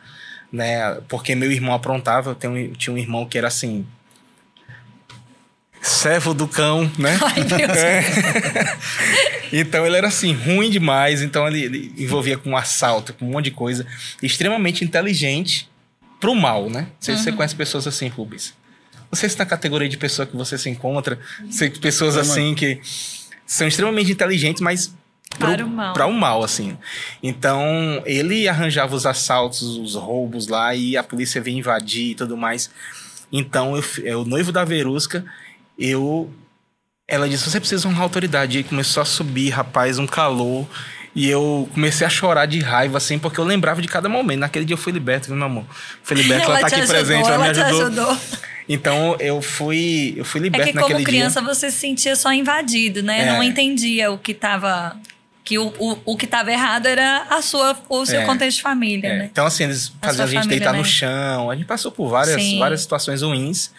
né? 0.50 0.94
Porque 1.08 1.36
meu 1.36 1.52
irmão 1.52 1.72
aprontava, 1.72 2.30
eu 2.30 2.34
tenho, 2.34 2.72
tinha 2.74 2.92
um 2.92 2.98
irmão 2.98 3.24
que 3.24 3.38
era 3.38 3.46
assim, 3.46 3.86
servo 5.80 6.34
do 6.34 6.48
cão, 6.48 6.90
né? 6.98 7.16
Ai, 7.22 7.44
Deus. 7.44 7.78
É. 7.78 8.02
então 9.54 9.86
ele 9.86 9.96
era 9.96 10.08
assim, 10.08 10.32
ruim 10.32 10.68
demais. 10.68 11.22
Então 11.22 11.46
ele, 11.46 11.62
ele, 11.62 11.94
envolvia 11.96 12.36
com 12.36 12.56
assalto, 12.56 13.12
com 13.12 13.24
um 13.24 13.30
monte 13.30 13.44
de 13.44 13.50
coisa. 13.52 13.86
Extremamente 14.20 14.84
inteligente 14.84 15.70
pro 16.18 16.34
mal, 16.34 16.68
né? 16.68 16.88
Você, 16.98 17.12
uhum. 17.12 17.18
você 17.18 17.30
conhece 17.30 17.54
pessoas 17.54 17.86
assim, 17.86 18.08
Rubens? 18.08 18.52
Você 19.12 19.26
está 19.26 19.44
na 19.44 19.50
categoria 19.50 19.88
de 19.88 19.96
pessoa 19.96 20.26
que 20.26 20.36
você 20.36 20.58
se 20.58 20.68
encontra, 20.68 21.20
pessoas 21.80 22.16
assim 22.16 22.52
que 22.56 22.80
são 23.46 23.66
extremamente 23.66 24.10
inteligentes, 24.10 24.60
mas 24.60 24.92
pro, 25.38 25.48
para 25.48 25.64
o 25.64 25.68
mal. 25.68 25.94
Para 25.94 26.06
o 26.06 26.12
mal, 26.12 26.42
assim. 26.42 26.76
Então, 27.22 28.02
ele 28.04 28.48
arranjava 28.48 28.94
os 28.94 29.06
assaltos, 29.06 29.62
os 29.62 29.94
roubos 29.94 30.48
lá 30.48 30.74
e 30.74 30.96
a 30.96 31.02
polícia 31.02 31.40
vinha 31.40 31.58
invadir 31.58 32.10
e 32.10 32.14
tudo 32.14 32.36
mais. 32.36 32.70
Então, 33.32 33.76
eu, 33.76 33.84
eu 34.02 34.24
noivo 34.24 34.52
da 34.52 34.64
Verusca, 34.64 35.24
eu. 35.78 36.30
Ela 37.08 37.28
disse: 37.28 37.48
Você 37.48 37.60
precisa 37.60 37.86
honrar 37.86 38.00
a 38.00 38.04
autoridade. 38.04 38.58
E 38.58 38.64
começou 38.64 39.00
a 39.00 39.06
subir, 39.06 39.50
rapaz, 39.50 39.98
um 39.98 40.06
calor. 40.06 40.66
E 41.14 41.30
eu 41.30 41.66
comecei 41.72 42.06
a 42.06 42.10
chorar 42.10 42.44
de 42.44 42.60
raiva, 42.60 42.98
assim, 42.98 43.18
porque 43.18 43.40
eu 43.40 43.44
lembrava 43.44 43.80
de 43.80 43.88
cada 43.88 44.06
momento. 44.06 44.40
Naquele 44.40 44.66
dia 44.66 44.74
eu 44.74 44.78
fui 44.78 44.92
liberto, 44.92 45.28
viu, 45.28 45.36
meu 45.36 45.46
amor? 45.46 45.64
Fui 46.02 46.14
liberto, 46.14 46.44
ela, 46.50 46.58
ela 46.58 46.60
tá 46.60 46.66
aqui 46.66 46.82
ajudou, 46.82 46.94
presente, 46.94 47.26
ela, 47.26 47.34
ela 47.34 47.44
me 47.44 47.50
ajudou. 47.50 47.86
ajudou. 47.86 48.18
Então 48.68 49.16
eu 49.20 49.40
fui, 49.40 50.14
eu 50.16 50.24
fui 50.24 50.40
liberto 50.40 50.66
naquele 50.66 50.72
dia. 50.72 50.82
É 50.82 50.86
que 50.86 50.92
como 50.92 51.04
criança 51.04 51.40
dia. 51.40 51.54
você 51.54 51.70
se 51.70 51.78
sentia 51.78 52.16
só 52.16 52.32
invadido, 52.32 53.02
né? 53.02 53.22
É. 53.22 53.26
Não 53.26 53.42
entendia 53.42 54.10
o 54.10 54.18
que 54.18 54.32
estava 54.32 54.96
que 55.44 55.58
o, 55.60 55.72
o, 55.78 55.98
o 56.04 56.16
que 56.16 56.24
estava 56.24 56.50
errado 56.50 56.86
era 56.86 57.28
a 57.30 57.40
sua, 57.40 57.78
o 57.88 58.04
seu 58.04 58.20
é, 58.20 58.24
contexto 58.24 58.56
de 58.56 58.62
família, 58.62 59.08
é. 59.08 59.18
né? 59.18 59.28
Então, 59.30 59.46
assim, 59.46 59.62
eles 59.62 59.92
faziam 60.02 60.24
a, 60.24 60.24
a 60.24 60.28
gente 60.28 60.40
família, 60.40 60.58
deitar 60.58 60.72
né? 60.72 60.78
no 60.78 60.84
chão. 60.84 61.48
A 61.48 61.54
gente 61.54 61.66
passou 61.66 61.92
por 61.92 62.08
várias, 62.08 62.52
várias 62.58 62.80
situações 62.80 63.22
ruins, 63.22 63.70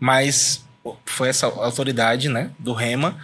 mas 0.00 0.64
foi 1.04 1.28
essa 1.28 1.46
autoridade, 1.46 2.30
né, 2.30 2.50
do 2.58 2.72
Rema, 2.72 3.18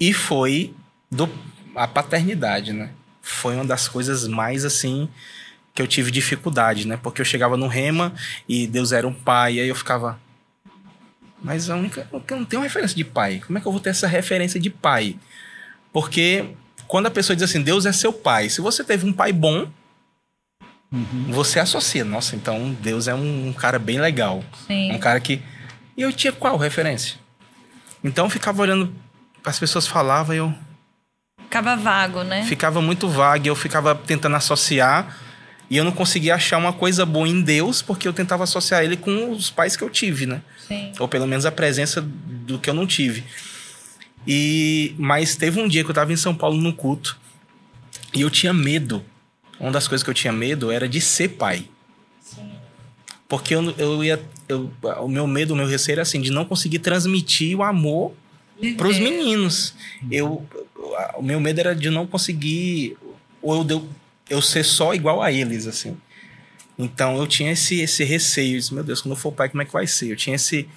e 0.00 0.14
foi 0.14 0.74
do 1.10 1.28
a 1.74 1.86
paternidade, 1.86 2.72
né? 2.72 2.90
Foi 3.22 3.54
uma 3.54 3.64
das 3.64 3.86
coisas 3.86 4.26
mais 4.26 4.64
assim 4.64 5.08
que 5.74 5.80
eu 5.80 5.86
tive 5.86 6.10
dificuldade, 6.10 6.88
né? 6.88 6.98
Porque 7.00 7.20
eu 7.20 7.24
chegava 7.24 7.56
no 7.56 7.68
rema 7.68 8.12
e 8.48 8.66
Deus 8.66 8.90
era 8.90 9.06
um 9.06 9.12
pai, 9.12 9.54
e 9.54 9.60
aí 9.60 9.68
eu 9.68 9.74
ficava. 9.76 10.18
Mas 11.42 11.70
a 11.70 11.76
única. 11.76 12.06
Eu 12.12 12.36
não 12.36 12.44
tenho 12.44 12.62
referência 12.62 12.96
de 12.96 13.04
pai. 13.04 13.40
Como 13.46 13.58
é 13.58 13.60
que 13.60 13.66
eu 13.66 13.72
vou 13.72 13.80
ter 13.80 13.90
essa 13.90 14.06
referência 14.06 14.58
de 14.58 14.70
pai? 14.70 15.16
Porque 15.92 16.54
quando 16.86 17.06
a 17.06 17.10
pessoa 17.10 17.36
diz 17.36 17.48
assim, 17.48 17.62
Deus 17.62 17.86
é 17.86 17.92
seu 17.92 18.12
pai, 18.12 18.48
se 18.48 18.60
você 18.60 18.82
teve 18.82 19.06
um 19.06 19.12
pai 19.12 19.32
bom, 19.32 19.70
uhum. 20.92 21.26
você 21.30 21.60
associa. 21.60 22.04
Nossa, 22.04 22.34
então 22.34 22.76
Deus 22.80 23.08
é 23.08 23.14
um, 23.14 23.48
um 23.48 23.52
cara 23.52 23.78
bem 23.78 24.00
legal. 24.00 24.42
Sim. 24.66 24.92
Um 24.92 24.98
cara 24.98 25.20
que. 25.20 25.42
E 25.96 26.02
eu 26.02 26.12
tinha 26.12 26.32
qual 26.32 26.56
referência? 26.56 27.16
Então 28.02 28.26
eu 28.26 28.30
ficava 28.30 28.62
olhando, 28.62 28.92
as 29.44 29.58
pessoas 29.58 29.86
falavam 29.86 30.34
e 30.34 30.38
eu. 30.38 30.54
Ficava 31.44 31.76
vago, 31.76 32.22
né? 32.24 32.44
Ficava 32.44 32.82
muito 32.82 33.08
vago, 33.08 33.46
eu 33.46 33.56
ficava 33.56 33.94
tentando 33.94 34.36
associar 34.36 35.16
e 35.70 35.76
eu 35.76 35.84
não 35.84 35.92
conseguia 35.92 36.34
achar 36.34 36.56
uma 36.56 36.72
coisa 36.72 37.04
boa 37.04 37.28
em 37.28 37.42
Deus 37.42 37.82
porque 37.82 38.08
eu 38.08 38.12
tentava 38.12 38.44
associar 38.44 38.82
ele 38.82 38.96
com 38.96 39.30
os 39.30 39.50
pais 39.50 39.76
que 39.76 39.82
eu 39.82 39.90
tive, 39.90 40.26
né? 40.26 40.40
Sim. 40.66 40.92
Ou 40.98 41.06
pelo 41.06 41.26
menos 41.26 41.44
a 41.44 41.52
presença 41.52 42.00
do 42.02 42.58
que 42.58 42.70
eu 42.70 42.74
não 42.74 42.86
tive. 42.86 43.24
E 44.26 44.94
mas 44.98 45.36
teve 45.36 45.60
um 45.60 45.68
dia 45.68 45.82
que 45.82 45.90
eu 45.90 45.92
estava 45.92 46.12
em 46.12 46.16
São 46.16 46.34
Paulo 46.34 46.56
no 46.56 46.72
culto 46.72 47.18
e 48.14 48.22
eu 48.22 48.30
tinha 48.30 48.52
medo. 48.52 49.04
Uma 49.60 49.70
das 49.70 49.86
coisas 49.86 50.02
que 50.02 50.08
eu 50.08 50.14
tinha 50.14 50.32
medo 50.32 50.70
era 50.70 50.88
de 50.88 51.00
ser 51.00 51.30
pai. 51.30 51.68
Sim. 52.20 52.50
Porque 53.28 53.54
eu, 53.54 53.74
eu 53.76 54.02
ia. 54.02 54.22
Eu, 54.48 54.70
o 55.00 55.08
meu 55.08 55.26
medo, 55.26 55.52
o 55.52 55.56
meu 55.56 55.66
receio 55.66 55.96
era 55.96 56.02
assim, 56.02 56.20
de 56.20 56.30
não 56.30 56.44
conseguir 56.44 56.78
transmitir 56.78 57.58
o 57.58 57.62
amor 57.62 58.14
para 58.76 58.88
os 58.88 58.98
meninos. 58.98 59.74
Eu, 60.10 60.46
o 61.16 61.22
meu 61.22 61.38
medo 61.38 61.60
era 61.60 61.74
de 61.74 61.90
não 61.90 62.06
conseguir 62.06 62.96
ou 63.42 63.56
eu 63.56 63.64
deu 63.64 63.88
eu 64.28 64.42
ser 64.42 64.64
só 64.64 64.94
igual 64.94 65.22
a 65.22 65.32
eles 65.32 65.66
assim. 65.66 65.96
Então 66.78 67.16
eu 67.16 67.26
tinha 67.26 67.52
esse 67.52 67.80
esse 67.80 68.04
receio, 68.04 68.54
eu 68.54 68.58
disse, 68.58 68.74
meu 68.74 68.84
Deus, 68.84 69.00
quando 69.00 69.12
eu 69.12 69.16
for 69.16 69.32
pai, 69.32 69.48
como 69.48 69.62
é 69.62 69.64
que 69.64 69.72
vai 69.72 69.86
ser? 69.86 70.10
Eu 70.10 70.16
tinha 70.16 70.36
esse 70.36 70.68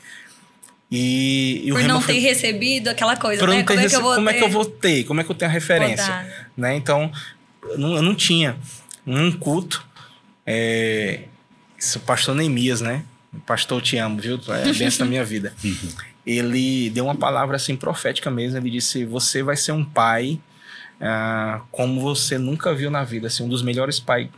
e, 0.92 1.62
e 1.64 1.72
Por 1.72 1.84
não 1.84 2.02
ter 2.02 2.20
recebido 2.20 2.90
aquela 2.90 3.16
coisa, 3.16 3.48
né? 3.48 3.64
Como, 3.64 3.80
é 3.80 3.88
que, 3.88 3.96
eu 3.96 4.02
vou 4.02 4.16
como 4.16 4.28
ter? 4.28 4.36
é 4.36 4.38
que 4.38 4.44
eu 4.44 4.50
vou 4.50 4.66
ter? 4.66 5.04
Como 5.06 5.22
é 5.22 5.24
que 5.24 5.32
eu 5.32 5.36
tenho 5.36 5.50
a 5.50 5.54
referência? 5.54 6.28
Né? 6.58 6.76
Então, 6.76 7.10
eu 7.64 7.78
não, 7.78 7.96
eu 7.96 8.02
não 8.02 8.14
tinha 8.14 8.58
um 9.08 9.32
culto. 9.32 9.86
É, 10.46 11.22
o 11.96 12.00
pastor 12.02 12.36
Neemias, 12.36 12.82
né? 12.82 13.06
Pastor, 13.46 13.82
te 13.82 13.96
amo, 13.98 14.20
viu? 14.20 14.38
É 14.50 14.74
benção 14.74 15.06
na 15.06 15.10
minha 15.10 15.24
vida. 15.24 15.54
ele 16.28 16.90
deu 16.90 17.06
uma 17.06 17.16
palavra 17.16 17.56
assim 17.56 17.78
profética 17.78 18.30
mesmo. 18.30 18.58
Ele 18.58 18.70
disse: 18.70 19.06
Você 19.06 19.42
vai 19.42 19.56
ser 19.56 19.72
um 19.72 19.86
pai 19.86 20.42
uh, 21.02 21.62
como 21.72 22.00
você 22.00 22.38
nunca 22.38 22.74
viu 22.74 22.92
na 22.92 23.04
vida, 23.04 23.28
assim, 23.28 23.44
um 23.44 23.50
dos 23.50 23.62
melhores 23.62 24.00
pai, 24.00 24.30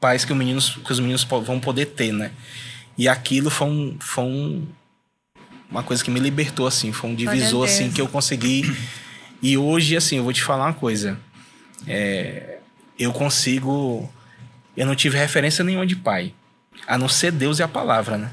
pais 0.00 0.24
que, 0.24 0.32
meninos, 0.34 0.70
que 0.70 0.90
os 0.90 0.98
meninos 0.98 1.24
vão 1.24 1.60
poder 1.60 1.86
ter, 1.86 2.12
né? 2.12 2.32
E 2.96 3.08
aquilo 3.08 3.50
foi, 3.50 3.68
um, 3.68 3.96
foi 4.00 4.24
um, 4.24 4.66
uma 5.70 5.82
coisa 5.82 6.02
que 6.02 6.10
me 6.10 6.18
libertou, 6.18 6.66
assim, 6.66 6.92
foi 6.92 7.10
um 7.10 7.14
divisor, 7.14 7.64
assim, 7.64 7.92
que 7.92 8.00
eu 8.00 8.08
consegui. 8.08 8.64
E 9.40 9.56
hoje, 9.56 9.96
assim, 9.96 10.16
eu 10.16 10.24
vou 10.24 10.32
te 10.32 10.42
falar 10.42 10.66
uma 10.66 10.72
coisa. 10.72 11.18
É, 11.86 12.58
eu 12.98 13.12
consigo. 13.12 14.12
Eu 14.76 14.86
não 14.86 14.96
tive 14.96 15.16
referência 15.16 15.62
nenhuma 15.62 15.86
de 15.86 15.94
pai, 15.94 16.34
a 16.86 16.98
não 16.98 17.08
ser 17.08 17.30
Deus 17.30 17.58
e 17.58 17.62
a 17.62 17.68
palavra, 17.68 18.16
né? 18.18 18.32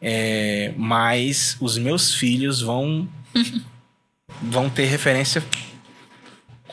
É, 0.00 0.72
mas 0.76 1.56
os 1.60 1.78
meus 1.78 2.14
filhos 2.14 2.60
vão 2.60 3.08
vão 4.42 4.68
ter 4.68 4.84
referência 4.84 5.42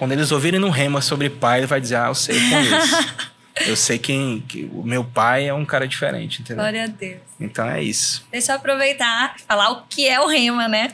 quando 0.01 0.13
eles 0.13 0.31
ouvirem 0.31 0.59
no 0.59 0.71
rema 0.71 0.99
sobre 0.99 1.29
pai, 1.29 1.59
ele 1.59 1.67
vai 1.67 1.79
dizer: 1.79 1.97
"Ah, 1.97 2.07
eu 2.07 2.15
sei, 2.15 2.35
eu 2.35 2.49
conheço". 2.49 3.15
eu 3.67 3.75
sei 3.75 3.99
quem. 3.99 4.41
Que 4.41 4.67
o 4.73 4.81
meu 4.81 5.03
pai 5.03 5.47
é 5.47 5.53
um 5.53 5.63
cara 5.63 5.87
diferente, 5.87 6.41
entendeu? 6.41 6.63
Glória 6.63 6.85
a 6.85 6.87
Deus. 6.87 7.21
Então 7.39 7.69
é 7.69 7.83
isso. 7.83 8.25
Deixa 8.31 8.51
eu 8.51 8.55
aproveitar 8.55 9.35
e 9.37 9.43
falar 9.43 9.69
o 9.69 9.83
que 9.83 10.07
é 10.07 10.19
o 10.19 10.25
Rema, 10.25 10.67
né? 10.67 10.93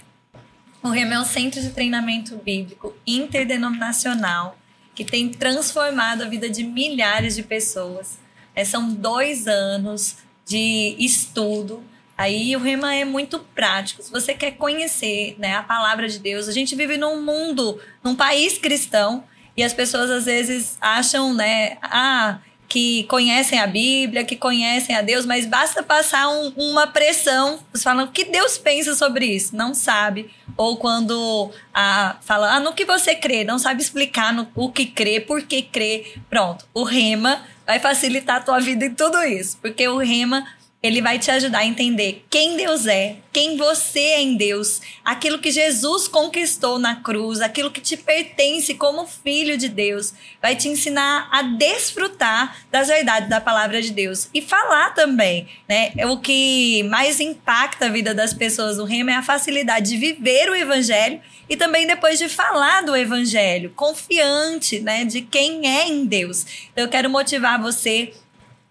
O 0.84 0.90
Rema 0.90 1.14
é 1.14 1.20
um 1.22 1.24
centro 1.24 1.62
de 1.62 1.70
treinamento 1.70 2.36
bíblico 2.36 2.94
interdenominacional 3.08 4.60
que 4.94 5.06
tem 5.06 5.30
transformado 5.30 6.24
a 6.24 6.28
vida 6.28 6.50
de 6.50 6.66
milhares 6.66 7.34
de 7.34 7.44
pessoas. 7.44 8.18
É, 8.54 8.66
são 8.66 8.94
dois 8.94 9.48
anos 9.48 10.18
de 10.46 10.98
estudo. 11.00 11.82
Aí 12.18 12.56
o 12.56 12.60
Rema 12.60 12.96
é 12.96 13.06
muito 13.06 13.40
prático. 13.54 14.02
Se 14.02 14.12
você 14.12 14.34
quer 14.34 14.52
conhecer 14.52 15.36
né, 15.38 15.56
a 15.56 15.62
palavra 15.62 16.10
de 16.10 16.18
Deus, 16.18 16.48
a 16.48 16.52
gente 16.52 16.76
vive 16.76 16.98
num 16.98 17.22
mundo, 17.22 17.80
num 18.04 18.16
país 18.16 18.58
cristão, 18.58 19.24
e 19.56 19.64
as 19.64 19.74
pessoas 19.74 20.10
às 20.10 20.26
vezes 20.26 20.78
acham, 20.82 21.34
né, 21.34 21.78
ah, 21.82 22.40
que 22.68 23.04
conhecem 23.04 23.60
a 23.60 23.68
Bíblia, 23.68 24.26
que 24.26 24.36
conhecem 24.36 24.96
a 24.96 25.02
Deus, 25.02 25.26
mas 25.26 25.46
basta 25.46 25.82
passar 25.82 26.28
um, 26.28 26.52
uma 26.58 26.88
pressão. 26.88 27.60
Eles 27.74 27.84
falam, 27.84 28.06
o 28.06 28.12
que 28.12 28.26
Deus 28.26 28.58
pensa 28.58 28.94
sobre 28.94 29.26
isso? 29.26 29.56
Não 29.56 29.74
sabe. 29.74 30.30
Ou 30.58 30.78
quando 30.78 31.52
ah, 31.74 32.18
fala, 32.22 32.56
ah, 32.56 32.60
no 32.60 32.74
que 32.74 32.84
você 32.84 33.16
crê, 33.16 33.44
não 33.44 33.58
sabe 33.58 33.82
explicar 33.82 34.34
no, 34.34 34.48
o 34.56 34.72
que 34.72 34.86
crê, 34.86 35.20
por 35.20 35.42
que 35.44 35.62
crê. 35.62 36.14
Pronto, 36.30 36.66
o 36.74 36.84
rema 36.84 37.42
vai 37.66 37.80
facilitar 37.80 38.38
a 38.38 38.42
tua 38.42 38.60
vida 38.60 38.86
em 38.86 38.94
tudo 38.94 39.22
isso. 39.24 39.58
Porque 39.62 39.88
o 39.88 39.98
rema 39.98 40.46
ele 40.82 41.02
vai 41.02 41.18
te 41.18 41.32
ajudar 41.32 41.60
a 41.60 41.66
entender 41.66 42.26
quem 42.30 42.56
Deus 42.56 42.86
é, 42.86 43.16
quem 43.34 43.58
você 43.58 44.00
é 44.00 44.22
em 44.22 44.36
Deus, 44.36 44.80
aquilo 45.04 45.40
que 45.40 45.52
Jesus 45.52 46.08
conquistou 46.08 46.78
na 46.78 46.98
cruz, 46.98 47.42
aquilo 47.42 47.72
que 47.72 47.82
te 47.82 47.98
pertence 47.98 48.76
como 48.76 49.08
filho 49.08 49.58
de 49.58 49.70
Deus. 49.70 50.14
Vai 50.42 50.56
te 50.56 50.68
ensinar 50.68 51.28
a 51.32 51.42
desfrutar 51.42 52.58
das 52.72 52.88
verdades 52.88 53.30
da 53.30 53.42
palavra 53.42 53.82
de 53.82 53.92
Deus 53.92 54.30
e 54.34 54.42
falar 54.42 54.94
também, 54.94 55.48
né? 55.68 55.92
O 56.06 56.20
que 56.20 56.84
mais 56.84 57.20
impacta 57.20 57.88
a 57.88 57.90
vida 57.90 58.14
das 58.14 58.34
pessoas 58.34 58.78
no 58.78 58.86
Rema 58.86 59.12
é 59.12 59.16
a 59.16 59.24
facilidade 59.24 59.90
de 59.90 59.98
viver 59.98 60.50
o 60.50 60.56
evangelho 60.56 61.20
e 61.50 61.56
também 61.56 61.88
depois 61.88 62.20
de 62.20 62.28
falar 62.28 62.82
do 62.82 62.96
evangelho, 62.96 63.72
confiante, 63.76 64.80
né, 64.80 65.06
de 65.06 65.22
quem 65.22 65.66
é 65.68 65.88
em 65.88 66.06
Deus. 66.06 66.46
Então 66.72 66.84
eu 66.84 66.90
quero 66.90 67.10
motivar 67.10 67.62
você 67.62 68.14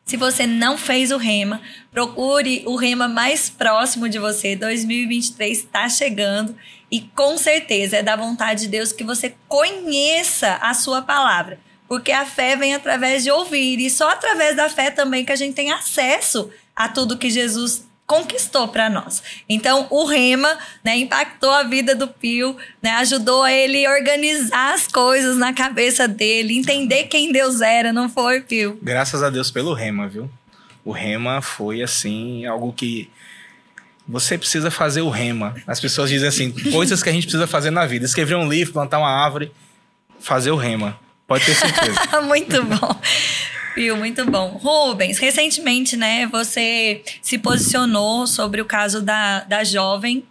se 0.07 0.17
você 0.17 0.47
não 0.47 0.79
fez 0.79 1.11
o 1.11 1.17
Rema, 1.17 1.61
procure 1.91 2.63
o 2.65 2.77
Rema 2.77 3.09
mais 3.09 3.51
próximo 3.51 4.09
de 4.09 4.21
você. 4.21 4.55
2023 4.55 5.59
está 5.59 5.89
chegando 5.89 6.57
e 6.89 7.01
com 7.01 7.37
certeza 7.37 7.97
é 7.97 8.03
da 8.05 8.15
vontade 8.15 8.63
de 8.63 8.69
Deus 8.69 8.93
que 8.93 9.03
você 9.03 9.35
conheça 9.49 10.59
a 10.63 10.73
sua 10.75 11.03
palavra. 11.03 11.59
Porque 11.89 12.13
a 12.13 12.25
fé 12.25 12.55
vem 12.55 12.73
através 12.73 13.25
de 13.25 13.33
ouvir 13.33 13.81
e 13.81 13.91
só 13.91 14.11
através 14.11 14.55
da 14.55 14.69
fé 14.69 14.93
também 14.93 15.25
que 15.25 15.33
a 15.33 15.37
gente 15.37 15.55
tem 15.55 15.73
acesso 15.73 16.51
a 16.75 16.89
tudo 16.89 17.19
que 17.19 17.29
Jesus 17.29 17.89
conquistou 18.07 18.69
para 18.69 18.89
nós. 18.89 19.23
Então, 19.49 19.87
o 19.91 20.05
Rema, 20.05 20.57
né, 20.85 20.97
impactou 20.97 21.51
a 21.51 21.65
vida 21.65 21.95
do 21.95 22.07
Pio, 22.07 22.57
né, 22.81 22.91
ajudou 22.93 23.47
ele 23.47 23.85
a 23.85 23.91
organizar 23.91 24.75
as 24.75 24.87
coisas 24.87 25.37
na 25.37 25.53
cabeça 25.53 26.07
dele, 26.07 26.57
entender 26.57 27.05
quem 27.05 27.33
Deus 27.33 27.61
era, 27.61 27.93
não 27.93 28.09
foi, 28.09 28.41
Pio? 28.41 28.79
Graças 28.81 29.23
a 29.23 29.31
Deus 29.31 29.51
pelo 29.51 29.75
Rema, 29.75 30.09
viu? 30.09 30.31
O 30.85 30.93
Rema 30.93 31.43
foi 31.43 31.83
assim, 31.83 32.47
algo 32.47 32.73
que 32.73 33.11
você 34.07 34.39
precisa 34.39 34.71
fazer 34.71 35.01
o 35.01 35.11
Rema. 35.11 35.57
As 35.67 35.81
pessoas 35.81 36.09
dizem 36.09 36.29
assim, 36.29 36.53
coisas 36.71 37.03
que 37.03 37.09
a 37.09 37.13
gente 37.13 37.25
precisa 37.25 37.47
fazer 37.47 37.71
na 37.71 37.85
vida: 37.87 38.05
escrever 38.05 38.37
um 38.37 38.49
livro, 38.49 38.73
plantar 38.73 38.99
uma 38.99 39.11
árvore, 39.11 39.51
fazer 40.21 40.53
o 40.53 40.57
Rema. 40.57 40.97
Pode 41.27 41.45
ter 41.45 41.55
certeza. 41.55 42.01
Muito 42.23 42.63
bom. 42.63 43.01
Viu, 43.77 43.95
muito 43.95 44.25
bom. 44.25 44.49
Rubens, 44.53 45.19
recentemente, 45.19 45.99
né, 45.99 46.27
você 46.27 47.03
se 47.21 47.37
posicionou 47.37 48.27
sobre 48.27 48.63
o 48.63 48.65
caso 48.65 49.03
da, 49.03 49.41
da 49.41 49.63
jovem 49.65 50.25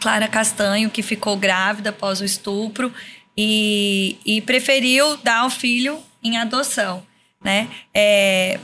Clara 0.00 0.26
Castanho, 0.26 0.90
que 0.90 1.00
ficou 1.00 1.36
grávida 1.36 1.90
após 1.90 2.20
o 2.20 2.24
estupro 2.24 2.92
e, 3.36 4.18
e 4.26 4.40
preferiu 4.40 5.16
dar 5.18 5.46
o 5.46 5.50
filho 5.50 6.02
em 6.20 6.36
adoção, 6.36 7.06
né? 7.44 7.68
É, 7.94 8.58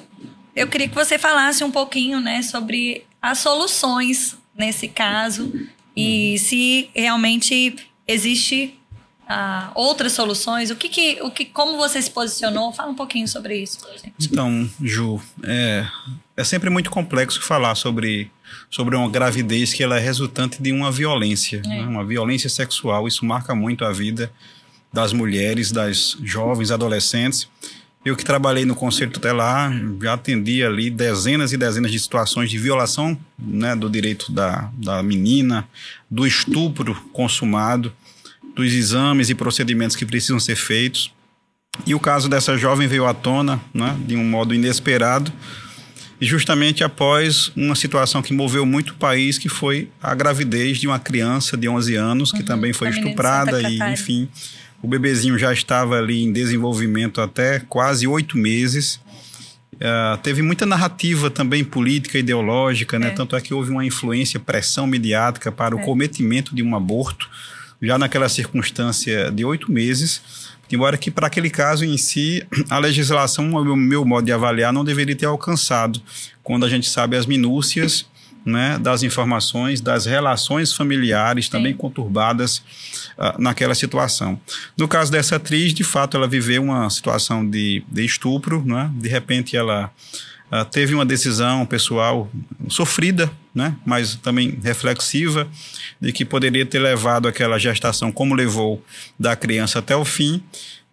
eu 0.56 0.66
queria 0.66 0.88
que 0.88 0.94
você 0.94 1.18
falasse 1.18 1.62
um 1.62 1.70
pouquinho, 1.70 2.18
né, 2.18 2.42
sobre 2.42 3.04
as 3.22 3.38
soluções 3.38 4.36
nesse 4.58 4.88
caso 4.88 5.52
e 5.96 6.36
se 6.38 6.90
realmente 6.94 7.76
existe 8.08 8.76
ah, 9.28 9.72
outras 9.74 10.12
soluções? 10.12 10.70
O 10.70 10.76
que, 10.76 10.88
que, 10.88 11.18
o 11.22 11.30
que, 11.30 11.44
como 11.44 11.76
você 11.76 12.00
se 12.00 12.10
posicionou? 12.10 12.72
Fala 12.72 12.90
um 12.90 12.94
pouquinho 12.94 13.26
sobre 13.26 13.56
isso. 13.58 13.78
Então, 14.20 14.68
Ju, 14.80 15.20
é, 15.42 15.86
é 16.36 16.44
sempre 16.44 16.70
muito 16.70 16.90
complexo 16.90 17.42
falar 17.42 17.74
sobre, 17.74 18.30
sobre 18.70 18.94
uma 18.94 19.10
gravidez 19.10 19.74
que 19.74 19.82
ela 19.82 19.96
é 19.96 20.00
resultante 20.00 20.62
de 20.62 20.70
uma 20.70 20.92
violência, 20.92 21.60
é. 21.64 21.68
né? 21.68 21.82
uma 21.82 22.04
violência 22.04 22.48
sexual. 22.48 23.08
Isso 23.08 23.24
marca 23.24 23.54
muito 23.54 23.84
a 23.84 23.92
vida 23.92 24.30
das 24.92 25.12
mulheres, 25.12 25.72
das 25.72 26.16
jovens, 26.22 26.70
adolescentes. 26.70 27.48
Eu 28.04 28.14
que 28.14 28.24
trabalhei 28.24 28.64
no 28.64 28.76
Conselho 28.76 29.10
Tutelar, 29.10 29.72
já 30.00 30.12
atendi 30.12 30.62
ali 30.62 30.88
dezenas 30.88 31.52
e 31.52 31.56
dezenas 31.56 31.90
de 31.90 31.98
situações 31.98 32.48
de 32.48 32.56
violação 32.56 33.18
né, 33.36 33.74
do 33.74 33.90
direito 33.90 34.30
da, 34.30 34.70
da 34.74 35.02
menina, 35.02 35.68
do 36.08 36.24
estupro 36.24 36.94
consumado 37.12 37.92
dos 38.56 38.72
exames 38.72 39.28
e 39.28 39.34
procedimentos 39.34 39.94
que 39.94 40.06
precisam 40.06 40.40
ser 40.40 40.56
feitos. 40.56 41.12
E 41.86 41.94
o 41.94 42.00
caso 42.00 42.26
dessa 42.28 42.56
jovem 42.56 42.88
veio 42.88 43.06
à 43.06 43.12
tona 43.12 43.60
né, 43.72 43.94
de 44.06 44.16
um 44.16 44.24
modo 44.24 44.54
inesperado, 44.54 45.30
justamente 46.18 46.82
após 46.82 47.52
uma 47.54 47.74
situação 47.74 48.22
que 48.22 48.32
moveu 48.32 48.64
muito 48.64 48.90
o 48.90 48.94
país, 48.94 49.36
que 49.36 49.50
foi 49.50 49.90
a 50.02 50.14
gravidez 50.14 50.78
de 50.78 50.86
uma 50.86 50.98
criança 50.98 51.54
de 51.54 51.68
11 51.68 51.94
anos, 51.96 52.32
que 52.32 52.38
uhum, 52.38 52.46
também 52.46 52.72
foi 52.72 52.88
estuprada, 52.88 53.60
e 53.70 53.78
enfim, 53.92 54.26
o 54.82 54.88
bebezinho 54.88 55.38
já 55.38 55.52
estava 55.52 55.98
ali 55.98 56.24
em 56.24 56.32
desenvolvimento 56.32 57.20
até 57.20 57.60
quase 57.60 58.06
oito 58.06 58.38
meses. 58.38 58.98
Uh, 59.74 60.16
teve 60.22 60.40
muita 60.40 60.64
narrativa 60.64 61.28
também 61.28 61.62
política, 61.62 62.16
ideológica, 62.16 62.98
né? 62.98 63.08
É. 63.08 63.10
Tanto 63.10 63.36
é 63.36 63.40
que 63.42 63.52
houve 63.52 63.70
uma 63.70 63.84
influência, 63.84 64.40
pressão 64.40 64.86
mediática 64.86 65.52
para 65.52 65.76
o 65.76 65.80
é. 65.80 65.82
cometimento 65.82 66.54
de 66.54 66.62
um 66.62 66.74
aborto 66.74 67.28
já 67.80 67.98
naquela 67.98 68.28
circunstância 68.28 69.30
de 69.30 69.44
oito 69.44 69.70
meses, 69.70 70.22
embora 70.70 70.96
que 70.96 71.10
para 71.10 71.26
aquele 71.26 71.50
caso 71.50 71.84
em 71.84 71.96
si, 71.96 72.46
a 72.68 72.78
legislação, 72.78 73.50
o 73.52 73.76
meu 73.76 74.04
modo 74.04 74.24
de 74.24 74.32
avaliar, 74.32 74.72
não 74.72 74.84
deveria 74.84 75.16
ter 75.16 75.26
alcançado, 75.26 76.00
quando 76.42 76.64
a 76.64 76.68
gente 76.68 76.88
sabe 76.88 77.16
as 77.16 77.26
minúcias 77.26 78.06
né, 78.46 78.78
das 78.78 79.02
informações, 79.02 79.80
das 79.80 80.06
relações 80.06 80.72
familiares 80.72 81.48
também 81.48 81.72
Sim. 81.72 81.78
conturbadas 81.78 82.58
uh, 83.18 83.40
naquela 83.40 83.74
situação. 83.74 84.40
No 84.78 84.86
caso 84.86 85.10
dessa 85.10 85.34
atriz, 85.34 85.74
de 85.74 85.82
fato, 85.82 86.16
ela 86.16 86.28
viveu 86.28 86.62
uma 86.62 86.88
situação 86.88 87.44
de, 87.48 87.82
de 87.90 88.04
estupro, 88.04 88.64
né? 88.64 88.88
de 88.94 89.08
repente 89.08 89.56
ela 89.56 89.90
uh, 90.52 90.64
teve 90.64 90.94
uma 90.94 91.04
decisão 91.04 91.64
pessoal 91.66 92.30
sofrida, 92.68 93.30
né? 93.54 93.74
mas 93.84 94.16
também 94.16 94.58
reflexiva, 94.62 95.48
de 96.00 96.12
que 96.12 96.24
poderia 96.24 96.66
ter 96.66 96.78
levado 96.78 97.28
aquela 97.28 97.58
gestação 97.58 98.12
como 98.12 98.34
levou 98.34 98.82
da 99.18 99.34
criança 99.34 99.78
até 99.78 99.96
o 99.96 100.04
fim. 100.04 100.42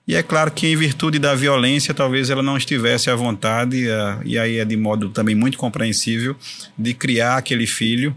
E 0.08 0.16
é 0.16 0.22
claro 0.22 0.52
que, 0.52 0.68
em 0.68 0.76
virtude 0.76 1.18
da 1.18 1.34
violência, 1.34 1.94
talvez 1.94 2.30
ela 2.30 2.44
não 2.44 2.58
estivesse 2.58 3.10
à 3.10 3.16
vontade, 3.16 3.88
uh, 3.88 4.22
e 4.26 4.38
aí 4.38 4.58
é 4.58 4.66
de 4.66 4.76
modo 4.76 5.10
também 5.10 5.36
muito 5.36 5.58
compreensível, 5.58 6.36
de 6.78 6.94
criar 6.94 7.38
aquele 7.38 7.66
filho. 7.66 8.16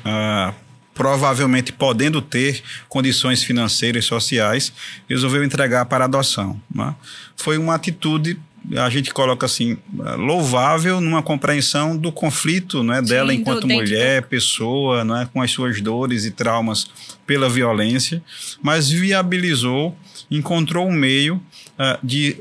Uh, 0.00 0.54
provavelmente 1.00 1.72
podendo 1.72 2.20
ter 2.20 2.62
condições 2.86 3.42
financeiras 3.42 4.04
e 4.04 4.06
sociais, 4.06 4.70
resolveu 5.08 5.42
entregar 5.42 5.86
para 5.86 6.04
adoção. 6.04 6.60
Né? 6.70 6.94
Foi 7.34 7.56
uma 7.56 7.74
atitude 7.74 8.38
a 8.76 8.90
gente 8.90 9.12
coloca 9.12 9.46
assim, 9.46 9.76
louvável 10.16 11.00
numa 11.00 11.22
compreensão 11.22 11.96
do 11.96 12.12
conflito 12.12 12.82
né, 12.82 13.00
dela 13.02 13.32
Sim, 13.32 13.38
enquanto 13.38 13.66
mulher, 13.66 14.22
pessoa, 14.24 15.04
né, 15.04 15.28
com 15.32 15.40
as 15.40 15.50
suas 15.50 15.80
dores 15.80 16.24
e 16.24 16.30
traumas 16.30 16.86
pela 17.26 17.48
violência, 17.48 18.22
mas 18.62 18.90
viabilizou, 18.90 19.96
encontrou 20.30 20.86
um 20.86 20.92
meio 20.92 21.36
uh, 21.36 21.98
de 22.02 22.36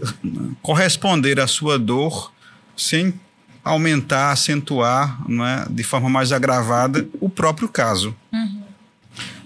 corresponder 0.62 1.40
à 1.40 1.48
sua 1.48 1.80
dor 1.80 2.32
sem 2.76 3.14
aumentar, 3.64 4.32
acentuar 4.32 5.22
né, 5.30 5.66
de 5.70 5.84
forma 5.84 6.10
mais 6.10 6.32
agravada 6.32 7.08
o 7.20 7.30
próprio 7.30 7.70
caso. 7.70 8.16
Uhum. 8.32 8.64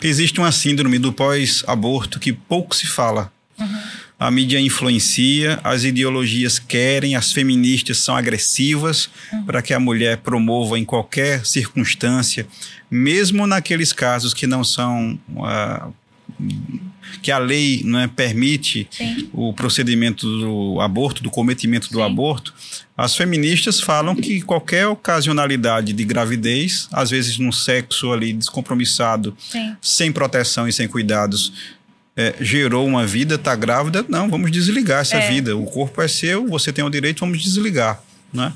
Existe 0.02 0.40
uma 0.40 0.52
síndrome 0.52 1.00
do 1.00 1.14
pós-aborto 1.14 2.20
que 2.20 2.34
pouco 2.34 2.76
se 2.76 2.88
fala. 2.88 3.32
Uhum 3.58 4.03
a 4.20 4.32
mídia 4.32 4.60
influencia, 4.60 5.60
as 5.64 5.84
ideologias 5.84 6.60
querem, 6.60 7.16
as 7.16 7.32
feministas 7.32 7.98
são 7.98 8.16
agressivas 8.16 9.10
uhum. 9.32 9.44
para 9.44 9.62
que 9.62 9.74
a 9.74 9.80
mulher 9.80 10.18
promova 10.18 10.80
em 10.80 10.86
qualquer 10.86 11.46
circunstância, 11.46 12.48
mesmo 12.90 13.46
naqueles 13.46 13.92
casos 13.92 14.34
que 14.34 14.48
não 14.48 14.64
são. 14.64 15.20
Uh, 15.30 15.94
que 17.22 17.32
a 17.32 17.38
lei 17.38 17.82
não 17.86 18.00
é, 18.00 18.08
permite 18.08 18.88
Sim. 18.90 19.30
o 19.34 19.54
procedimento 19.54 20.26
do 20.26 20.82
aborto, 20.82 21.22
do 21.22 21.30
cometimento 21.30 21.90
do 21.90 22.00
Sim. 22.00 22.04
aborto, 22.04 22.54
as 22.98 23.16
feministas 23.16 23.80
falam 23.80 24.16
que 24.16 24.42
qualquer 24.42 24.88
ocasionalidade 24.88 25.94
de 25.94 26.04
gravidez, 26.04 26.88
às 26.92 27.10
vezes 27.12 27.38
num 27.38 27.52
sexo 27.52 28.12
ali 28.12 28.34
descompromissado, 28.34 29.36
Sim. 29.38 29.76
sem 29.82 30.12
proteção 30.12 30.68
e 30.68 30.74
sem 30.74 30.88
cuidados, 30.88 31.54
é, 32.16 32.36
gerou 32.40 32.86
uma 32.86 33.06
vida, 33.06 33.36
está 33.36 33.56
grávida, 33.56 34.06
não, 34.08 34.30
vamos 34.30 34.52
desligar 34.52 35.02
essa 35.02 35.18
É. 35.18 35.30
vida. 35.30 35.56
O 35.58 35.66
corpo 35.66 36.02
é 36.02 36.08
seu, 36.08 36.48
você 36.48 36.72
tem 36.72 36.84
o 36.84 36.90
direito, 36.90 37.22
vamos 37.22 37.42
desligar. 37.42 38.02
Né? 38.32 38.52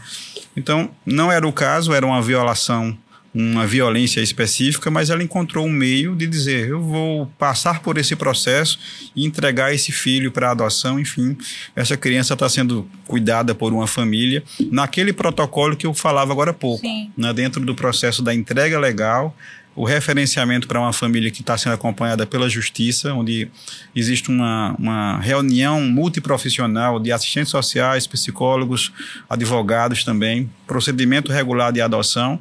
Então, 0.55 0.89
não 1.05 1.31
era 1.31 1.47
o 1.47 1.53
caso, 1.53 1.93
era 1.93 2.05
uma 2.05 2.21
violação, 2.21 2.97
uma 3.33 3.67
violência 3.67 4.21
específica, 4.21 4.89
mas 4.89 5.11
ela 5.11 5.21
encontrou 5.21 5.65
um 5.67 5.71
meio 5.71 6.15
de 6.15 6.25
dizer: 6.25 6.69
eu 6.69 6.81
vou 6.81 7.27
passar 7.37 7.81
por 7.81 7.97
esse 7.97 8.15
processo 8.15 8.79
e 9.15 9.25
entregar 9.25 9.73
esse 9.73 9.91
filho 9.91 10.31
para 10.31 10.49
adoção. 10.49 10.99
Enfim, 10.99 11.37
essa 11.75 11.95
criança 11.95 12.33
está 12.33 12.49
sendo 12.49 12.89
cuidada 13.05 13.53
por 13.53 13.71
uma 13.71 13.85
família, 13.85 14.43
naquele 14.71 15.13
protocolo 15.13 15.75
que 15.75 15.85
eu 15.85 15.93
falava 15.93 16.31
agora 16.31 16.49
há 16.51 16.53
pouco, 16.55 16.83
né? 17.15 17.31
dentro 17.33 17.63
do 17.63 17.75
processo 17.75 18.23
da 18.23 18.33
entrega 18.33 18.79
legal 18.79 19.35
o 19.77 19.85
referenciamento 19.85 20.67
para 20.67 20.79
uma 20.79 20.91
família 20.91 21.29
que 21.29 21.41
está 21.41 21.55
sendo 21.55 21.73
acompanhada 21.73 22.25
pela 22.25 22.49
justiça, 22.49 23.13
onde 23.13 23.47
existe 23.95 24.27
uma, 24.27 24.75
uma 24.79 25.19
reunião 25.19 25.79
multiprofissional 25.81 26.99
de 26.99 27.11
assistentes 27.11 27.51
sociais, 27.51 28.07
psicólogos, 28.07 28.91
advogados 29.29 30.03
também, 30.03 30.49
procedimento 30.65 31.31
regular 31.31 31.71
de 31.71 31.79
adoção, 31.79 32.39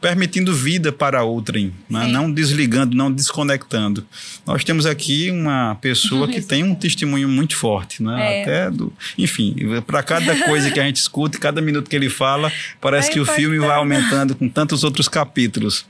permitindo 0.00 0.52
vida 0.52 0.90
para 0.90 1.22
outrem, 1.22 1.72
né? 1.88 2.08
Não 2.08 2.28
desligando, 2.28 2.96
não 2.96 3.12
desconectando. 3.12 4.04
Nós 4.44 4.64
temos 4.64 4.84
aqui 4.84 5.30
uma 5.30 5.76
pessoa 5.76 6.26
que 6.26 6.42
tem 6.42 6.64
um 6.64 6.74
testemunho 6.74 7.28
muito 7.28 7.56
forte, 7.56 8.02
né? 8.02 8.40
É. 8.40 8.42
Até 8.42 8.70
do, 8.72 8.92
enfim, 9.16 9.54
para 9.86 10.02
cada 10.02 10.34
coisa 10.44 10.68
que 10.72 10.80
a 10.80 10.82
gente 10.82 10.96
escuta, 10.96 11.38
cada 11.38 11.60
minuto 11.62 11.88
que 11.88 11.94
ele 11.94 12.10
fala, 12.10 12.50
parece 12.80 13.10
É 13.10 13.12
que 13.12 13.20
o 13.20 13.24
filme 13.24 13.60
vai 13.60 13.76
aumentando 13.76 14.34
com 14.34 14.48
tantos 14.48 14.82
outros 14.82 15.06
capítulos. 15.06 15.86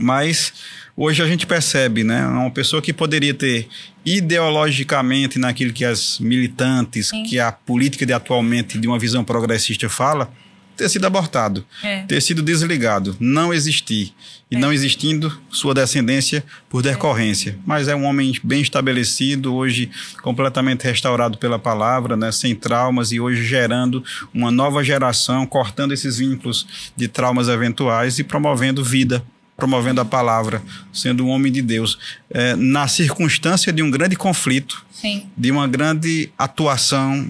Mas 0.00 0.52
hoje 0.96 1.22
a 1.22 1.26
gente 1.26 1.46
percebe, 1.46 2.04
né? 2.04 2.26
Uma 2.26 2.50
pessoa 2.50 2.80
que 2.80 2.92
poderia 2.92 3.34
ter 3.34 3.68
ideologicamente 4.04 5.38
naquilo 5.38 5.72
que 5.72 5.84
as 5.84 6.18
militantes, 6.18 7.08
Sim. 7.08 7.22
que 7.24 7.38
a 7.38 7.50
política 7.52 8.06
de 8.06 8.12
atualmente 8.12 8.78
de 8.78 8.86
uma 8.86 8.98
visão 8.98 9.24
progressista 9.24 9.88
fala, 9.88 10.30
ter 10.76 10.88
sido 10.88 11.06
abortado, 11.06 11.66
É. 11.82 12.02
ter 12.04 12.22
sido 12.22 12.40
desligado, 12.40 13.16
não 13.18 13.52
existir. 13.52 14.12
E 14.50 14.56
não 14.56 14.72
existindo 14.72 15.36
sua 15.50 15.74
descendência 15.74 16.42
por 16.70 16.82
decorrência. 16.82 17.58
Mas 17.66 17.86
é 17.86 17.94
um 17.94 18.04
homem 18.04 18.32
bem 18.42 18.62
estabelecido, 18.62 19.54
hoje 19.54 19.90
completamente 20.22 20.84
restaurado 20.84 21.36
pela 21.36 21.58
palavra, 21.58 22.16
né, 22.16 22.32
sem 22.32 22.54
traumas 22.54 23.12
e 23.12 23.20
hoje 23.20 23.44
gerando 23.44 24.02
uma 24.32 24.50
nova 24.50 24.82
geração, 24.82 25.44
cortando 25.46 25.92
esses 25.92 26.16
vínculos 26.18 26.66
de 26.96 27.08
traumas 27.08 27.48
eventuais 27.48 28.18
e 28.18 28.24
promovendo 28.24 28.82
vida, 28.82 29.22
promovendo 29.58 30.00
a 30.00 30.04
palavra, 30.04 30.62
sendo 30.92 31.26
um 31.26 31.30
homem 31.30 31.50
de 31.50 31.60
Deus. 31.60 31.98
É, 32.30 32.54
na 32.54 32.86
circunstância 32.86 33.72
de 33.72 33.82
um 33.82 33.90
grande 33.90 34.14
conflito, 34.14 34.86
Sim. 34.92 35.26
de 35.36 35.50
uma 35.50 35.66
grande 35.66 36.30
atuação 36.38 37.28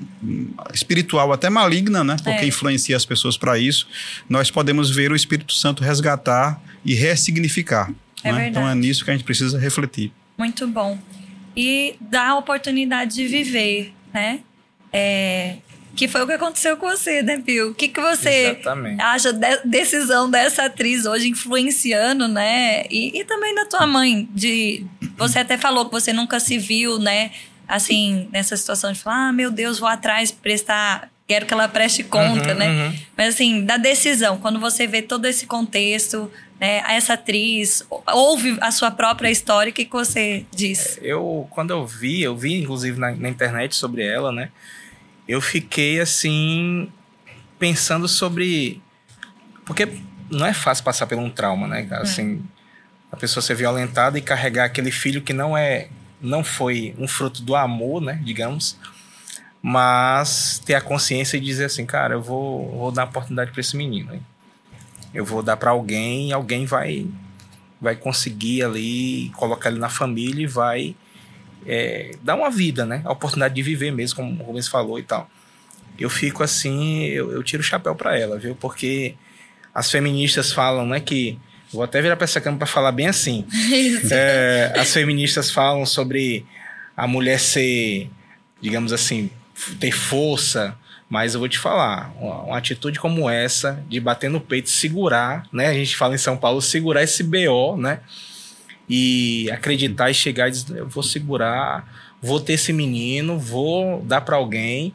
espiritual, 0.74 1.32
até 1.32 1.48
maligna, 1.48 2.04
né? 2.04 2.16
Porque 2.16 2.44
É. 2.44 2.46
influencia 2.46 2.94
as 2.94 3.06
pessoas 3.06 3.38
para 3.38 3.58
isso. 3.58 3.88
Nós 4.28 4.50
podemos 4.50 4.90
ver 4.94 5.10
o 5.10 5.16
Espírito 5.16 5.54
Santo 5.54 5.82
resgatar 5.82 6.60
e 6.84 6.94
ressignificar. 6.94 7.90
É 8.22 8.30
né? 8.30 8.48
Então 8.50 8.68
é 8.68 8.74
nisso 8.74 9.06
que 9.06 9.10
a 9.10 9.14
gente 9.14 9.24
precisa 9.24 9.58
refletir. 9.58 10.12
Muito 10.36 10.68
bom. 10.68 10.98
E 11.56 11.96
dá 11.98 12.28
a 12.28 12.36
oportunidade 12.36 13.14
de 13.14 13.26
viver, 13.26 13.94
né? 14.12 14.40
É, 14.92 15.56
que 15.98 16.06
foi 16.06 16.22
o 16.22 16.26
que 16.28 16.32
aconteceu 16.34 16.76
com 16.76 16.88
você, 16.88 17.22
né, 17.22 17.42
Pio? 17.44 17.70
O 17.70 17.74
que, 17.74 17.88
que 17.88 18.00
você 18.00 18.52
Exatamente. 18.60 19.02
acha 19.02 19.32
da 19.32 19.56
decisão 19.64 20.30
dessa 20.30 20.66
atriz 20.66 21.04
hoje 21.04 21.28
influenciando, 21.28 22.28
né? 22.28 22.84
E, 22.88 23.18
e 23.18 23.24
também 23.24 23.52
da 23.52 23.64
tua 23.64 23.84
mãe, 23.84 24.28
de 24.32 24.86
você 25.16 25.40
até 25.40 25.58
falou 25.58 25.86
que 25.86 25.90
você 25.90 26.12
nunca 26.12 26.38
se 26.38 26.56
viu, 26.56 27.00
né? 27.00 27.32
Assim, 27.66 28.28
nessa 28.32 28.56
situação 28.56 28.92
de 28.92 29.00
falar, 29.00 29.28
ah, 29.28 29.32
meu 29.32 29.50
Deus, 29.50 29.80
vou 29.80 29.88
atrás 29.88 30.30
prestar, 30.30 31.10
quero 31.26 31.44
que 31.46 31.52
ela 31.52 31.66
preste 31.68 32.04
conta, 32.04 32.52
Uhum, 32.52 32.58
né? 32.58 32.68
uhum. 32.68 32.94
Mas 33.16 33.34
assim, 33.34 33.64
da 33.64 33.76
decisão, 33.76 34.38
quando 34.38 34.60
você 34.60 34.86
vê 34.86 35.02
todo 35.02 35.26
esse 35.26 35.46
contexto, 35.46 36.30
né? 36.60 36.80
Essa 36.88 37.14
atriz 37.14 37.84
ouve 38.06 38.56
a 38.60 38.70
sua 38.70 38.92
própria 38.92 39.30
história, 39.30 39.70
o 39.70 39.74
que, 39.74 39.84
que 39.84 39.92
você 39.92 40.46
diz? 40.54 40.96
Eu, 41.02 41.46
quando 41.50 41.70
eu 41.72 41.84
vi, 41.84 42.22
eu 42.22 42.36
vi 42.36 42.54
inclusive 42.54 42.98
na, 43.00 43.10
na 43.10 43.28
internet 43.28 43.74
sobre 43.74 44.04
ela, 44.04 44.30
né? 44.30 44.48
Eu 45.28 45.40
fiquei 45.40 46.00
assim, 46.00 46.90
pensando 47.58 48.08
sobre. 48.08 48.80
Porque 49.66 50.00
não 50.30 50.46
é 50.46 50.54
fácil 50.54 50.82
passar 50.82 51.06
por 51.06 51.18
um 51.18 51.28
trauma, 51.28 51.68
né? 51.68 51.82
cara? 51.82 52.02
Assim, 52.02 52.42
a 53.12 53.16
pessoa 53.16 53.42
ser 53.42 53.54
violentada 53.54 54.18
e 54.18 54.22
carregar 54.22 54.64
aquele 54.64 54.90
filho 54.90 55.20
que 55.20 55.32
não 55.32 55.56
é. 55.56 55.88
Não 56.20 56.42
foi 56.42 56.94
um 56.98 57.06
fruto 57.06 57.42
do 57.42 57.54
amor, 57.54 58.00
né? 58.00 58.20
Digamos. 58.24 58.78
Mas 59.60 60.60
ter 60.64 60.74
a 60.74 60.80
consciência 60.80 61.36
e 61.36 61.40
dizer 61.40 61.66
assim, 61.66 61.84
cara, 61.84 62.14
eu 62.14 62.22
vou, 62.22 62.70
vou 62.70 62.90
dar 62.90 63.04
oportunidade 63.04 63.50
para 63.50 63.60
esse 63.60 63.76
menino. 63.76 64.14
hein? 64.14 64.22
Eu 65.12 65.24
vou 65.24 65.42
dar 65.42 65.56
para 65.56 65.70
alguém 65.70 66.32
alguém 66.32 66.64
vai 66.64 67.06
vai 67.80 67.94
conseguir 67.96 68.62
ali 68.62 69.30
colocar 69.36 69.70
ele 69.70 69.78
na 69.78 69.88
família 69.88 70.42
e 70.42 70.46
vai 70.46 70.96
é, 71.66 72.12
dar 72.22 72.34
uma 72.34 72.50
vida, 72.50 72.84
né? 72.84 73.02
A 73.04 73.12
oportunidade 73.12 73.54
de 73.54 73.62
viver 73.62 73.90
mesmo, 73.90 74.16
como 74.16 74.42
o 74.42 74.46
Rubens 74.46 74.68
falou 74.68 74.98
e 74.98 75.02
tal. 75.02 75.28
Eu 75.98 76.08
fico 76.08 76.42
assim, 76.42 77.04
eu, 77.06 77.32
eu 77.32 77.42
tiro 77.42 77.60
o 77.60 77.64
chapéu 77.64 77.94
para 77.94 78.16
ela, 78.16 78.38
viu? 78.38 78.54
Porque 78.54 79.14
as 79.74 79.90
feministas 79.90 80.52
falam, 80.52 80.86
né, 80.86 81.00
que 81.00 81.38
vou 81.72 81.82
até 81.82 82.00
virar 82.00 82.16
para 82.16 82.24
essa 82.24 82.40
câmera 82.40 82.58
para 82.58 82.66
falar 82.66 82.92
bem 82.92 83.08
assim. 83.08 83.44
É, 84.10 84.72
as 84.76 84.92
feministas 84.92 85.50
falam 85.50 85.84
sobre 85.84 86.46
a 86.96 87.06
mulher 87.06 87.38
ser, 87.38 88.10
digamos 88.60 88.92
assim, 88.92 89.30
ter 89.78 89.92
força, 89.92 90.76
mas 91.08 91.34
eu 91.34 91.40
vou 91.40 91.48
te 91.48 91.58
falar, 91.58 92.12
uma, 92.18 92.42
uma 92.42 92.58
atitude 92.58 92.98
como 92.98 93.28
essa, 93.30 93.82
de 93.88 93.98
bater 93.98 94.28
no 94.28 94.40
peito, 94.40 94.68
segurar, 94.68 95.46
né? 95.52 95.68
A 95.68 95.74
gente 95.74 95.96
fala 95.96 96.14
em 96.14 96.18
São 96.18 96.36
Paulo, 96.36 96.60
segurar 96.60 97.02
esse 97.02 97.22
BO, 97.22 97.76
né? 97.76 98.00
E 98.88 99.50
acreditar 99.50 100.10
e 100.10 100.14
chegar 100.14 100.48
e 100.48 100.52
dizer, 100.52 100.78
eu 100.78 100.88
vou 100.88 101.02
segurar, 101.02 101.86
vou 102.22 102.40
ter 102.40 102.54
esse 102.54 102.72
menino, 102.72 103.38
vou 103.38 104.02
dar 104.02 104.22
para 104.22 104.36
alguém. 104.36 104.94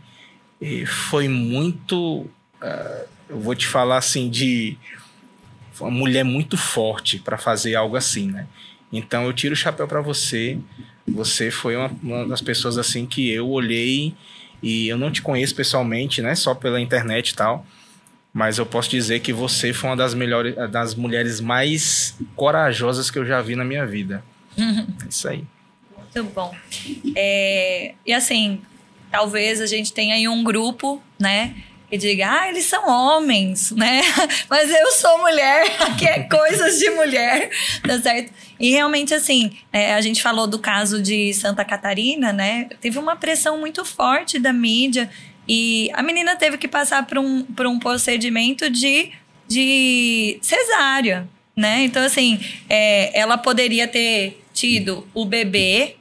E 0.60 0.86
foi 0.86 1.28
muito, 1.28 2.28
ah, 2.62 3.04
eu 3.30 3.40
vou 3.40 3.56
te 3.56 3.68
falar 3.68 3.98
assim, 3.98 4.30
de 4.30 4.78
uma 5.80 5.92
mulher 5.92 6.24
muito 6.24 6.58
forte 6.58 7.20
para 7.20 7.38
fazer 7.38 7.76
algo 7.76 7.96
assim, 7.96 8.28
né? 8.28 8.48
Então 8.92 9.26
eu 9.26 9.34
tiro 9.34 9.54
o 9.54 9.58
chapéu 9.58 9.88
para 9.88 10.02
você. 10.02 10.58
Você 11.08 11.52
foi 11.52 11.76
uma, 11.76 11.92
uma 12.02 12.28
das 12.28 12.42
pessoas 12.42 12.78
assim 12.78 13.06
que 13.06 13.30
eu 13.30 13.50
olhei 13.50 14.14
e 14.62 14.88
eu 14.88 14.98
não 14.98 15.12
te 15.12 15.22
conheço 15.22 15.56
pessoalmente, 15.56 16.22
né? 16.22 16.36
Só 16.36 16.54
pela 16.54 16.80
internet 16.80 17.30
e 17.30 17.36
tal. 17.36 17.66
Mas 18.34 18.58
eu 18.58 18.66
posso 18.66 18.90
dizer 18.90 19.20
que 19.20 19.32
você 19.32 19.72
foi 19.72 19.92
uma 19.92 19.96
das 19.96 20.16
melhores, 20.16 20.56
das 20.72 20.96
mulheres 20.96 21.40
mais 21.40 22.18
corajosas 22.36 23.12
que 23.12 23.20
eu 23.20 23.26
já 23.26 23.40
vi 23.42 23.56
na 23.56 23.64
minha 23.64 23.86
vida. 23.86 24.24
É 25.06 25.10
isso 25.10 25.28
aí. 25.28 25.44
Muito 26.16 26.32
bom. 26.32 26.56
É, 27.16 27.94
e 28.06 28.14
assim, 28.14 28.62
talvez 29.12 29.62
a 29.62 29.66
gente 29.66 29.94
tenha 29.94 30.16
aí 30.16 30.28
um 30.28 30.44
grupo, 30.44 31.02
né? 31.20 31.56
Que 31.90 31.98
diga, 31.98 32.42
ah, 32.42 32.50
eles 32.50 32.66
são 32.66 32.90
homens, 32.90 33.72
né? 33.72 34.02
Mas 34.50 34.72
eu 34.72 34.92
sou 34.92 35.20
mulher, 35.20 35.64
aqui 35.82 36.08
é 36.08 36.24
coisas 36.24 36.80
de 36.80 36.90
mulher, 36.92 37.52
tá 37.86 38.00
certo? 38.02 38.34
E 38.60 38.72
realmente, 38.72 39.14
assim, 39.14 39.52
é, 39.72 39.94
a 39.94 40.02
gente 40.02 40.22
falou 40.22 40.48
do 40.48 40.58
caso 40.58 41.02
de 41.02 41.34
Santa 41.34 41.64
Catarina, 41.64 42.34
né? 42.34 42.68
Teve 42.82 42.98
uma 42.98 43.16
pressão 43.16 43.60
muito 43.60 43.86
forte 43.86 44.40
da 44.40 44.52
mídia 44.52 45.10
e 45.48 45.90
a 45.94 46.02
menina 46.02 46.36
teve 46.36 46.58
que 46.58 46.68
passar 46.68 47.06
por 47.06 47.18
um, 47.18 47.44
por 47.44 47.66
um 47.66 47.80
procedimento 47.80 48.70
de, 48.70 49.12
de 49.48 50.38
cesárea, 50.42 51.28
né? 51.56 51.84
Então, 51.84 52.04
assim, 52.04 52.40
é, 52.70 53.18
ela 53.18 53.38
poderia 53.38 53.88
ter 53.88 54.42
tido 54.54 55.08
o 55.14 55.26
bebê 55.26 55.96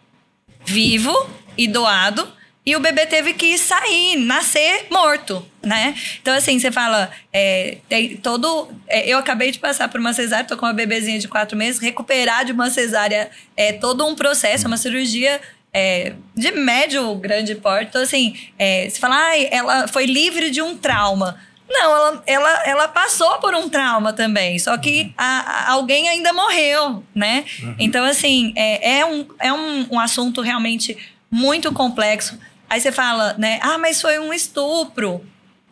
vivo 0.65 1.13
e 1.57 1.67
doado 1.67 2.27
e 2.65 2.77
o 2.77 2.81
bebê 2.81 3.07
teve 3.07 3.35
que 3.35 3.59
sair, 3.59 4.17
nascer 4.17 4.87
morto, 4.89 5.45
né? 5.61 5.97
Então, 6.21 6.33
assim, 6.33 6.61
você 6.61 6.71
fala, 6.71 7.11
é, 7.33 7.79
tem 7.89 8.17
todo. 8.17 8.71
é, 8.87 9.09
eu 9.09 9.19
acabei 9.19 9.51
de 9.51 9.59
passar 9.59 9.89
por 9.89 9.99
uma 9.99 10.13
cesárea, 10.13 10.47
tô 10.47 10.57
com 10.57 10.67
uma 10.67 10.73
bebezinha 10.73 11.19
de 11.19 11.27
quatro 11.27 11.57
meses, 11.57 11.81
recuperar 11.81 12.45
de 12.45 12.53
uma 12.53 12.71
cesárea 12.71 13.31
é 13.57 13.73
todo 13.73 14.07
um 14.07 14.15
processo, 14.15 14.69
uma 14.69 14.77
cirurgia. 14.77 15.41
É, 15.73 16.15
de 16.35 16.53
médio 16.53 17.15
grande 17.17 17.55
porte. 17.55 17.89
Então, 17.89 18.03
assim, 18.03 18.37
é, 18.59 18.89
você 18.89 18.99
fala, 18.99 19.17
ah, 19.17 19.39
ela 19.39 19.89
foi 19.89 20.05
livre 20.07 20.51
de 20.51 20.61
um 20.61 20.77
trauma. 20.77 21.39
Não, 21.69 21.91
ela, 21.91 22.23
ela, 22.27 22.63
ela 22.67 22.89
passou 22.89 23.39
por 23.39 23.55
um 23.55 23.69
trauma 23.69 24.13
também, 24.13 24.59
só 24.59 24.77
que 24.77 25.03
uhum. 25.03 25.13
a, 25.17 25.41
a, 25.41 25.71
alguém 25.73 26.09
ainda 26.09 26.33
morreu, 26.33 27.03
né? 27.15 27.45
Uhum. 27.63 27.77
Então, 27.79 28.05
assim, 28.05 28.53
é, 28.55 28.99
é, 28.99 29.07
um, 29.07 29.27
é 29.41 29.53
um, 29.53 29.87
um 29.93 29.99
assunto 29.99 30.43
realmente 30.43 30.97
muito 31.31 31.73
complexo. 31.73 32.39
Aí 32.69 32.81
você 32.81 32.93
fala, 32.93 33.35
né? 33.39 33.59
Ah, 33.63 33.79
mas 33.79 34.01
foi 34.01 34.19
um 34.19 34.35
estupro. 34.35 35.25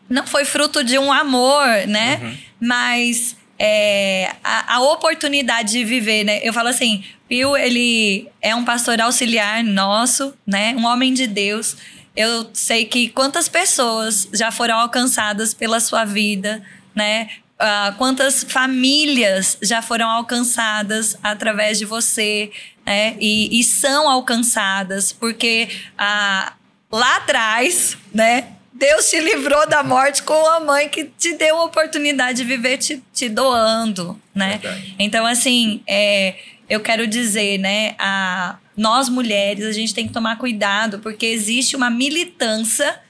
Não 0.08 0.26
foi 0.26 0.44
fruto 0.44 0.82
de 0.82 0.98
um 0.98 1.12
amor, 1.12 1.66
né? 1.86 2.18
Uhum. 2.22 2.36
Mas 2.60 3.36
é, 3.58 4.34
a, 4.42 4.76
a, 4.76 4.80
oportunidade 4.80 5.72
de 5.72 5.84
viver, 5.84 6.24
né? 6.24 6.40
Eu 6.42 6.52
falo 6.52 6.68
assim, 6.68 7.04
Pio, 7.30 7.56
ele 7.56 8.28
é 8.42 8.56
um 8.56 8.64
pastor 8.64 9.00
auxiliar 9.00 9.62
nosso, 9.62 10.34
né? 10.44 10.74
Um 10.76 10.84
homem 10.84 11.14
de 11.14 11.28
Deus. 11.28 11.76
Eu 12.16 12.50
sei 12.52 12.84
que 12.84 13.08
quantas 13.08 13.48
pessoas 13.48 14.28
já 14.34 14.50
foram 14.50 14.76
alcançadas 14.76 15.54
pela 15.54 15.78
sua 15.78 16.04
vida, 16.04 16.60
né? 16.92 17.28
Uh, 17.54 17.94
quantas 17.98 18.42
famílias 18.42 19.56
já 19.62 19.80
foram 19.80 20.08
alcançadas 20.08 21.16
através 21.22 21.78
de 21.78 21.84
você, 21.84 22.50
né? 22.84 23.14
E, 23.20 23.60
e 23.60 23.62
são 23.62 24.10
alcançadas, 24.10 25.12
porque 25.12 25.68
uh, 25.92 26.52
lá 26.90 27.16
atrás, 27.18 27.96
né? 28.12 28.48
Deus 28.72 29.08
te 29.08 29.20
livrou 29.20 29.68
da 29.68 29.84
morte 29.84 30.24
com 30.24 30.46
a 30.48 30.58
mãe 30.58 30.88
que 30.88 31.04
te 31.04 31.34
deu 31.34 31.58
a 31.58 31.64
oportunidade 31.64 32.38
de 32.38 32.44
viver 32.44 32.78
te, 32.78 33.00
te 33.12 33.28
doando, 33.28 34.20
né? 34.34 34.58
Verdade. 34.60 34.96
Então, 34.98 35.26
assim, 35.26 35.82
é, 35.86 36.34
eu 36.70 36.78
quero 36.78 37.04
dizer, 37.04 37.58
né? 37.58 37.96
A, 37.98 38.56
nós 38.76 39.08
mulheres, 39.08 39.66
a 39.66 39.72
gente 39.72 39.92
tem 39.92 40.06
que 40.06 40.12
tomar 40.12 40.38
cuidado, 40.38 41.00
porque 41.00 41.26
existe 41.26 41.74
uma 41.74 41.90
militância 41.90 43.00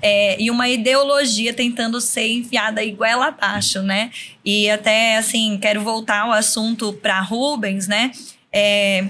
é, 0.00 0.40
e 0.40 0.50
uma 0.50 0.68
ideologia 0.68 1.52
tentando 1.52 2.00
ser 2.00 2.26
enfiada 2.26 2.82
igual 2.82 3.22
abaixo, 3.22 3.82
né? 3.82 4.10
E 4.42 4.70
até, 4.70 5.18
assim, 5.18 5.58
quero 5.60 5.82
voltar 5.82 6.22
ao 6.22 6.32
assunto 6.32 6.94
para 6.94 7.20
Rubens, 7.20 7.86
né? 7.86 8.12
É, 8.50 9.04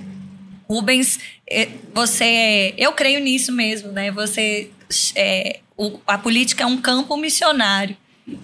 Rubens, 0.69 1.21
é, 1.49 1.69
você, 1.95 2.75
eu 2.77 2.93
creio 2.93 3.21
nisso 3.21 3.53
mesmo, 3.53 3.93
né? 3.93 4.11
Você, 4.11 4.69
é, 5.15 5.61
o, 5.77 6.01
a 6.07 6.19
política 6.19 6.65
é 6.65 6.67
um 6.67 6.77
campo 6.77 7.17
missionário 7.17 7.97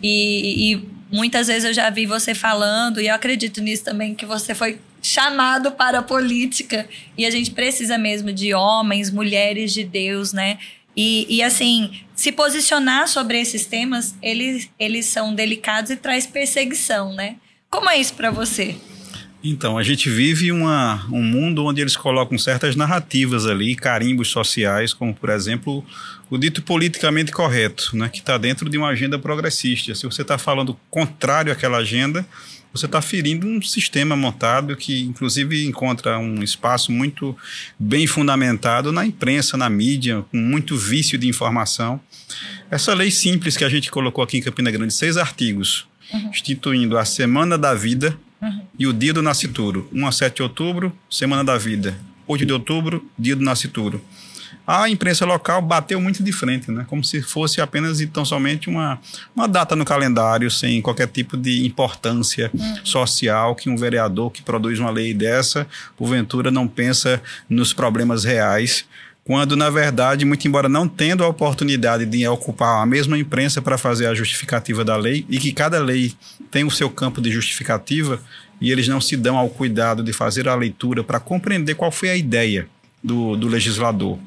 e, 0.02 0.72
e 0.72 0.88
muitas 1.10 1.48
vezes 1.48 1.64
eu 1.64 1.74
já 1.74 1.90
vi 1.90 2.06
você 2.06 2.34
falando 2.34 3.00
e 3.00 3.08
eu 3.08 3.14
acredito 3.14 3.60
nisso 3.60 3.84
também 3.84 4.14
que 4.14 4.24
você 4.24 4.54
foi 4.54 4.78
chamado 5.02 5.72
para 5.72 6.00
a 6.00 6.02
política. 6.02 6.88
E 7.16 7.24
a 7.24 7.30
gente 7.30 7.50
precisa 7.50 7.96
mesmo 7.98 8.32
de 8.32 8.54
homens, 8.54 9.10
mulheres 9.10 9.72
de 9.72 9.84
Deus, 9.84 10.32
né? 10.32 10.58
E, 10.96 11.26
e 11.28 11.42
assim, 11.42 11.92
se 12.14 12.32
posicionar 12.32 13.06
sobre 13.06 13.40
esses 13.40 13.66
temas, 13.66 14.16
eles, 14.20 14.68
eles 14.78 15.06
são 15.06 15.34
delicados 15.34 15.90
e 15.90 15.96
traz 15.96 16.26
perseguição, 16.26 17.14
né? 17.14 17.36
Como 17.70 17.88
é 17.88 17.98
isso 17.98 18.14
para 18.14 18.30
você? 18.30 18.76
Então, 19.42 19.78
a 19.78 19.84
gente 19.84 20.10
vive 20.10 20.50
uma, 20.50 21.06
um 21.12 21.22
mundo 21.22 21.64
onde 21.64 21.80
eles 21.80 21.96
colocam 21.96 22.36
certas 22.36 22.74
narrativas 22.74 23.46
ali, 23.46 23.76
carimbos 23.76 24.28
sociais, 24.28 24.92
como, 24.92 25.14
por 25.14 25.30
exemplo, 25.30 25.84
o 26.28 26.36
dito 26.36 26.60
politicamente 26.60 27.30
correto, 27.30 27.96
né, 27.96 28.08
que 28.08 28.18
está 28.18 28.36
dentro 28.36 28.68
de 28.68 28.76
uma 28.76 28.88
agenda 28.88 29.16
progressista. 29.18 29.94
Se 29.94 30.04
você 30.04 30.22
está 30.22 30.36
falando 30.36 30.76
contrário 30.90 31.52
àquela 31.52 31.78
agenda, 31.78 32.26
você 32.78 32.86
está 32.86 33.02
ferindo 33.02 33.46
um 33.46 33.60
sistema 33.60 34.16
montado 34.16 34.76
que, 34.76 35.02
inclusive, 35.02 35.66
encontra 35.66 36.18
um 36.18 36.42
espaço 36.42 36.92
muito 36.92 37.36
bem 37.78 38.06
fundamentado 38.06 38.92
na 38.92 39.04
imprensa, 39.04 39.56
na 39.56 39.68
mídia, 39.68 40.24
com 40.30 40.36
muito 40.36 40.76
vício 40.76 41.18
de 41.18 41.28
informação. 41.28 42.00
Essa 42.70 42.94
lei 42.94 43.10
simples 43.10 43.56
que 43.56 43.64
a 43.64 43.68
gente 43.68 43.90
colocou 43.90 44.22
aqui 44.22 44.38
em 44.38 44.42
Campina 44.42 44.70
Grande, 44.70 44.94
seis 44.94 45.16
artigos, 45.16 45.86
uhum. 46.12 46.30
instituindo 46.30 46.96
a 46.96 47.04
Semana 47.04 47.58
da 47.58 47.74
Vida 47.74 48.18
uhum. 48.40 48.60
e 48.78 48.86
o 48.86 48.92
Dia 48.92 49.12
do 49.12 49.22
Nascituro. 49.22 49.88
1 49.92 50.06
a 50.06 50.12
7 50.12 50.36
de 50.36 50.42
outubro, 50.42 50.96
Semana 51.10 51.42
da 51.42 51.58
Vida. 51.58 51.98
8 52.26 52.46
de 52.46 52.52
outubro, 52.52 53.04
Dia 53.18 53.34
do 53.34 53.42
Nascituro 53.42 54.02
a 54.70 54.86
imprensa 54.86 55.24
local 55.24 55.62
bateu 55.62 55.98
muito 55.98 56.22
de 56.22 56.30
frente, 56.30 56.70
né? 56.70 56.84
como 56.86 57.02
se 57.02 57.22
fosse 57.22 57.58
apenas 57.58 58.02
e 58.02 58.06
tão 58.06 58.22
somente 58.22 58.68
uma, 58.68 59.00
uma 59.34 59.48
data 59.48 59.74
no 59.74 59.82
calendário, 59.82 60.50
sem 60.50 60.82
qualquer 60.82 61.08
tipo 61.08 61.38
de 61.38 61.66
importância 61.66 62.50
hum. 62.54 62.76
social, 62.84 63.54
que 63.54 63.70
um 63.70 63.78
vereador 63.78 64.30
que 64.30 64.42
produz 64.42 64.78
uma 64.78 64.90
lei 64.90 65.14
dessa, 65.14 65.66
porventura, 65.96 66.50
não 66.50 66.68
pensa 66.68 67.22
nos 67.48 67.72
problemas 67.72 68.24
reais 68.24 68.84
quando 69.24 69.56
na 69.56 69.68
verdade, 69.68 70.24
muito 70.24 70.46
embora 70.48 70.68
não 70.70 70.88
tendo 70.88 71.22
a 71.22 71.28
oportunidade 71.28 72.06
de 72.06 72.26
ocupar 72.26 72.82
a 72.82 72.86
mesma 72.86 73.18
imprensa 73.18 73.60
para 73.60 73.76
fazer 73.76 74.06
a 74.06 74.14
justificativa 74.14 74.82
da 74.84 74.96
lei 74.96 75.24
e 75.28 75.38
que 75.38 75.52
cada 75.52 75.78
lei 75.78 76.14
tem 76.50 76.64
o 76.64 76.70
seu 76.70 76.88
campo 76.88 77.20
de 77.20 77.30
justificativa 77.30 78.20
e 78.58 78.70
eles 78.70 78.88
não 78.88 79.02
se 79.02 79.16
dão 79.18 79.36
ao 79.36 79.50
cuidado 79.50 80.02
de 80.02 80.14
fazer 80.14 80.48
a 80.48 80.54
leitura 80.54 81.04
para 81.04 81.20
compreender 81.20 81.74
qual 81.74 81.90
foi 81.90 82.08
a 82.08 82.16
ideia 82.16 82.68
do, 83.04 83.36
do 83.36 83.48
legislador 83.48 84.18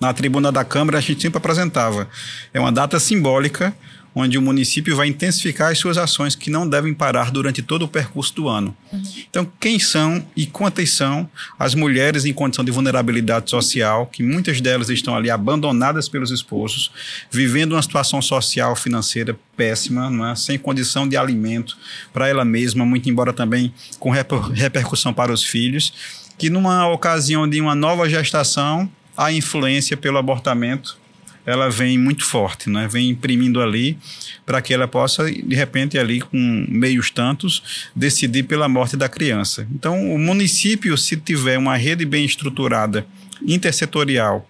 na 0.00 0.12
tribuna 0.14 0.50
da 0.50 0.64
Câmara 0.64 0.98
a 0.98 1.00
gente 1.00 1.20
sempre 1.20 1.38
apresentava. 1.38 2.08
É 2.54 2.58
uma 2.58 2.72
data 2.72 2.98
simbólica 2.98 3.74
onde 4.14 4.36
o 4.36 4.42
município 4.42 4.96
vai 4.96 5.08
intensificar 5.08 5.70
as 5.70 5.78
suas 5.78 5.96
ações 5.96 6.34
que 6.34 6.50
não 6.50 6.68
devem 6.68 6.92
parar 6.92 7.30
durante 7.30 7.62
todo 7.62 7.82
o 7.84 7.88
percurso 7.88 8.34
do 8.34 8.48
ano. 8.48 8.76
Uhum. 8.92 9.02
Então, 9.28 9.52
quem 9.60 9.78
são 9.78 10.24
e 10.36 10.46
quantas 10.46 10.90
são 10.90 11.28
as 11.58 11.74
mulheres 11.74 12.24
em 12.24 12.32
condição 12.32 12.64
de 12.64 12.70
vulnerabilidade 12.70 13.48
social, 13.48 14.06
que 14.06 14.22
muitas 14.22 14.60
delas 14.60 14.90
estão 14.90 15.14
ali 15.14 15.30
abandonadas 15.30 16.08
pelos 16.08 16.30
esposos, 16.30 16.90
vivendo 17.30 17.72
uma 17.72 17.82
situação 17.82 18.20
social 18.20 18.74
financeira 18.74 19.38
péssima, 19.56 20.32
é? 20.32 20.34
sem 20.34 20.58
condição 20.58 21.08
de 21.08 21.16
alimento 21.16 21.76
para 22.12 22.28
ela 22.28 22.44
mesma, 22.44 22.84
muito 22.84 23.08
embora 23.08 23.32
também 23.32 23.72
com 23.98 24.10
repercussão 24.10 25.12
para 25.12 25.32
os 25.32 25.44
filhos, 25.44 25.92
que 26.36 26.50
numa 26.50 26.88
ocasião 26.88 27.48
de 27.48 27.60
uma 27.60 27.74
nova 27.74 28.08
gestação 28.08 28.90
a 29.20 29.30
influência 29.30 29.98
pelo 29.98 30.16
abortamento 30.16 30.98
ela 31.44 31.68
vem 31.70 31.98
muito 31.98 32.24
forte, 32.24 32.68
né? 32.70 32.86
vem 32.86 33.10
imprimindo 33.10 33.60
ali 33.60 33.98
para 34.46 34.60
que 34.62 34.72
ela 34.72 34.86
possa, 34.86 35.30
de 35.30 35.54
repente, 35.54 35.98
ali 35.98 36.20
com 36.20 36.66
meios 36.68 37.10
tantos, 37.10 37.90
decidir 37.96 38.44
pela 38.44 38.68
morte 38.68 38.96
da 38.96 39.08
criança. 39.08 39.66
Então, 39.74 40.14
o 40.14 40.18
município, 40.18 40.96
se 40.96 41.16
tiver 41.16 41.58
uma 41.58 41.76
rede 41.76 42.04
bem 42.04 42.24
estruturada, 42.24 43.06
intersetorial, 43.44 44.48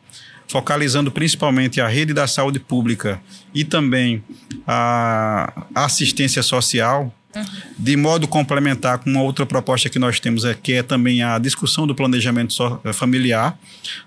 focalizando 0.49 1.11
principalmente 1.13 1.81
a 1.81 1.87
rede 1.87 2.13
da 2.13 2.27
saúde 2.27 2.59
pública 2.59 3.21
e 3.55 3.65
também 3.65 4.23
a 4.67 5.67
assistência 5.75 6.43
social, 6.43 7.15
Uhum. 7.35 7.45
De 7.79 7.97
modo 7.97 8.27
complementar 8.27 8.99
com 8.99 9.09
uma 9.09 9.23
outra 9.23 9.47
proposta 9.47 9.89
que 9.89 9.99
nós 9.99 10.19
temos 10.19 10.45
aqui, 10.45 10.75
é 10.75 10.83
também 10.83 11.23
a 11.23 11.39
discussão 11.39 11.87
do 11.87 11.95
planejamento 11.95 12.81
eh, 12.85 12.93
familiar, 12.93 13.57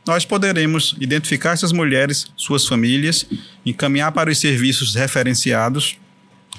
nós 0.05 0.25
poderemos 0.25 0.95
identificar 0.99 1.51
essas 1.51 1.71
mulheres, 1.71 2.27
suas 2.35 2.67
famílias, 2.67 3.25
encaminhar 3.65 4.11
para 4.11 4.29
os 4.29 4.37
serviços 4.37 4.93
referenciados, 4.93 5.97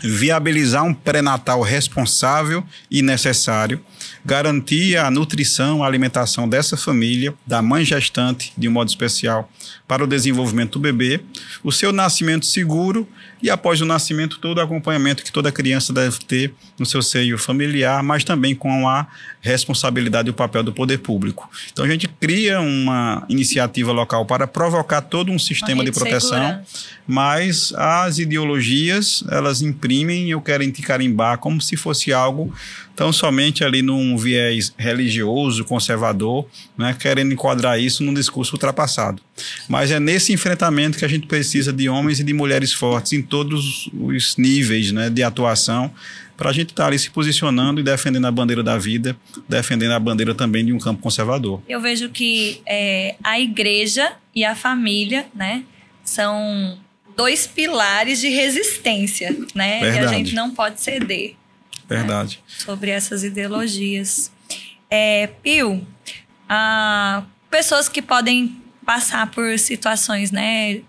viabilizar 0.02 0.84
um 0.84 0.94
pré-natal 0.94 1.60
responsável 1.60 2.64
e 2.90 3.02
necessário, 3.02 3.80
garantir 4.24 4.96
a 4.96 5.10
nutrição, 5.10 5.82
a 5.82 5.86
alimentação 5.86 6.48
dessa 6.48 6.76
família, 6.76 7.34
da 7.46 7.60
mãe 7.60 7.84
gestante, 7.84 8.52
de 8.56 8.68
um 8.68 8.72
modo 8.72 8.88
especial, 8.88 9.50
para 9.86 10.02
o 10.02 10.06
desenvolvimento 10.06 10.72
do 10.72 10.80
bebê, 10.80 11.20
o 11.62 11.70
seu 11.70 11.92
nascimento 11.92 12.46
seguro 12.46 13.06
e 13.42 13.50
após 13.50 13.80
o 13.80 13.84
nascimento 13.84 14.38
todo 14.38 14.58
o 14.58 14.60
acompanhamento 14.62 15.22
que 15.22 15.30
toda 15.30 15.52
criança 15.52 15.92
deve 15.92 16.18
ter 16.20 16.54
no 16.78 16.86
seu 16.86 17.02
seio 17.02 17.36
familiar, 17.36 18.02
mas 18.02 18.24
também 18.24 18.54
com 18.54 18.88
a 18.88 19.06
responsabilidade 19.40 20.28
e 20.28 20.30
o 20.30 20.34
papel 20.34 20.62
do 20.62 20.72
poder 20.72 20.98
público. 20.98 21.50
Então 21.70 21.84
a 21.84 21.88
gente 21.88 22.08
cria 22.08 22.60
uma 22.60 23.24
iniciativa 23.28 23.92
local 23.92 24.24
para 24.24 24.46
provocar 24.46 25.02
todo 25.02 25.30
um 25.30 25.38
sistema 25.38 25.84
de 25.84 25.92
proteção, 25.92 26.62
mas 27.06 27.72
as 27.76 28.18
ideologias 28.18 29.22
elas 29.30 29.60
imprimem 29.60 30.32
e 30.32 30.40
querem 30.40 30.70
te 30.70 30.80
carimbar 30.80 31.38
como 31.38 31.60
se 31.60 31.76
fosse 31.76 32.12
algo 32.12 32.54
tão 32.94 33.12
somente 33.12 33.64
ali 33.64 33.82
num 33.82 34.16
viés 34.16 34.72
religioso, 34.76 35.64
conservador, 35.64 36.46
né, 36.76 36.96
querendo 36.98 37.32
enquadrar 37.32 37.80
isso 37.80 38.02
num 38.04 38.14
discurso 38.14 38.54
ultrapassado. 38.54 39.20
Mas 39.68 39.90
é 39.90 39.98
nesse 39.98 40.32
enfrentamento 40.32 40.98
que 40.98 41.04
a 41.04 41.08
gente 41.08 41.26
precisa 41.26 41.72
de 41.72 41.88
homens 41.88 42.20
e 42.20 42.24
de 42.24 42.32
mulheres 42.32 42.72
fortes 42.72 43.12
em 43.12 43.22
todos 43.22 43.90
os 43.92 44.36
níveis 44.36 44.92
né, 44.92 45.10
de 45.10 45.22
atuação 45.22 45.92
para 46.36 46.50
a 46.50 46.52
gente 46.52 46.70
estar 46.70 46.84
tá 46.84 46.86
ali 46.88 46.98
se 46.98 47.10
posicionando 47.10 47.80
e 47.80 47.82
defendendo 47.84 48.26
a 48.26 48.30
bandeira 48.30 48.62
da 48.62 48.76
vida, 48.76 49.16
defendendo 49.48 49.92
a 49.92 50.00
bandeira 50.00 50.34
também 50.34 50.64
de 50.64 50.72
um 50.72 50.78
campo 50.78 51.00
conservador. 51.00 51.62
Eu 51.68 51.80
vejo 51.80 52.08
que 52.08 52.60
é, 52.66 53.14
a 53.22 53.38
igreja 53.38 54.12
e 54.34 54.44
a 54.44 54.54
família, 54.54 55.26
né, 55.34 55.62
são 56.02 56.76
dois 57.16 57.46
pilares 57.46 58.20
de 58.20 58.28
resistência, 58.28 59.36
né? 59.54 59.80
Verdade. 59.80 60.04
E 60.04 60.06
a 60.06 60.08
gente 60.08 60.34
não 60.34 60.50
pode 60.50 60.80
ceder. 60.80 61.36
Verdade. 61.88 62.36
Né, 62.36 62.54
sobre 62.58 62.90
essas 62.90 63.24
ideologias. 63.24 64.30
É, 64.90 65.28
Pio, 65.42 65.86
ah, 66.48 67.24
pessoas 67.50 67.88
que 67.88 68.00
podem 68.00 68.62
passar 68.84 69.30
por 69.30 69.58
situações, 69.58 70.30
né, 70.30 70.80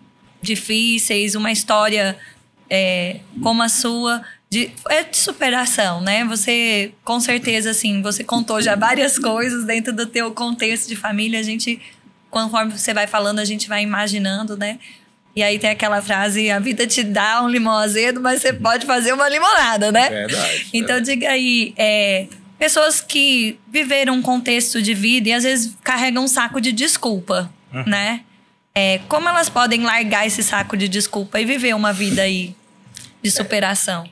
difíceis, 0.41 1.36
uma 1.36 1.52
história 1.52 2.18
é, 2.70 3.20
como 3.41 3.62
a 3.62 3.70
sua 3.70 4.22
de, 4.50 4.72
é 4.89 5.04
de 5.04 5.18
superação, 5.18 6.02
né? 6.02 6.24
Você, 6.26 6.93
com 7.04 7.20
certeza, 7.20 7.72
assim, 7.72 8.02
você 8.02 8.24
contou 8.24 8.62
já 8.62 8.76
várias 8.76 9.18
coisas 9.20 9.66
dentro 9.66 9.91
do 9.91 10.06
teu 10.06 10.32
contexto 10.32 10.88
de 10.88 10.96
família. 10.96 11.39
A 11.39 11.43
gente, 11.43 11.82
conforme 12.30 12.72
você 12.72 12.93
vai 12.93 13.08
falando, 13.08 13.39
a 13.39 13.46
gente 13.46 13.68
vai 13.68 13.84
imaginando, 13.84 14.56
né? 14.56 14.80
E 15.36 15.44
aí 15.44 15.60
tem 15.60 15.70
aquela 15.70 16.02
frase: 16.02 16.50
a 16.50 16.60
vida 16.60 16.88
te 16.88 17.04
dá 17.04 17.42
um 17.44 17.50
limão 17.50 17.78
azedo, 17.78 18.22
mas 18.22 18.42
você 18.42 18.54
pode 18.54 18.86
fazer 18.86 19.14
uma 19.14 19.28
limonada, 19.28 19.92
né? 19.92 20.10
Verdade. 20.10 20.68
Então, 20.74 21.02
diga 21.02 21.30
aí, 21.30 21.74
é, 21.78 22.28
pessoas 22.58 23.02
que 23.02 23.60
viveram 23.72 24.14
um 24.16 24.22
contexto 24.22 24.82
de 24.82 24.94
vida 24.94 25.30
e 25.30 25.34
às 25.34 25.44
vezes 25.44 25.76
carregam 25.84 26.24
um 26.24 26.28
saco 26.28 26.62
de 26.62 26.72
desculpa, 26.72 27.52
Uhum. 27.74 27.84
né? 27.86 28.22
É, 28.74 29.00
como 29.10 29.28
elas 29.30 29.50
podem 29.50 29.82
largar 29.84 30.26
esse 30.28 30.42
saco 30.44 30.76
de 30.78 30.88
desculpa 30.88 31.40
e 31.40 31.46
viver 31.46 31.74
uma 31.76 31.92
vida 31.94 32.22
aí 32.22 32.56
de 33.22 33.30
superação? 33.32 34.08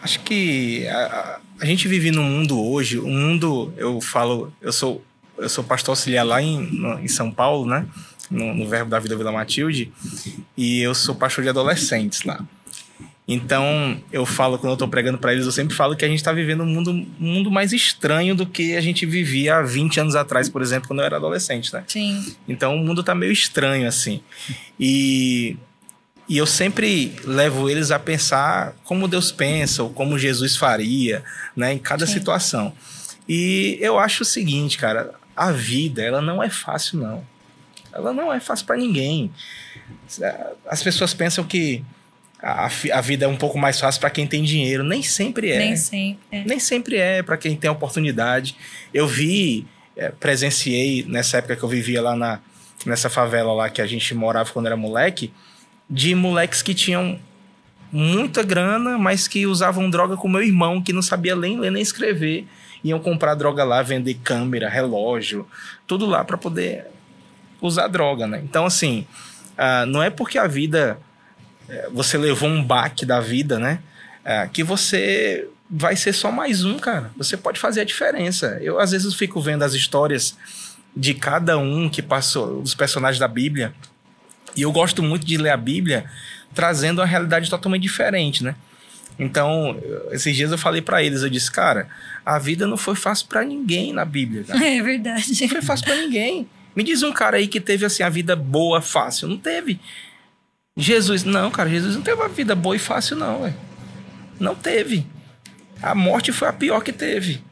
Acho 0.00 0.20
que 0.20 0.86
a, 0.88 0.96
a- 0.98 1.40
a 1.60 1.64
gente 1.66 1.86
vive 1.88 2.10
num 2.10 2.22
mundo 2.24 2.60
hoje, 2.62 2.98
um 2.98 3.10
mundo, 3.10 3.72
eu 3.76 4.00
falo, 4.00 4.52
eu 4.60 4.72
sou, 4.72 5.04
eu 5.38 5.48
sou 5.48 5.62
pastor 5.64 5.92
auxiliar 5.92 6.24
lá 6.26 6.40
em, 6.42 6.68
em 7.02 7.08
São 7.08 7.30
Paulo, 7.30 7.66
né? 7.66 7.86
No, 8.30 8.54
no 8.54 8.68
Verbo 8.68 8.90
da 8.90 8.98
Vida 8.98 9.16
Vila 9.16 9.30
Matilde, 9.30 9.92
e 10.56 10.80
eu 10.80 10.94
sou 10.94 11.14
pastor 11.14 11.44
de 11.44 11.50
adolescentes 11.50 12.24
lá. 12.24 12.44
Então, 13.28 14.00
eu 14.12 14.24
falo, 14.24 14.56
quando 14.56 14.72
eu 14.72 14.76
tô 14.76 14.86
pregando 14.86 15.18
para 15.18 15.32
eles, 15.32 15.46
eu 15.46 15.52
sempre 15.52 15.74
falo 15.74 15.96
que 15.96 16.04
a 16.04 16.08
gente 16.08 16.22
tá 16.22 16.32
vivendo 16.32 16.62
um 16.62 16.66
mundo, 16.66 16.90
um 16.92 17.06
mundo 17.18 17.50
mais 17.50 17.72
estranho 17.72 18.36
do 18.36 18.46
que 18.46 18.76
a 18.76 18.80
gente 18.80 19.04
vivia 19.04 19.56
há 19.56 19.62
20 19.62 19.98
anos 20.00 20.14
atrás, 20.14 20.48
por 20.48 20.62
exemplo, 20.62 20.86
quando 20.86 21.00
eu 21.00 21.06
era 21.06 21.16
adolescente, 21.16 21.72
né? 21.72 21.82
Sim. 21.88 22.36
Então 22.46 22.76
o 22.76 22.78
mundo 22.78 23.02
tá 23.02 23.16
meio 23.16 23.32
estranho, 23.32 23.88
assim. 23.88 24.20
E, 24.78 25.56
e 26.28 26.38
eu 26.38 26.46
sempre 26.46 27.16
levo 27.24 27.68
eles 27.68 27.90
a 27.90 27.98
pensar 27.98 28.76
como 28.84 29.08
Deus 29.08 29.32
pensa, 29.32 29.82
ou 29.82 29.90
como 29.90 30.16
Jesus 30.16 30.56
faria, 30.56 31.24
né, 31.56 31.72
em 31.72 31.78
cada 31.78 32.06
Sim. 32.06 32.12
situação. 32.12 32.72
E 33.28 33.76
eu 33.80 33.98
acho 33.98 34.22
o 34.22 34.26
seguinte, 34.26 34.78
cara, 34.78 35.14
a 35.36 35.50
vida, 35.50 36.00
ela 36.00 36.22
não 36.22 36.40
é 36.40 36.48
fácil, 36.48 37.00
não. 37.00 37.24
Ela 37.96 38.12
não 38.12 38.30
é 38.32 38.38
fácil 38.38 38.66
para 38.66 38.76
ninguém. 38.76 39.30
As 40.66 40.82
pessoas 40.82 41.14
pensam 41.14 41.42
que 41.44 41.82
a, 42.38 42.66
a 42.92 43.00
vida 43.00 43.24
é 43.24 43.28
um 43.28 43.36
pouco 43.36 43.58
mais 43.58 43.80
fácil 43.80 44.00
para 44.00 44.10
quem 44.10 44.26
tem 44.26 44.44
dinheiro. 44.44 44.84
Nem 44.84 45.02
sempre 45.02 45.50
é. 45.50 45.58
Nem 45.58 45.76
sempre. 45.76 46.18
é. 46.30 46.44
Nem 46.44 46.60
sempre 46.60 46.96
é 46.96 47.22
para 47.22 47.38
quem 47.38 47.56
tem 47.56 47.70
oportunidade. 47.70 48.54
Eu 48.92 49.06
vi, 49.06 49.66
eh, 49.96 50.12
presenciei 50.20 51.04
nessa 51.08 51.38
época 51.38 51.56
que 51.56 51.62
eu 51.62 51.68
vivia 51.68 52.02
lá 52.02 52.14
na, 52.14 52.40
nessa 52.84 53.08
favela 53.08 53.52
lá 53.54 53.70
que 53.70 53.80
a 53.80 53.86
gente 53.86 54.14
morava 54.14 54.50
quando 54.52 54.66
era 54.66 54.76
moleque, 54.76 55.32
de 55.88 56.14
moleques 56.14 56.60
que 56.60 56.74
tinham 56.74 57.18
muita 57.90 58.42
grana, 58.42 58.98
mas 58.98 59.26
que 59.26 59.46
usavam 59.46 59.88
droga 59.88 60.16
com 60.16 60.28
meu 60.28 60.42
irmão, 60.42 60.82
que 60.82 60.92
não 60.92 61.00
sabia 61.00 61.34
nem 61.34 61.58
ler 61.58 61.70
nem 61.70 61.82
escrever. 61.82 62.46
Iam 62.84 63.00
comprar 63.00 63.34
droga 63.34 63.64
lá, 63.64 63.82
vender 63.82 64.14
câmera, 64.22 64.68
relógio, 64.68 65.46
tudo 65.86 66.04
lá 66.04 66.22
para 66.22 66.36
poder 66.36 66.86
usar 67.60 67.88
droga, 67.88 68.26
né? 68.26 68.40
Então, 68.44 68.64
assim, 68.66 69.06
ah, 69.56 69.84
não 69.86 70.02
é 70.02 70.10
porque 70.10 70.38
a 70.38 70.46
vida. 70.46 70.98
eh, 71.68 71.88
Você 71.92 72.16
levou 72.18 72.48
um 72.48 72.62
baque 72.62 73.04
da 73.06 73.20
vida, 73.20 73.58
né? 73.58 73.80
ah, 74.24 74.46
que 74.48 74.62
você 74.64 75.46
vai 75.70 75.94
ser 75.96 76.12
só 76.12 76.30
mais 76.32 76.64
um, 76.64 76.78
cara. 76.78 77.10
Você 77.16 77.36
pode 77.36 77.58
fazer 77.60 77.80
a 77.80 77.84
diferença. 77.84 78.58
Eu, 78.60 78.78
às 78.80 78.90
vezes, 78.90 79.14
fico 79.14 79.40
vendo 79.40 79.62
as 79.62 79.72
histórias 79.74 80.36
de 80.96 81.14
cada 81.14 81.58
um 81.58 81.88
que 81.88 82.02
passou, 82.02 82.60
dos 82.62 82.74
personagens 82.74 83.18
da 83.20 83.28
Bíblia. 83.28 83.72
E 84.56 84.62
eu 84.62 84.72
gosto 84.72 85.02
muito 85.02 85.24
de 85.26 85.36
ler 85.36 85.50
a 85.50 85.56
Bíblia 85.56 86.06
trazendo 86.54 87.00
uma 87.00 87.06
realidade 87.06 87.48
totalmente 87.50 87.82
diferente, 87.82 88.42
né? 88.42 88.54
Então, 89.18 89.78
esses 90.10 90.34
dias 90.36 90.50
eu 90.52 90.58
falei 90.58 90.82
pra 90.82 91.02
eles, 91.02 91.22
eu 91.22 91.30
disse, 91.30 91.50
cara, 91.50 91.88
a 92.24 92.38
vida 92.38 92.66
não 92.66 92.76
foi 92.76 92.94
fácil 92.94 93.26
pra 93.28 93.44
ninguém 93.44 93.92
na 93.92 94.04
Bíblia, 94.04 94.44
cara. 94.44 94.58
É 94.64 94.82
verdade. 94.82 95.26
Não 95.40 95.48
foi 95.48 95.62
fácil 95.62 95.86
pra 95.86 95.96
ninguém. 95.96 96.48
Me 96.76 96.84
diz 96.84 97.02
um 97.02 97.12
cara 97.12 97.38
aí 97.38 97.48
que 97.48 97.60
teve 97.60 97.86
assim 97.86 98.02
a 98.02 98.10
vida 98.10 98.36
boa, 98.36 98.82
fácil. 98.82 99.26
Não 99.26 99.38
teve. 99.38 99.80
Jesus, 100.76 101.24
não, 101.24 101.50
cara, 101.50 101.70
Jesus 101.70 101.96
não 101.96 102.02
teve 102.02 102.20
uma 102.20 102.28
vida 102.28 102.54
boa 102.54 102.76
e 102.76 102.78
fácil, 102.78 103.16
não, 103.16 103.42
velho. 103.42 103.56
Não 104.38 104.54
teve. 104.54 105.06
A 105.82 105.94
morte 105.94 106.32
foi 106.32 106.48
a 106.48 106.52
pior 106.52 106.82
que 106.82 106.92
teve. 106.92 107.42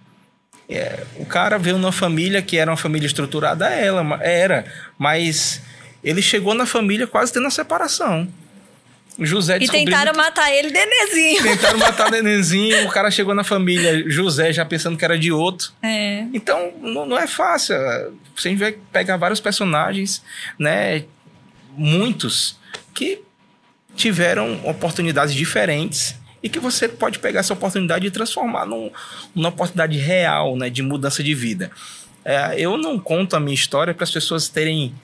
É, 0.68 1.04
o 1.16 1.24
cara 1.24 1.58
veio 1.58 1.78
numa 1.78 1.92
família 1.92 2.42
que 2.42 2.58
era 2.58 2.70
uma 2.70 2.76
família 2.76 3.06
estruturada, 3.06 3.68
ela 3.68 4.18
era, 4.22 4.64
mas 4.98 5.62
ele 6.02 6.22
chegou 6.22 6.54
na 6.54 6.66
família 6.66 7.06
quase 7.06 7.32
tendo 7.32 7.46
a 7.46 7.50
separação. 7.50 8.28
José 9.18 9.58
E 9.60 9.68
tentaram 9.68 10.12
matar 10.14 10.50
ele, 10.52 10.70
Denezinho. 10.70 11.42
tentaram 11.42 11.78
matar 11.78 12.08
o 12.08 12.10
nenenzinho, 12.10 12.86
o 12.86 12.90
cara 12.90 13.10
chegou 13.10 13.34
na 13.34 13.44
família, 13.44 14.08
José 14.10 14.52
já 14.52 14.64
pensando 14.64 14.96
que 14.96 15.04
era 15.04 15.18
de 15.18 15.30
outro. 15.30 15.72
É. 15.82 16.26
Então, 16.32 16.72
não, 16.80 17.06
não 17.06 17.18
é 17.18 17.26
fácil. 17.26 17.76
Você 18.36 18.54
vai 18.56 18.72
pegar 18.92 19.16
vários 19.16 19.40
personagens, 19.40 20.22
né? 20.58 21.04
Muitos 21.76 22.58
que 22.92 23.20
tiveram 23.94 24.60
oportunidades 24.64 25.34
diferentes 25.34 26.16
e 26.42 26.48
que 26.48 26.58
você 26.58 26.88
pode 26.88 27.20
pegar 27.20 27.40
essa 27.40 27.52
oportunidade 27.52 28.06
e 28.06 28.10
transformar 28.10 28.66
num, 28.66 28.90
numa 29.34 29.48
oportunidade 29.48 29.96
real, 29.98 30.56
né? 30.56 30.68
De 30.68 30.82
mudança 30.82 31.22
de 31.22 31.34
vida. 31.34 31.70
É, 32.24 32.54
eu 32.58 32.76
não 32.76 32.98
conto 32.98 33.36
a 33.36 33.40
minha 33.40 33.54
história 33.54 33.94
para 33.94 34.04
as 34.04 34.10
pessoas 34.10 34.48
terem 34.48 34.94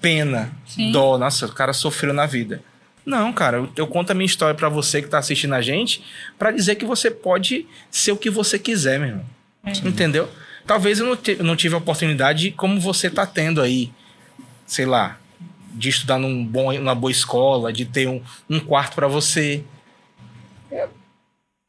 pena, 0.00 0.52
Sim. 0.66 0.92
dó. 0.92 1.16
Nossa, 1.16 1.46
o 1.46 1.52
cara 1.52 1.72
sofreu 1.72 2.12
na 2.12 2.26
vida. 2.26 2.62
Não, 3.04 3.32
cara, 3.32 3.58
eu, 3.58 3.68
eu 3.76 3.86
conto 3.86 4.10
a 4.10 4.14
minha 4.14 4.24
história 4.26 4.54
para 4.54 4.68
você 4.68 5.02
que 5.02 5.08
tá 5.08 5.18
assistindo 5.18 5.54
a 5.54 5.60
gente 5.60 6.02
para 6.38 6.50
dizer 6.50 6.76
que 6.76 6.84
você 6.86 7.10
pode 7.10 7.66
ser 7.90 8.12
o 8.12 8.16
que 8.16 8.30
você 8.30 8.58
quiser, 8.58 8.98
meu 8.98 9.08
irmão. 9.08 9.26
Entendeu? 9.84 10.28
Talvez 10.66 10.98
eu 10.98 11.06
não, 11.06 11.16
te- 11.16 11.42
não 11.42 11.54
tive 11.56 11.74
a 11.74 11.78
oportunidade 11.78 12.50
como 12.52 12.80
você 12.80 13.10
tá 13.10 13.26
tendo 13.26 13.60
aí, 13.60 13.92
sei 14.66 14.86
lá, 14.86 15.18
de 15.74 15.88
estudar 15.90 16.18
num 16.18 16.44
bom, 16.44 16.72
numa 16.72 16.94
boa 16.94 17.10
escola, 17.10 17.72
de 17.72 17.84
ter 17.84 18.08
um, 18.08 18.22
um 18.48 18.58
quarto 18.60 18.94
para 18.94 19.06
você. 19.08 19.62
É, 20.72 20.88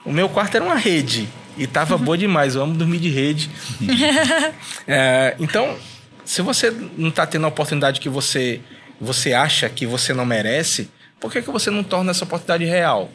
O 0.05 0.11
meu 0.13 0.29
quarto 0.29 0.55
era 0.55 0.63
uma 0.63 0.75
rede 0.75 1.27
e 1.57 1.67
tava 1.67 1.97
boa 1.97 2.17
demais. 2.17 2.55
Eu 2.55 2.61
amo 2.63 2.75
dormir 2.75 2.99
de 2.99 3.09
rede. 3.09 3.49
É, 4.87 5.35
então, 5.39 5.77
se 6.23 6.41
você 6.41 6.71
não 6.97 7.11
tá 7.11 7.25
tendo 7.25 7.45
a 7.45 7.49
oportunidade 7.49 7.99
que 7.99 8.07
você, 8.09 8.61
você 9.01 9.33
acha 9.33 9.67
que 9.69 9.85
você 9.85 10.13
não 10.13 10.25
merece, 10.25 10.89
por 11.19 11.31
que, 11.31 11.41
que 11.41 11.49
você 11.49 11.69
não 11.69 11.83
torna 11.83 12.11
essa 12.11 12.23
oportunidade 12.23 12.65
real? 12.65 13.09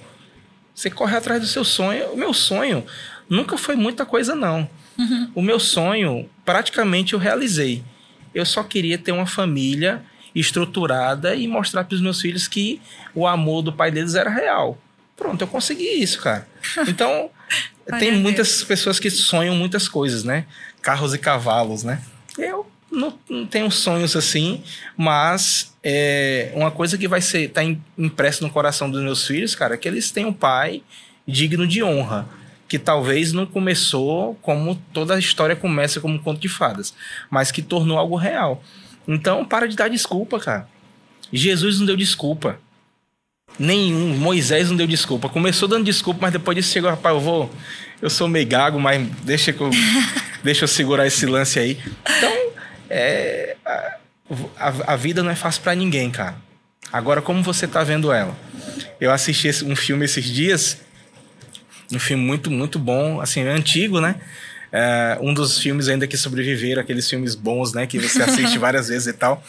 Você 0.75 0.91
corre 0.91 1.17
atrás 1.17 1.41
do 1.41 1.47
seu 1.47 1.65
sonho. 1.65 2.13
O 2.13 2.17
meu 2.17 2.33
sonho 2.33 2.85
nunca 3.29 3.59
foi 3.59 3.77
muita 3.77 4.07
coisa, 4.07 4.35
não. 4.35 4.69
O 5.35 5.43
meu 5.43 5.59
sonho, 5.59 6.29
praticamente, 6.45 7.15
eu 7.15 7.19
realizei. 7.19 7.83
Eu 8.35 8.45
só 8.45 8.63
queria 8.63 8.99
ter 8.99 9.13
uma 9.13 9.27
família 9.27 10.03
estruturada 10.35 11.35
e 11.35 11.49
mostrar 11.49 11.85
para 11.85 11.95
os 11.95 12.01
meus 12.01 12.21
filhos 12.21 12.47
que 12.47 12.81
o 13.15 13.27
amor 13.27 13.63
do 13.63 13.73
pai 13.73 13.91
deles 13.91 14.15
era 14.15 14.31
real. 14.31 14.79
Pronto, 15.17 15.43
eu 15.43 15.49
consegui 15.49 16.03
isso, 16.03 16.21
cara. 16.21 16.47
Então, 16.87 17.31
tem 17.99 18.13
muitas 18.13 18.63
pessoas 18.63 19.01
que 19.01 19.11
sonham 19.11 19.55
muitas 19.55 19.89
coisas, 19.89 20.23
né? 20.23 20.47
Carros 20.81 21.15
e 21.15 21.19
cavalos, 21.19 21.83
né? 21.83 22.01
Eu 22.39 22.70
não, 22.91 23.19
não 23.29 23.47
tenho 23.47 23.71
sonhos 23.71 24.17
assim, 24.17 24.63
mas 24.97 25.75
é 25.83 26.53
uma 26.55 26.71
coisa 26.71 26.99
que 26.99 27.07
vai 27.09 27.21
ser 27.21 27.49
tá 27.51 27.63
im- 27.63 27.81
impresso 27.97 28.43
no 28.45 28.51
coração 28.51 28.91
dos 28.91 29.03
meus 29.03 29.27
filhos, 29.27 29.55
cara, 29.55 29.75
é 29.75 29.77
que 29.77 29.89
eles 29.89 30.11
têm 30.11 30.25
um 30.25 30.33
pai 30.33 30.83
digno 31.27 31.67
de 31.67 31.83
honra, 31.83 32.29
que 32.69 32.79
talvez 32.79 33.33
não 33.33 33.47
começou 33.47 34.35
como 34.43 34.75
toda 34.93 35.15
a 35.15 35.19
história 35.19 35.55
começa 35.57 36.01
como 36.01 36.15
um 36.15 36.19
conto 36.19 36.41
de 36.41 36.49
fadas, 36.49 36.95
mas 37.31 37.51
que 37.51 37.63
tornou 37.63 37.99
algo 37.99 38.17
real. 38.17 38.63
Então, 39.09 39.45
para 39.45 39.67
de 39.67 39.77
dar 39.77 39.89
desculpa, 39.89 40.39
cara. 40.39 40.69
Jesus 41.33 41.79
não 41.79 41.87
deu 41.87 41.97
desculpa. 41.97 42.59
Nenhum. 43.59 44.17
Moisés 44.17 44.69
não 44.71 44.77
deu 44.77 44.87
desculpa. 44.87 45.29
Começou 45.29 45.69
dando 45.69 45.85
desculpa, 45.85 46.21
mas 46.23 46.33
depois 46.33 46.57
disso 46.57 46.73
chegou, 46.73 46.91
rapaz, 46.91 47.15
eu 47.15 47.21
vou. 47.21 47.51
Eu 48.01 48.09
sou 48.09 48.29
meio 48.29 48.47
gago, 48.47 48.81
mas 48.81 49.07
deixa 49.25 49.53
que 49.53 49.61
eu, 49.61 49.71
deixa 50.43 50.65
eu 50.65 50.69
segurar 50.69 51.07
esse 51.07 51.27
lance 51.27 51.59
aí. 51.59 51.79
Então, 52.19 52.50
é, 52.91 53.57
a, 53.65 53.97
a- 54.59 54.93
a 54.93 54.97
vida 54.97 55.23
não 55.23 55.31
é 55.31 55.37
fácil 55.37 55.63
pra 55.63 55.75
ninguém, 55.75 56.11
cara. 56.11 56.37
Agora, 56.93 57.23
como 57.23 57.43
você 57.43 57.67
tá 57.69 57.83
vendo 57.85 58.13
ela? 58.13 58.37
Eu 59.01 59.13
assisti 59.13 59.49
um 59.65 59.77
filme 59.77 60.05
esses 60.05 60.25
dias, 60.25 60.79
um 61.93 61.99
filme 61.99 62.23
muito, 62.25 62.51
muito 62.51 62.79
bom, 62.79 63.21
assim, 63.21 63.43
antigo, 63.47 64.01
né? 64.01 64.17
É, 64.73 65.19
um 65.21 65.33
dos 65.35 65.59
filmes 65.59 65.89
ainda 65.89 66.07
que 66.07 66.17
sobreviveram, 66.17 66.81
aqueles 66.83 67.09
filmes 67.09 67.35
bons, 67.35 67.73
né? 67.73 67.87
Que 67.87 67.99
você 67.99 68.23
assiste 68.25 68.59
várias 68.59 68.89
vezes 68.89 69.07
e 69.09 69.13
tal. 69.13 69.43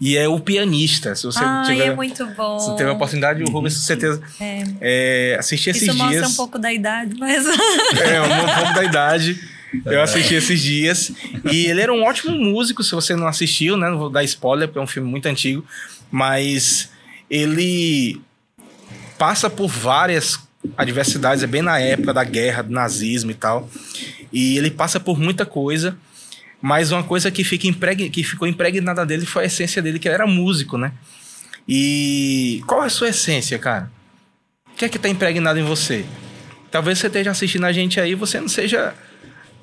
E 0.00 0.16
é 0.16 0.26
O 0.26 0.40
Pianista. 0.40 1.14
Se 1.14 1.24
você 1.24 1.38
Ai, 1.42 1.64
tiver, 1.66 1.86
é 1.86 1.94
muito 1.94 2.26
bom. 2.34 2.58
se 2.58 2.76
teve 2.76 2.90
a 2.90 2.92
oportunidade, 2.92 3.42
o 3.44 3.48
Rubens, 3.50 3.74
com 3.74 3.80
certeza. 3.82 4.20
É. 4.40 4.62
É, 4.80 5.36
assisti 5.38 5.70
esses 5.70 5.82
Isso 5.82 5.94
mostra 5.96 6.18
dias. 6.18 6.32
um 6.32 6.34
pouco 6.34 6.58
da 6.58 6.72
idade, 6.72 7.14
mas. 7.18 7.44
É, 7.46 8.20
um 8.20 8.56
pouco 8.56 8.74
da 8.74 8.82
idade. 8.84 9.40
Eu 9.84 10.02
assisti 10.02 10.34
esses 10.34 10.60
dias. 10.60 11.12
E 11.50 11.66
ele 11.66 11.80
era 11.80 11.92
um 11.92 12.04
ótimo 12.04 12.36
músico, 12.36 12.82
se 12.82 12.94
você 12.94 13.14
não 13.16 13.26
assistiu, 13.26 13.76
né? 13.76 13.88
Não 13.88 13.98
vou 13.98 14.10
dar 14.10 14.22
spoiler, 14.24 14.68
porque 14.68 14.78
é 14.78 14.82
um 14.82 14.86
filme 14.86 15.08
muito 15.08 15.26
antigo. 15.26 15.64
Mas 16.10 16.90
ele 17.30 18.20
passa 19.18 19.48
por 19.48 19.68
várias 19.68 20.38
adversidades, 20.76 21.42
é 21.42 21.46
bem 21.46 21.62
na 21.62 21.78
época 21.78 22.12
da 22.12 22.24
guerra, 22.24 22.62
do 22.62 22.72
nazismo 22.72 23.30
e 23.30 23.34
tal. 23.34 23.68
E 24.32 24.56
ele 24.58 24.70
passa 24.70 25.00
por 25.00 25.18
muita 25.18 25.44
coisa, 25.44 25.96
mas 26.60 26.92
uma 26.92 27.02
coisa 27.02 27.30
que, 27.30 27.42
fica 27.42 27.66
impreg... 27.66 28.10
que 28.10 28.22
ficou 28.22 28.46
impregnada 28.46 29.04
dele 29.04 29.26
foi 29.26 29.44
a 29.44 29.46
essência 29.46 29.82
dele, 29.82 29.98
que 29.98 30.08
ele 30.08 30.14
era 30.14 30.26
músico, 30.26 30.76
né? 30.76 30.92
E 31.68 32.62
qual 32.66 32.82
é 32.82 32.86
a 32.86 32.90
sua 32.90 33.08
essência, 33.08 33.58
cara? 33.58 33.90
O 34.72 34.76
que 34.76 34.84
é 34.84 34.88
que 34.88 34.98
tá 34.98 35.08
impregnado 35.08 35.58
em 35.58 35.64
você? 35.64 36.04
Talvez 36.70 36.98
você 36.98 37.06
esteja 37.06 37.30
assistindo 37.30 37.64
a 37.64 37.72
gente 37.72 38.00
aí, 38.00 38.14
você 38.14 38.40
não 38.40 38.48
seja 38.48 38.94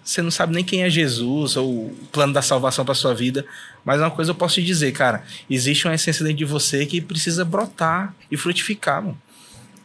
você 0.10 0.24
não 0.24 0.32
sabe 0.32 0.56
nem 0.56 0.64
quem 0.64 0.82
é 0.82 0.90
Jesus 0.90 1.56
ou 1.56 1.86
o 1.86 1.98
plano 2.12 2.34
da 2.34 2.42
salvação 2.42 2.84
para 2.84 2.96
sua 2.96 3.14
vida, 3.14 3.46
mas 3.86 4.02
uma 4.02 4.10
coisa 4.10 4.32
eu 4.32 4.36
posso 4.36 4.56
te 4.56 4.64
dizer, 4.64 4.92
cara, 4.92 5.24
existe 5.48 5.86
uma 5.88 5.94
essência 5.94 6.24
dentro 6.24 6.40
de 6.40 6.46
você 6.46 6.84
que 6.88 7.00
precisa 7.00 7.46
brotar 7.46 8.12
e 8.32 8.36
frutificar, 8.36 9.04
mano. 9.04 9.22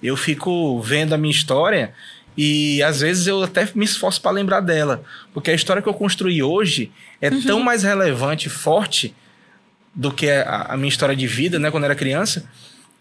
Eu 0.03 0.17
fico 0.17 0.81
vendo 0.81 1.13
a 1.13 1.19
minha 1.19 1.31
história 1.31 1.93
e 2.39 2.83
às 2.83 3.01
vezes 3.01 3.27
eu 3.27 3.43
até 3.43 3.69
me 3.75 3.85
esforço 3.85 4.19
para 4.23 4.31
lembrar 4.31 4.61
dela, 4.61 5.05
porque 5.35 5.51
a 5.51 5.55
história 5.55 5.83
que 5.83 5.89
eu 5.91 5.95
construí 5.95 6.43
hoje 6.43 6.91
é 7.21 7.29
uhum. 7.29 7.43
tão 7.43 7.61
mais 7.61 7.83
relevante, 7.83 8.49
forte 8.49 9.15
do 9.95 10.11
que 10.11 10.31
a, 10.31 10.69
a, 10.71 10.77
minha 10.79 10.89
história 10.89 11.15
de 11.15 11.27
vida, 11.27 11.59
né, 11.59 11.71
quando 11.71 11.85
eu 11.85 11.91
era 11.91 11.95
criança, 11.95 12.49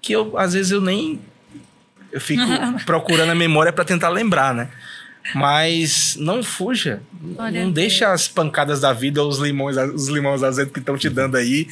que 0.01 0.11
eu 0.11 0.37
às 0.37 0.51
vezes 0.51 0.73
eu 0.73 0.81
nem 0.81 1.21
eu 2.11 2.19
fico 2.19 2.43
procurando 2.85 3.29
a 3.29 3.35
memória 3.35 3.71
para 3.71 3.85
tentar 3.85 4.09
lembrar, 4.09 4.53
né? 4.53 4.69
Mas 5.33 6.15
não 6.19 6.43
fuja. 6.43 7.01
Olha 7.37 7.63
não 7.63 7.71
deixa 7.71 8.11
as 8.11 8.27
pancadas 8.27 8.81
da 8.81 8.91
vida, 8.91 9.23
os 9.23 9.39
limões, 9.39 9.77
os 9.77 10.07
limões 10.07 10.43
azedos 10.43 10.73
que 10.73 10.79
estão 10.79 10.97
te 10.97 11.09
dando 11.09 11.37
aí, 11.37 11.67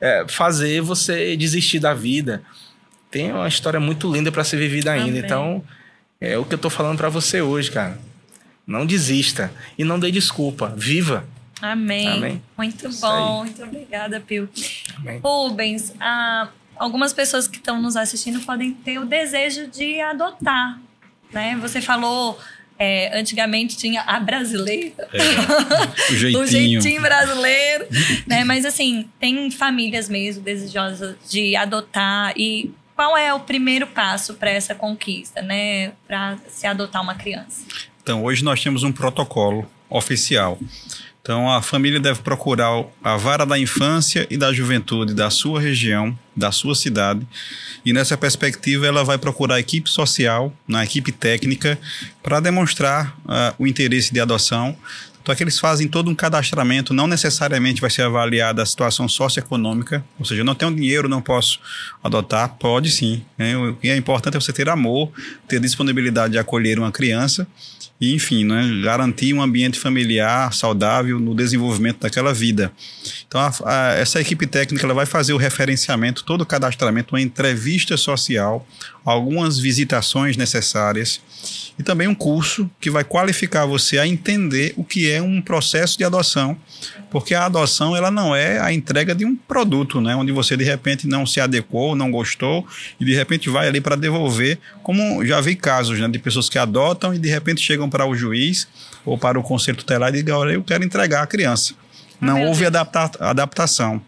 é, 0.00 0.24
fazer 0.28 0.80
você 0.80 1.36
desistir 1.36 1.78
da 1.78 1.92
vida. 1.92 2.42
Tem 3.10 3.30
uma 3.30 3.46
história 3.46 3.78
muito 3.78 4.10
linda 4.10 4.32
para 4.32 4.42
ser 4.42 4.56
vivida 4.56 4.92
ainda. 4.92 5.08
Amém. 5.08 5.22
Então, 5.24 5.64
é 6.20 6.38
o 6.38 6.44
que 6.44 6.54
eu 6.54 6.58
tô 6.58 6.70
falando 6.70 6.96
para 6.96 7.08
você 7.08 7.42
hoje, 7.42 7.70
cara. 7.70 7.98
Não 8.66 8.86
desista 8.86 9.52
e 9.78 9.84
não 9.84 9.98
dê 10.00 10.10
desculpa. 10.10 10.72
Viva. 10.76 11.24
Amém. 11.60 12.08
Amém. 12.08 12.42
Muito 12.56 12.88
Isso 12.88 13.00
bom. 13.00 13.42
Aí. 13.42 13.50
Muito 13.50 13.62
obrigada, 13.62 14.20
Pio. 14.20 14.48
Amém. 14.96 15.20
Rubens, 15.22 15.92
ah, 16.00 16.48
algumas 16.76 17.12
pessoas 17.12 17.46
que 17.46 17.58
estão 17.58 17.80
nos 17.80 17.96
assistindo 17.96 18.40
podem 18.40 18.72
ter 18.72 18.98
o 18.98 19.04
desejo 19.04 19.68
de 19.68 20.00
adotar. 20.00 20.80
Né? 21.32 21.56
Você 21.60 21.80
falou 21.80 22.38
é, 22.78 23.18
antigamente 23.18 23.76
tinha 23.76 24.02
a 24.02 24.18
brasileira. 24.18 25.08
É, 25.12 26.12
o 26.12 26.16
jeitinho. 26.16 26.42
o 26.42 26.46
jeitinho 26.46 27.02
brasileiro. 27.02 27.86
né? 28.26 28.44
Mas 28.44 28.64
assim, 28.64 29.08
tem 29.18 29.50
famílias 29.50 30.08
mesmo 30.08 30.42
desejosas 30.42 31.16
de 31.28 31.54
adotar. 31.56 32.32
E 32.36 32.70
qual 32.96 33.16
é 33.16 33.32
o 33.32 33.40
primeiro 33.40 33.86
passo 33.86 34.34
para 34.34 34.50
essa 34.50 34.74
conquista, 34.74 35.42
né? 35.42 35.92
Para 36.06 36.38
se 36.48 36.66
adotar 36.66 37.02
uma 37.02 37.14
criança? 37.14 37.64
Então, 38.02 38.22
hoje 38.22 38.44
nós 38.44 38.62
temos 38.62 38.82
um 38.82 38.92
protocolo 38.92 39.68
oficial. 39.88 40.58
Então, 41.24 41.50
a 41.50 41.62
família 41.62 41.98
deve 41.98 42.20
procurar 42.20 42.84
a 43.02 43.16
vara 43.16 43.46
da 43.46 43.58
infância 43.58 44.26
e 44.28 44.36
da 44.36 44.52
juventude 44.52 45.14
da 45.14 45.30
sua 45.30 45.58
região, 45.58 46.14
da 46.36 46.52
sua 46.52 46.74
cidade, 46.74 47.26
e 47.82 47.94
nessa 47.94 48.14
perspectiva 48.14 48.86
ela 48.86 49.02
vai 49.02 49.16
procurar 49.16 49.54
a 49.54 49.60
equipe 49.60 49.88
social, 49.88 50.52
na 50.68 50.84
equipe 50.84 51.10
técnica, 51.10 51.78
para 52.22 52.40
demonstrar 52.40 53.16
uh, 53.24 53.54
o 53.58 53.66
interesse 53.66 54.12
de 54.12 54.20
adoção. 54.20 54.76
Então, 55.24 55.32
é 55.32 55.36
que 55.36 55.42
eles 55.42 55.58
fazem 55.58 55.88
todo 55.88 56.10
um 56.10 56.14
cadastramento, 56.14 56.92
não 56.92 57.06
necessariamente 57.06 57.80
vai 57.80 57.88
ser 57.88 58.02
avaliada 58.02 58.62
a 58.62 58.66
situação 58.66 59.08
socioeconômica, 59.08 60.04
ou 60.18 60.24
seja, 60.26 60.42
eu 60.42 60.44
não 60.44 60.54
tenho 60.54 60.74
dinheiro, 60.74 61.08
não 61.08 61.22
posso 61.22 61.58
adotar, 62.02 62.46
pode 62.58 62.90
sim. 62.90 63.24
Né? 63.38 63.56
O 63.56 63.74
que 63.74 63.88
é 63.88 63.96
importante 63.96 64.36
é 64.36 64.40
você 64.40 64.52
ter 64.52 64.68
amor, 64.68 65.10
ter 65.48 65.58
disponibilidade 65.60 66.32
de 66.32 66.38
acolher 66.38 66.78
uma 66.78 66.92
criança 66.92 67.48
e, 67.98 68.14
enfim, 68.14 68.44
né, 68.44 68.82
garantir 68.82 69.32
um 69.32 69.40
ambiente 69.40 69.78
familiar 69.78 70.52
saudável 70.52 71.18
no 71.18 71.34
desenvolvimento 71.34 72.00
daquela 72.00 72.34
vida. 72.34 72.70
Então, 73.26 73.40
a, 73.40 73.52
a, 73.64 73.94
essa 73.94 74.20
equipe 74.20 74.46
técnica 74.46 74.84
ela 74.84 74.92
vai 74.92 75.06
fazer 75.06 75.32
o 75.32 75.38
referenciamento, 75.38 76.22
todo 76.22 76.42
o 76.42 76.46
cadastramento, 76.46 77.14
uma 77.14 77.20
entrevista 77.22 77.96
social, 77.96 78.66
algumas 79.04 79.58
visitações 79.58 80.36
necessárias 80.36 81.20
e 81.78 81.82
também 81.82 82.08
um 82.08 82.14
curso 82.14 82.70
que 82.80 82.90
vai 82.90 83.04
qualificar 83.04 83.66
você 83.66 83.98
a 83.98 84.06
entender 84.06 84.72
o 84.76 84.84
que 84.84 85.10
é 85.10 85.20
um 85.20 85.42
processo 85.42 85.98
de 85.98 86.04
adoção, 86.04 86.56
porque 87.10 87.34
a 87.34 87.44
adoção 87.44 87.96
ela 87.96 88.10
não 88.10 88.34
é 88.34 88.58
a 88.60 88.72
entrega 88.72 89.14
de 89.14 89.24
um 89.24 89.36
produto, 89.36 90.00
né, 90.00 90.14
onde 90.16 90.32
você 90.32 90.56
de 90.56 90.64
repente 90.64 91.06
não 91.06 91.26
se 91.26 91.40
adequou, 91.40 91.94
não 91.94 92.10
gostou 92.10 92.66
e 92.98 93.04
de 93.04 93.14
repente 93.14 93.50
vai 93.50 93.68
ali 93.68 93.80
para 93.80 93.96
devolver, 93.96 94.58
como 94.82 95.24
já 95.24 95.40
vi 95.40 95.54
casos 95.54 95.98
né, 95.98 96.08
de 96.08 96.18
pessoas 96.18 96.48
que 96.48 96.58
adotam 96.58 97.12
e 97.12 97.18
de 97.18 97.28
repente 97.28 97.60
chegam 97.60 97.90
para 97.90 98.06
o 98.06 98.14
juiz 98.14 98.66
ou 99.04 99.18
para 99.18 99.38
o 99.38 99.42
conselho 99.42 99.76
tutelar 99.76 100.08
e 100.14 100.22
dizem, 100.22 100.32
olha, 100.32 100.52
eu 100.52 100.62
quero 100.62 100.84
entregar 100.84 101.22
a 101.22 101.26
criança. 101.26 101.74
Não 102.20 102.46
houve 102.46 102.64
adapta 102.64 103.10
adaptação. 103.20 104.00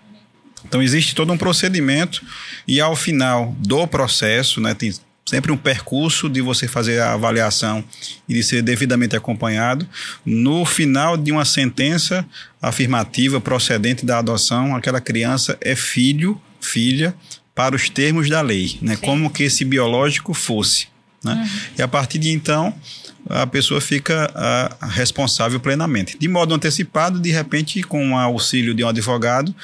Então 0.69 0.83
existe 0.83 1.15
todo 1.15 1.33
um 1.33 1.39
procedimento 1.39 2.23
e 2.67 2.81
ao 2.81 2.97
final 2.97 3.55
do 3.59 3.87
processo, 3.87 4.61
né, 4.61 4.75
tem 4.75 4.93
sempre 5.29 5.51
um 5.51 5.57
percurso 5.57 6.29
de 6.29 6.41
você 6.41 6.69
fazer 6.69 7.01
a 7.01 7.15
avaliação 7.15 7.85
e 8.29 8.35
de 8.35 8.43
ser 8.43 8.63
devidamente 8.63 9.17
acompanhado. 9.17 9.87
No 10.25 10.65
final 10.65 11.17
de 11.17 11.33
uma 11.33 11.45
sentença 11.45 12.25
afirmativa 12.63 13.41
procedente 13.41 14.07
da 14.07 14.19
adoção, 14.19 14.77
aquela 14.77 15.01
criança 15.01 15.59
é 15.61 15.75
filho, 15.75 16.41
filha, 16.61 17.15
para 17.55 17.75
os 17.75 17.89
termos 17.89 18.29
da 18.29 18.41
lei, 18.41 18.79
né? 18.83 18.97
Como 18.97 19.31
que 19.31 19.43
esse 19.43 19.65
biológico 19.65 20.35
fosse. 20.35 20.89
Né? 21.25 21.33
Uhum. 21.33 21.61
E 21.79 21.83
a 21.83 21.89
partir 21.89 22.19
de 22.19 22.31
então, 22.31 22.75
a 23.29 23.47
pessoa 23.47 23.81
fica 23.81 24.31
a, 24.35 24.87
responsável 24.87 25.59
plenamente. 25.59 26.17
De 26.19 26.29
modo 26.29 26.55
antecipado, 26.55 27.19
de 27.19 27.31
repente, 27.31 27.83
com 27.83 28.13
o 28.13 28.17
auxílio 28.17 28.75
de 28.75 28.85
um 28.85 28.89
advogado, 28.89 29.55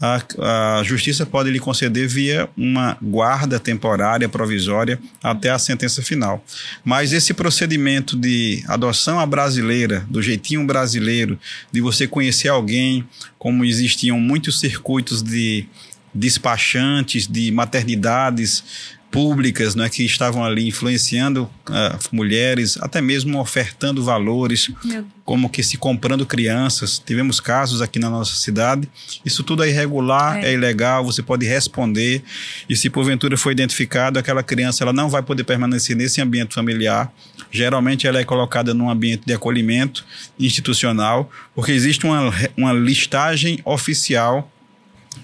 a, 0.00 0.78
a, 0.78 0.82
justiça 0.82 1.24
pode 1.24 1.50
lhe 1.50 1.58
conceder 1.58 2.06
via 2.06 2.48
uma 2.56 2.98
guarda 3.00 3.58
temporária 3.58 4.28
provisória 4.28 4.98
até 5.22 5.50
a 5.50 5.58
sentença 5.58 6.02
final. 6.02 6.44
Mas 6.84 7.12
esse 7.12 7.32
procedimento 7.32 8.16
de 8.16 8.62
adoção 8.68 9.18
à 9.18 9.24
brasileira, 9.24 10.06
do 10.10 10.20
jeitinho 10.20 10.66
brasileiro, 10.66 11.38
de 11.72 11.80
você 11.80 12.06
conhecer 12.06 12.48
alguém, 12.48 13.06
como 13.38 13.64
existiam 13.64 14.20
muitos 14.20 14.60
circuitos 14.60 15.22
de 15.22 15.66
despachantes, 16.14 17.26
de 17.26 17.50
maternidades 17.50 18.64
públicas 19.10 19.74
né, 19.74 19.88
que 19.88 20.04
estavam 20.04 20.44
ali 20.44 20.66
influenciando 20.68 21.44
uh, 21.68 21.98
mulheres, 22.12 22.76
até 22.80 23.00
mesmo 23.00 23.40
ofertando 23.40 24.02
valores, 24.02 24.70
como 25.24 25.48
que 25.48 25.62
se 25.62 25.76
comprando 25.76 26.26
crianças. 26.26 26.98
Tivemos 26.98 27.40
casos 27.40 27.80
aqui 27.80 27.98
na 27.98 28.10
nossa 28.10 28.34
cidade. 28.36 28.88
Isso 29.24 29.42
tudo 29.42 29.64
é 29.64 29.68
irregular, 29.68 30.38
é. 30.38 30.50
é 30.50 30.52
ilegal, 30.52 31.04
você 31.04 31.22
pode 31.22 31.46
responder. 31.46 32.22
E 32.68 32.76
se 32.76 32.90
porventura 32.90 33.36
foi 33.36 33.52
identificado, 33.52 34.18
aquela 34.18 34.42
criança 34.42 34.84
ela 34.84 34.92
não 34.92 35.08
vai 35.08 35.22
poder 35.22 35.44
permanecer 35.44 35.96
nesse 35.96 36.20
ambiente 36.20 36.54
familiar. 36.54 37.12
Geralmente 37.50 38.06
ela 38.06 38.20
é 38.20 38.24
colocada 38.24 38.74
num 38.74 38.90
ambiente 38.90 39.22
de 39.24 39.32
acolhimento 39.32 40.04
institucional, 40.38 41.30
porque 41.54 41.72
existe 41.72 42.04
uma, 42.04 42.32
uma 42.56 42.72
listagem 42.72 43.60
oficial 43.64 44.50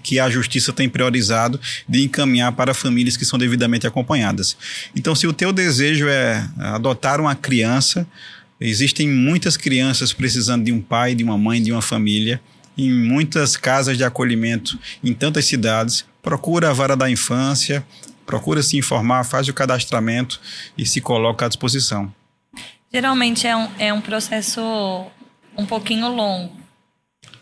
que 0.02 0.18
a 0.18 0.28
justiça 0.30 0.72
tem 0.72 0.88
priorizado 0.88 1.60
de 1.88 2.02
encaminhar 2.02 2.52
para 2.52 2.74
famílias 2.74 3.16
que 3.16 3.24
são 3.24 3.38
devidamente 3.38 3.86
acompanhadas. 3.86 4.56
Então, 4.94 5.14
se 5.14 5.26
o 5.26 5.32
teu 5.32 5.52
desejo 5.52 6.08
é 6.08 6.48
adotar 6.58 7.20
uma 7.20 7.34
criança, 7.34 8.06
existem 8.60 9.08
muitas 9.08 9.56
crianças 9.56 10.12
precisando 10.12 10.64
de 10.64 10.72
um 10.72 10.80
pai, 10.80 11.14
de 11.14 11.24
uma 11.24 11.36
mãe, 11.36 11.62
de 11.62 11.72
uma 11.72 11.82
família, 11.82 12.40
em 12.76 12.90
muitas 12.92 13.56
casas 13.56 13.96
de 13.96 14.04
acolhimento 14.04 14.78
em 15.02 15.12
tantas 15.12 15.44
cidades. 15.44 16.04
Procura 16.22 16.70
a 16.70 16.72
vara 16.72 16.96
da 16.96 17.10
infância, 17.10 17.84
procura 18.24 18.62
se 18.62 18.76
informar, 18.76 19.24
faz 19.24 19.48
o 19.48 19.52
cadastramento 19.52 20.40
e 20.78 20.86
se 20.86 21.00
coloca 21.00 21.46
à 21.46 21.48
disposição. 21.48 22.12
Geralmente 22.92 23.46
é 23.46 23.56
um, 23.56 23.68
é 23.78 23.92
um 23.92 24.00
processo 24.00 24.60
um 25.56 25.66
pouquinho 25.66 26.08
longo 26.08 26.61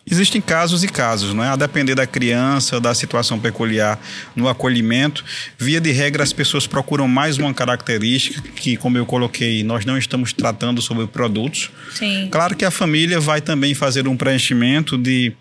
Existem 0.07 0.40
casos 0.40 0.82
e 0.82 0.88
casos, 0.88 1.34
não 1.34 1.44
é? 1.44 1.48
A 1.48 1.57
depender 1.57 1.94
da 1.94 2.07
criança, 2.07 2.80
da 2.80 2.94
situação 2.94 3.38
peculiar 3.38 4.01
no 4.34 4.48
acolhimento. 4.48 5.24
Via 5.59 5.80
de 5.80 5.92
regra, 5.92 6.22
as 6.22 6.32
pessoas 6.32 6.66
procuram 6.66 7.07
mais 7.07 7.38
uma 7.38 7.53
característica 7.55 8.42
que, 8.57 8.76
como 8.76 8.98
eu 8.98 9.07
coloquei, 9.07 9.62
nós 9.62 9.84
não 9.84 9.96
estamos 9.96 10.32
tratando 10.32 10.82
sobre 10.82 11.07
produtos. 11.07 11.70
Sim. 11.94 12.28
Claro 12.30 12.57
que 12.57 12.64
a 12.64 12.70
família 12.70 13.20
vai 13.20 13.40
também 13.40 13.74
fazer 13.74 14.09
um 14.09 14.16
preenchimento 14.16 14.98
de 14.98 15.32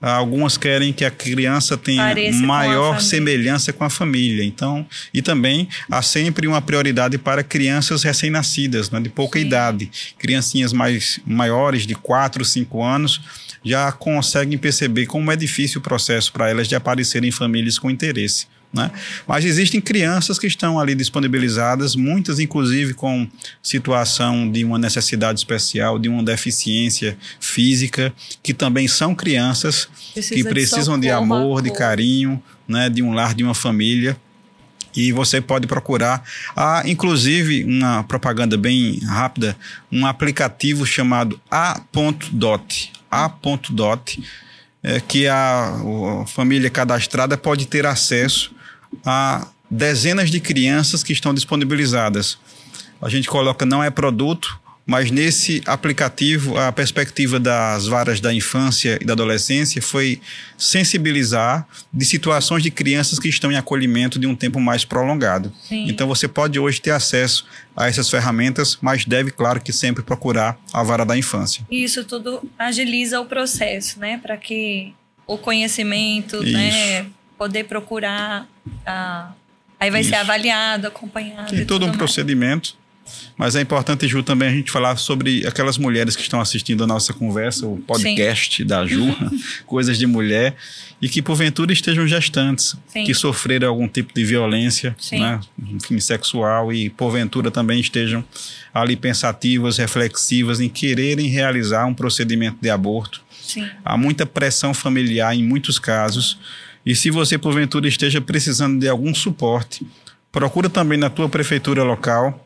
algumas 0.00 0.58
querem 0.58 0.92
que 0.92 1.04
a 1.04 1.10
criança 1.10 1.76
tenha 1.76 2.02
Pareça 2.02 2.38
maior 2.38 2.94
com 2.94 3.00
semelhança 3.00 3.72
com 3.72 3.84
a 3.84 3.90
família. 3.90 4.44
Então, 4.44 4.86
e 5.12 5.22
também 5.22 5.68
há 5.90 6.02
sempre 6.02 6.46
uma 6.46 6.60
prioridade 6.60 7.16
para 7.16 7.42
crianças 7.42 8.02
recém-nascidas, 8.02 8.90
né, 8.90 9.00
de 9.00 9.08
pouca 9.08 9.38
Sim. 9.38 9.46
idade. 9.46 9.90
Criancinhas 10.18 10.72
mais 10.72 11.20
maiores, 11.26 11.86
de 11.86 11.94
4, 11.94 12.44
5 12.44 12.82
anos, 12.82 13.20
já 13.64 13.90
conseguem 13.90 14.58
perceber 14.58 15.06
como 15.06 15.32
é 15.32 15.36
difícil 15.36 15.80
o 15.80 15.82
processo 15.82 16.32
para 16.32 16.50
elas 16.50 16.68
de 16.68 16.74
aparecerem 16.74 17.28
em 17.28 17.32
famílias 17.32 17.78
com 17.78 17.90
interesse. 17.90 18.46
Né? 18.74 18.90
Mas 19.26 19.44
existem 19.44 19.80
crianças 19.80 20.36
que 20.36 20.48
estão 20.48 20.80
ali 20.80 20.96
disponibilizadas, 20.96 21.94
muitas 21.94 22.40
inclusive 22.40 22.92
com 22.92 23.28
situação 23.62 24.50
de 24.50 24.64
uma 24.64 24.78
necessidade 24.78 25.38
especial, 25.38 25.96
de 25.96 26.08
uma 26.08 26.24
deficiência 26.24 27.16
física, 27.38 28.12
que 28.42 28.52
também 28.52 28.88
são 28.88 29.14
crianças 29.14 29.88
Precisa 30.12 30.34
que 30.34 30.42
precisam 30.42 30.98
de, 30.98 31.06
de 31.06 31.10
amor, 31.10 31.62
de 31.62 31.72
carinho, 31.72 32.42
né, 32.66 32.90
de 32.90 33.00
um 33.00 33.12
lar, 33.12 33.32
de 33.32 33.44
uma 33.44 33.54
família. 33.54 34.16
E 34.96 35.12
você 35.12 35.40
pode 35.40 35.66
procurar. 35.66 36.22
Há, 36.54 36.82
inclusive, 36.86 37.64
uma 37.64 38.02
propaganda 38.04 38.56
bem 38.56 38.98
rápida, 39.00 39.56
um 39.90 40.06
aplicativo 40.06 40.86
chamado 40.86 41.40
A.dot. 41.50 42.92
A.dot, 43.22 44.22
é, 44.82 45.00
que 45.00 45.26
a, 45.26 45.74
a 46.22 46.26
família 46.26 46.70
cadastrada 46.70 47.36
pode 47.36 47.66
ter 47.66 47.86
acesso 47.86 48.54
a 49.04 49.46
dezenas 49.70 50.30
de 50.30 50.40
crianças 50.40 51.02
que 51.02 51.12
estão 51.12 51.32
disponibilizadas. 51.32 52.38
A 53.00 53.08
gente 53.08 53.28
coloca 53.28 53.66
não 53.66 53.82
é 53.82 53.90
produto, 53.90 54.58
mas 54.86 55.10
nesse 55.10 55.62
aplicativo 55.64 56.58
a 56.58 56.70
perspectiva 56.70 57.40
das 57.40 57.86
varas 57.86 58.20
da 58.20 58.32
infância 58.34 58.98
e 59.00 59.04
da 59.04 59.14
adolescência 59.14 59.80
foi 59.80 60.20
sensibilizar 60.58 61.66
de 61.92 62.04
situações 62.04 62.62
de 62.62 62.70
crianças 62.70 63.18
que 63.18 63.28
estão 63.28 63.50
em 63.50 63.56
acolhimento 63.56 64.18
de 64.18 64.26
um 64.26 64.34
tempo 64.34 64.60
mais 64.60 64.84
prolongado. 64.84 65.52
Sim. 65.62 65.86
Então 65.88 66.06
você 66.06 66.28
pode 66.28 66.58
hoje 66.58 66.80
ter 66.80 66.90
acesso 66.90 67.46
a 67.74 67.88
essas 67.88 68.10
ferramentas, 68.10 68.78
mas 68.80 69.04
deve, 69.04 69.30
claro, 69.30 69.60
que 69.60 69.72
sempre 69.72 70.02
procurar 70.02 70.58
a 70.72 70.82
vara 70.82 71.04
da 71.04 71.16
infância. 71.16 71.64
Isso 71.70 72.04
tudo 72.04 72.42
agiliza 72.58 73.20
o 73.20 73.24
processo, 73.24 73.98
né, 73.98 74.18
para 74.18 74.36
que 74.36 74.92
o 75.26 75.38
conhecimento, 75.38 76.42
né, 76.42 76.68
Isso. 76.68 77.02
né, 77.02 77.06
poder 77.38 77.64
procurar. 77.64 78.46
Ah, 78.86 79.32
aí 79.80 79.90
vai 79.90 80.02
Isso. 80.02 80.10
ser 80.10 80.16
avaliado, 80.16 80.86
acompanhado. 80.86 81.50
Tem 81.50 81.64
todo 81.64 81.84
um 81.84 81.88
mais. 81.88 81.98
procedimento. 81.98 82.76
Mas 83.36 83.56
é 83.56 83.60
importante, 83.60 84.06
Ju, 84.06 84.22
também 84.22 84.48
a 84.48 84.52
gente 84.52 84.70
falar 84.70 84.96
sobre 84.96 85.46
aquelas 85.46 85.76
mulheres 85.76 86.16
que 86.16 86.22
estão 86.22 86.40
assistindo 86.40 86.84
a 86.84 86.86
nossa 86.86 87.12
conversa, 87.12 87.66
o 87.66 87.78
podcast 87.78 88.62
Sim. 88.62 88.66
da 88.66 88.86
Ju, 88.86 89.14
Coisas 89.66 89.98
de 89.98 90.06
Mulher, 90.06 90.54
e 91.00 91.08
que 91.08 91.20
porventura 91.20 91.72
estejam 91.72 92.06
gestantes, 92.06 92.76
Sim. 92.86 93.04
que 93.04 93.14
sofreram 93.14 93.68
algum 93.68 93.88
tipo 93.88 94.14
de 94.14 94.24
violência, 94.24 94.96
né, 95.12 95.40
enfim, 95.58 95.98
sexual, 96.00 96.72
e 96.72 96.88
porventura 96.90 97.50
também 97.50 97.80
estejam 97.80 98.24
ali 98.72 98.96
pensativas, 98.96 99.78
reflexivas 99.78 100.60
em 100.60 100.68
quererem 100.68 101.28
realizar 101.28 101.86
um 101.86 101.94
procedimento 101.94 102.58
de 102.60 102.70
aborto. 102.70 103.22
Sim. 103.42 103.68
Há 103.84 103.96
muita 103.96 104.24
pressão 104.24 104.72
familiar 104.72 105.34
em 105.34 105.44
muitos 105.44 105.78
casos 105.78 106.38
e 106.84 106.94
se 106.94 107.10
você, 107.10 107.38
porventura, 107.38 107.88
esteja 107.88 108.20
precisando 108.20 108.78
de 108.78 108.88
algum 108.88 109.14
suporte, 109.14 109.86
procura 110.30 110.68
também 110.68 110.98
na 110.98 111.08
tua 111.08 111.28
prefeitura 111.28 111.82
local 111.82 112.43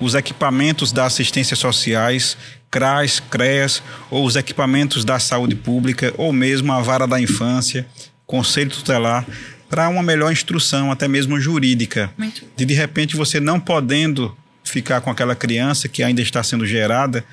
os 0.00 0.14
equipamentos 0.14 0.92
da 0.92 1.06
assistência 1.06 1.56
sociais, 1.56 2.36
CRAS, 2.70 3.20
CREAS, 3.20 3.82
ou 4.10 4.24
os 4.24 4.36
equipamentos 4.36 5.04
da 5.04 5.18
saúde 5.18 5.54
pública, 5.54 6.12
ou 6.16 6.32
mesmo 6.32 6.72
a 6.72 6.80
vara 6.80 7.06
da 7.06 7.20
infância, 7.20 7.86
conselho 8.26 8.70
tutelar, 8.70 9.24
para 9.68 9.88
uma 9.88 10.02
melhor 10.02 10.32
instrução, 10.32 10.90
até 10.90 11.08
mesmo 11.08 11.40
jurídica. 11.40 12.10
Muito. 12.18 12.42
De 12.56 12.64
de 12.64 12.74
repente 12.74 13.16
você 13.16 13.40
não 13.40 13.60
podendo 13.60 14.36
ficar 14.62 15.00
com 15.00 15.10
aquela 15.10 15.36
criança 15.36 15.88
que 15.88 16.02
ainda 16.02 16.20
está 16.20 16.42
sendo 16.42 16.66
gerada, 16.66 17.24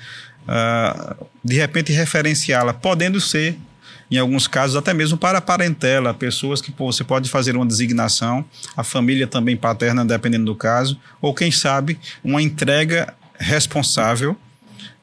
uh, 0.42 1.26
de 1.42 1.56
repente 1.56 1.92
referenciá-la, 1.92 2.72
podendo 2.72 3.20
ser 3.20 3.56
em 4.16 4.18
alguns 4.18 4.46
casos 4.46 4.76
até 4.76 4.92
mesmo 4.92 5.16
para 5.16 5.38
a 5.38 5.40
parentela, 5.40 6.12
pessoas 6.12 6.60
que 6.60 6.70
pô, 6.70 6.92
você 6.92 7.02
pode 7.02 7.28
fazer 7.30 7.56
uma 7.56 7.66
designação, 7.66 8.44
a 8.76 8.84
família 8.84 9.26
também 9.26 9.56
paterna, 9.56 10.04
dependendo 10.04 10.44
do 10.44 10.54
caso, 10.54 10.98
ou 11.20 11.34
quem 11.34 11.50
sabe 11.50 11.98
uma 12.22 12.42
entrega 12.42 13.14
responsável 13.38 14.36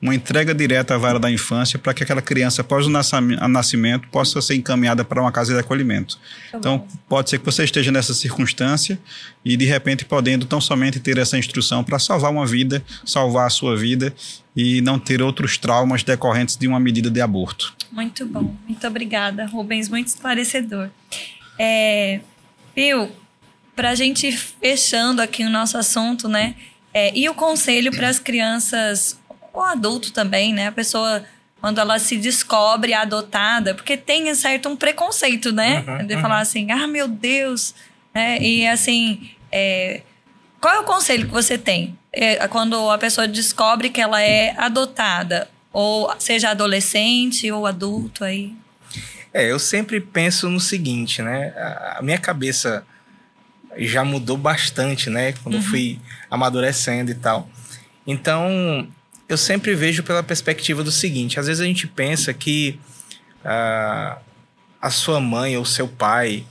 uma 0.01 0.15
entrega 0.15 0.55
direta 0.55 0.95
à 0.95 0.97
vara 0.97 1.19
da 1.19 1.29
infância 1.29 1.77
para 1.77 1.93
que 1.93 2.03
aquela 2.03 2.21
criança, 2.21 2.61
após 2.61 2.87
o 2.87 2.89
nascimento, 2.89 4.07
possa 4.07 4.41
ser 4.41 4.55
encaminhada 4.55 5.03
para 5.03 5.21
uma 5.21 5.31
casa 5.31 5.53
de 5.53 5.59
acolhimento. 5.59 6.17
Tá 6.51 6.57
então, 6.57 6.87
pode 7.07 7.29
ser 7.29 7.39
que 7.39 7.45
você 7.45 7.65
esteja 7.65 7.91
nessa 7.91 8.13
circunstância 8.13 8.97
e, 9.43 9.57
de 9.57 9.65
repente, 9.65 10.05
podendo 10.05 10.45
tão 10.45 10.61
somente 10.61 10.99
ter 10.99 11.17
essa 11.17 11.37
instrução 11.37 11.83
para 11.83 11.99
salvar 11.99 12.31
uma 12.31 12.45
vida, 12.45 12.83
salvar 13.05 13.47
a 13.47 13.49
sua 13.49 13.75
vida 13.75 14.13
e 14.55 14.79
não 14.81 14.97
ter 14.97 15.21
outros 15.21 15.57
traumas 15.57 16.01
decorrentes 16.01 16.55
de 16.55 16.65
uma 16.65 16.79
medida 16.79 17.09
de 17.09 17.19
aborto. 17.19 17.75
Muito 17.91 18.25
bom. 18.25 18.55
Muito 18.67 18.87
obrigada, 18.87 19.45
Rubens. 19.47 19.89
Muito 19.89 20.07
esclarecedor. 20.07 20.89
É, 21.57 22.21
Pio, 22.73 23.11
para 23.75 23.89
a 23.89 23.95
gente 23.95 24.31
fechando 24.31 25.21
aqui 25.21 25.43
o 25.43 25.49
nosso 25.49 25.77
assunto, 25.77 26.29
né? 26.29 26.55
É, 26.93 27.15
e 27.17 27.27
o 27.27 27.33
conselho 27.33 27.91
para 27.91 28.07
as 28.07 28.17
crianças 28.17 29.18
o 29.59 29.63
adulto 29.63 30.11
também, 30.11 30.53
né? 30.53 30.67
A 30.67 30.71
pessoa, 30.71 31.23
quando 31.61 31.79
ela 31.79 31.99
se 31.99 32.17
descobre 32.17 32.93
adotada, 32.93 33.75
porque 33.75 33.97
tem 33.97 34.33
certo 34.35 34.69
um 34.69 34.75
preconceito, 34.75 35.51
né? 35.51 35.83
Uhum, 35.87 36.07
de 36.07 36.15
uhum. 36.15 36.21
falar 36.21 36.39
assim, 36.39 36.71
ah, 36.71 36.87
meu 36.87 37.07
Deus. 37.07 37.73
Né? 38.13 38.39
E 38.41 38.67
assim, 38.67 39.29
é, 39.51 40.01
qual 40.59 40.73
é 40.75 40.79
o 40.79 40.83
conselho 40.83 41.27
que 41.27 41.33
você 41.33 41.57
tem? 41.57 41.97
É, 42.11 42.47
quando 42.47 42.89
a 42.89 42.97
pessoa 42.97 43.27
descobre 43.27 43.89
que 43.89 44.01
ela 44.01 44.21
é 44.21 44.55
adotada, 44.57 45.47
ou 45.71 46.13
seja 46.19 46.49
adolescente 46.49 47.51
ou 47.51 47.65
adulto 47.65 48.23
aí? 48.23 48.53
É, 49.33 49.51
eu 49.51 49.59
sempre 49.59 50.01
penso 50.01 50.49
no 50.49 50.59
seguinte, 50.59 51.21
né? 51.21 51.53
A 51.95 52.01
minha 52.01 52.17
cabeça 52.17 52.83
já 53.77 54.03
mudou 54.03 54.35
bastante, 54.35 55.09
né? 55.09 55.33
Quando 55.43 55.55
uhum. 55.55 55.61
eu 55.61 55.67
fui 55.67 55.99
amadurecendo 56.29 57.11
e 57.11 57.15
tal. 57.15 57.47
Então, 58.07 58.87
eu 59.29 59.37
sempre 59.37 59.75
vejo 59.75 60.01
pela 60.01 60.23
perspectiva 60.23 60.83
do 60.83 60.91
seguinte: 60.91 61.39
às 61.39 61.45
vezes 61.45 61.61
a 61.61 61.65
gente 61.65 61.85
pensa 61.85 62.33
que 62.33 62.79
uh, 63.45 64.19
a 64.81 64.89
sua 64.89 65.21
mãe 65.21 65.55
ou 65.55 65.63
seu 65.63 65.87
pai 65.87 66.43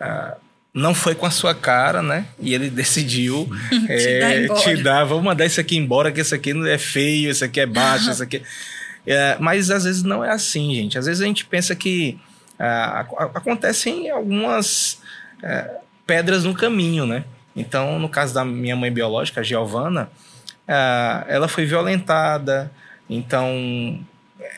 uh, 0.00 0.36
não 0.72 0.94
foi 0.94 1.16
com 1.16 1.26
a 1.26 1.30
sua 1.30 1.52
cara, 1.52 2.00
né? 2.00 2.26
E 2.38 2.54
ele 2.54 2.70
decidiu 2.70 3.50
é, 3.88 4.46
te, 4.46 4.76
dar, 4.76 5.04
vamos 5.04 5.24
mandar 5.24 5.44
isso 5.44 5.60
aqui 5.60 5.76
embora, 5.76 6.12
que 6.12 6.20
isso 6.20 6.34
aqui 6.34 6.52
é 6.68 6.78
feio, 6.78 7.30
isso 7.30 7.44
aqui 7.44 7.58
é 7.58 7.66
baixo, 7.66 8.08
isso 8.12 8.22
aqui. 8.22 8.40
É, 9.04 9.36
mas 9.40 9.70
às 9.70 9.82
vezes 9.82 10.04
não 10.04 10.24
é 10.24 10.30
assim, 10.30 10.72
gente. 10.74 10.96
Às 10.96 11.06
vezes 11.06 11.20
a 11.20 11.26
gente 11.26 11.44
pensa 11.44 11.74
que 11.74 12.16
uh, 12.60 13.28
acontecem 13.34 14.08
algumas 14.08 15.00
pedras 16.06 16.44
no 16.44 16.52
caminho, 16.52 17.06
né? 17.06 17.24
Então, 17.56 17.98
no 17.98 18.10
caso 18.10 18.34
da 18.34 18.44
minha 18.44 18.76
mãe 18.76 18.92
biológica, 18.92 19.40
a 19.40 19.42
Giovana, 19.42 20.10
ah, 20.72 21.24
ela 21.28 21.48
foi 21.48 21.66
violentada, 21.66 22.70
então 23.08 23.98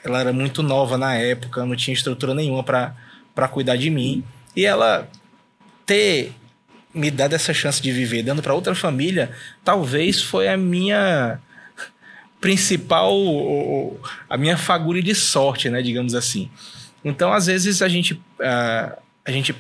ela 0.04 0.20
era 0.20 0.32
muito 0.32 0.62
nova 0.62 0.98
na 0.98 1.14
época, 1.14 1.64
não 1.64 1.74
tinha 1.74 1.94
estrutura 1.94 2.34
nenhuma 2.34 2.62
para 2.62 3.48
cuidar 3.48 3.76
de 3.76 3.88
mim. 3.88 4.22
E 4.54 4.66
ela 4.66 5.08
ter 5.86 6.34
me 6.94 7.10
dado 7.10 7.34
essa 7.34 7.54
chance 7.54 7.80
de 7.80 7.90
viver 7.90 8.22
dando 8.22 8.42
para 8.42 8.52
outra 8.52 8.74
família, 8.74 9.30
talvez 9.64 10.20
foi 10.20 10.48
a 10.48 10.56
minha 10.56 11.40
principal 12.38 13.14
a 14.28 14.36
minha 14.36 14.58
fagulha 14.58 15.02
de 15.02 15.14
sorte, 15.14 15.70
né, 15.70 15.80
digamos 15.80 16.14
assim. 16.14 16.50
Então, 17.02 17.32
às 17.32 17.46
vezes 17.46 17.80
a 17.80 17.88
gente 17.88 18.14
uh, 18.14 19.00
a 19.24 19.30
gente 19.30 19.54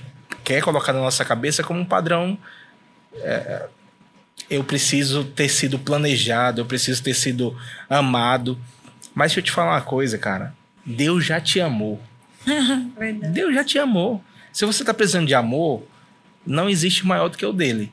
quer 0.44 0.62
colocar 0.62 0.92
na 0.92 1.00
nossa 1.00 1.24
cabeça 1.24 1.62
como 1.62 1.80
um 1.80 1.84
padrão 1.84 2.36
uh, 3.14 3.68
eu 4.48 4.62
preciso 4.62 5.24
ter 5.24 5.48
sido 5.48 5.78
planejado, 5.78 6.60
eu 6.60 6.66
preciso 6.66 7.02
ter 7.02 7.14
sido 7.14 7.56
amado. 7.88 8.58
Mas 9.14 9.30
deixa 9.30 9.40
eu 9.40 9.44
te 9.44 9.50
falar 9.50 9.72
uma 9.72 9.80
coisa, 9.80 10.18
cara. 10.18 10.54
Deus 10.84 11.24
já 11.24 11.40
te 11.40 11.60
amou. 11.60 12.00
Deus 13.32 13.54
já 13.54 13.64
te 13.64 13.78
amou. 13.78 14.22
Se 14.52 14.66
você 14.66 14.82
está 14.82 14.92
precisando 14.92 15.26
de 15.26 15.34
amor, 15.34 15.82
não 16.46 16.68
existe 16.68 17.06
maior 17.06 17.28
do 17.28 17.38
que 17.38 17.46
o 17.46 17.52
dele. 17.52 17.92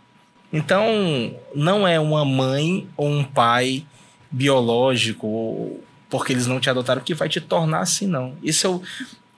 Então, 0.51 1.33
não 1.55 1.87
é 1.87 1.99
uma 1.99 2.25
mãe 2.25 2.87
ou 2.97 3.07
um 3.07 3.23
pai 3.23 3.85
biológico, 4.31 5.79
porque 6.09 6.33
eles 6.33 6.47
não 6.47 6.59
te 6.59 6.69
adotaram, 6.69 7.01
que 7.01 7.13
vai 7.13 7.29
te 7.29 7.39
tornar 7.39 7.81
assim, 7.81 8.07
não. 8.07 8.35
Isso 8.41 8.65
eu, 8.65 8.83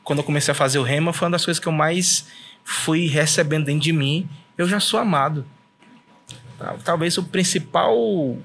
quando 0.04 0.20
eu 0.20 0.26
comecei 0.26 0.54
a 0.54 0.56
fazer 0.56 0.80
o 0.80 0.84
rema, 0.84 1.14
foi 1.14 1.28
uma 1.28 1.34
das 1.34 1.46
coisas 1.46 1.60
que 1.60 1.68
eu 1.68 1.74
mais 1.74 2.26
fui 2.64 3.08
recebendo 3.08 3.66
dentro 3.66 3.82
de 3.82 3.94
mim. 3.94 4.28
Eu 4.58 4.68
já 4.68 4.80
sou 4.80 5.00
amado 5.00 5.46
talvez 6.84 7.18
o 7.18 7.24
principal 7.24 8.38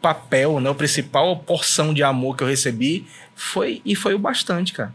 papel, 0.00 0.60
né, 0.60 0.70
a 0.70 0.74
principal 0.74 1.36
porção 1.38 1.94
de 1.94 2.02
amor 2.02 2.36
que 2.36 2.42
eu 2.42 2.48
recebi 2.48 3.06
foi 3.34 3.80
e 3.84 3.94
foi 3.96 4.14
o 4.14 4.18
bastante, 4.18 4.72
cara. 4.72 4.94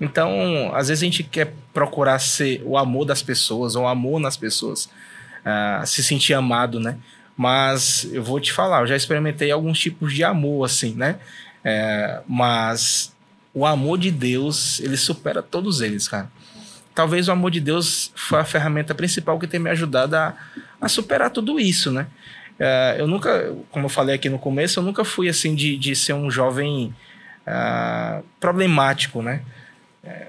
Então, 0.00 0.72
às 0.74 0.88
vezes 0.88 1.02
a 1.02 1.06
gente 1.06 1.22
quer 1.22 1.54
procurar 1.72 2.18
ser 2.18 2.62
o 2.64 2.76
amor 2.76 3.04
das 3.04 3.22
pessoas, 3.22 3.74
ou 3.76 3.84
o 3.84 3.88
amor 3.88 4.20
nas 4.20 4.36
pessoas, 4.36 4.86
uh, 5.44 5.86
se 5.86 6.02
sentir 6.02 6.34
amado, 6.34 6.78
né? 6.78 6.96
Mas 7.36 8.08
eu 8.12 8.22
vou 8.22 8.40
te 8.40 8.52
falar, 8.52 8.80
eu 8.80 8.86
já 8.88 8.96
experimentei 8.96 9.50
alguns 9.50 9.78
tipos 9.78 10.12
de 10.12 10.24
amor, 10.24 10.64
assim, 10.64 10.94
né? 10.94 11.18
É, 11.64 12.20
mas 12.26 13.12
o 13.54 13.64
amor 13.64 13.98
de 13.98 14.10
Deus, 14.10 14.80
ele 14.80 14.96
supera 14.96 15.42
todos 15.42 15.80
eles, 15.80 16.08
cara. 16.08 16.30
talvez 16.94 17.28
o 17.28 17.32
amor 17.32 17.50
de 17.52 17.60
Deus 17.60 18.10
foi 18.14 18.40
a 18.40 18.44
ferramenta 18.44 18.94
principal 18.94 19.38
que 19.38 19.46
tem 19.46 19.60
me 19.60 19.70
ajudado 19.70 20.16
a, 20.16 20.34
a 20.80 20.88
superar 20.88 21.30
tudo 21.30 21.58
isso, 21.58 21.90
né? 21.90 22.06
É, 22.58 22.96
eu 22.98 23.06
nunca, 23.06 23.54
como 23.70 23.86
eu 23.86 23.88
falei 23.88 24.14
aqui 24.14 24.28
no 24.28 24.38
começo, 24.38 24.80
eu 24.80 24.84
nunca 24.84 25.04
fui 25.04 25.28
assim 25.28 25.54
de, 25.54 25.76
de 25.76 25.94
ser 25.94 26.12
um 26.12 26.30
jovem 26.30 26.94
uh, 27.46 28.24
problemático, 28.40 29.22
né? 29.22 29.42
É, 30.02 30.28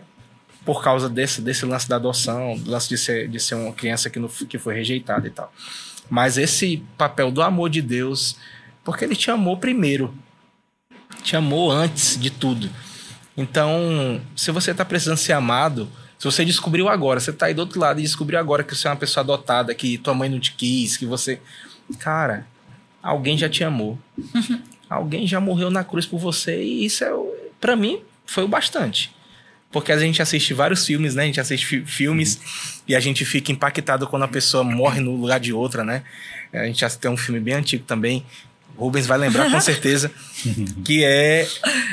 por 0.63 0.83
causa 0.83 1.09
desse, 1.09 1.41
desse 1.41 1.65
lance 1.65 1.89
da 1.89 1.95
adoção, 1.95 2.55
do 2.55 2.69
lance 2.69 2.87
de 2.87 2.97
ser, 2.97 3.27
de 3.27 3.39
ser 3.39 3.55
uma 3.55 3.73
criança 3.73 4.09
que, 4.09 4.19
não, 4.19 4.27
que 4.27 4.57
foi 4.57 4.75
rejeitada 4.75 5.27
e 5.27 5.31
tal. 5.31 5.51
Mas 6.09 6.37
esse 6.37 6.83
papel 6.97 7.31
do 7.31 7.41
amor 7.41 7.69
de 7.69 7.81
Deus, 7.81 8.35
porque 8.83 9.03
ele 9.03 9.15
te 9.15 9.31
amou 9.31 9.57
primeiro, 9.57 10.13
te 11.23 11.35
amou 11.35 11.71
antes 11.71 12.19
de 12.19 12.29
tudo. 12.29 12.69
Então, 13.35 14.21
se 14.35 14.51
você 14.51 14.71
está 14.71 14.83
precisando 14.83 15.17
ser 15.17 15.33
amado, 15.33 15.89
se 16.20 16.26
você 16.26 16.43
descobriu 16.43 16.89
agora, 16.89 17.20
você 17.20 17.32
está 17.32 17.45
aí 17.45 17.53
do 17.53 17.59
outro 17.59 17.80
lado 17.80 17.99
e 17.99 18.03
descobriu 18.03 18.38
agora 18.38 18.61
que 18.61 18.76
você 18.76 18.88
é 18.88 18.91
uma 18.91 18.97
pessoa 18.97 19.24
adotada, 19.24 19.74
que 19.74 19.97
tua 19.97 20.13
mãe 20.13 20.30
não 20.30 20.39
te 20.39 20.51
quis, 20.51 20.97
que 20.97 21.05
você. 21.05 21.39
Cara, 21.97 22.45
alguém 23.01 23.38
já 23.38 23.47
te 23.47 23.63
amou. 23.63 23.97
alguém 24.89 25.26
já 25.26 25.39
morreu 25.39 25.72
na 25.72 25.84
cruz 25.84 26.05
por 26.05 26.20
você 26.20 26.61
e 26.61 26.86
isso 26.86 27.05
é, 27.05 27.11
para 27.61 27.76
mim, 27.76 28.01
foi 28.26 28.43
o 28.43 28.47
bastante. 28.49 29.15
Porque 29.72 29.91
a 29.91 29.97
gente 29.97 30.22
assiste 30.22 30.53
vários 30.53 30.86
filmes, 30.86 31.15
né? 31.15 31.24
A 31.24 31.26
gente 31.26 31.39
assiste 31.39 31.65
fi 31.65 31.86
filmes 31.86 32.82
e 32.86 32.95
a 32.95 32.99
gente 32.99 33.24
fica 33.24 33.51
impactado 33.51 34.05
quando 34.05 34.24
a 34.24 34.28
pessoa 34.28 34.63
morre 34.63 34.99
no 34.99 35.15
lugar 35.15 35.39
de 35.39 35.53
outra, 35.53 35.86
né? 35.86 36.03
A 36.51 36.65
gente 36.65 36.82
já 36.82 36.89
tem 36.89 37.09
um 37.09 37.15
filme 37.17 37.39
bem 37.39 37.53
antigo 37.53 37.86
também, 37.86 38.26
Rubens 38.80 39.05
vai 39.05 39.17
lembrar 39.17 39.51
com 39.51 39.59
certeza, 39.61 40.11
que 40.84 41.03
é 41.03 41.47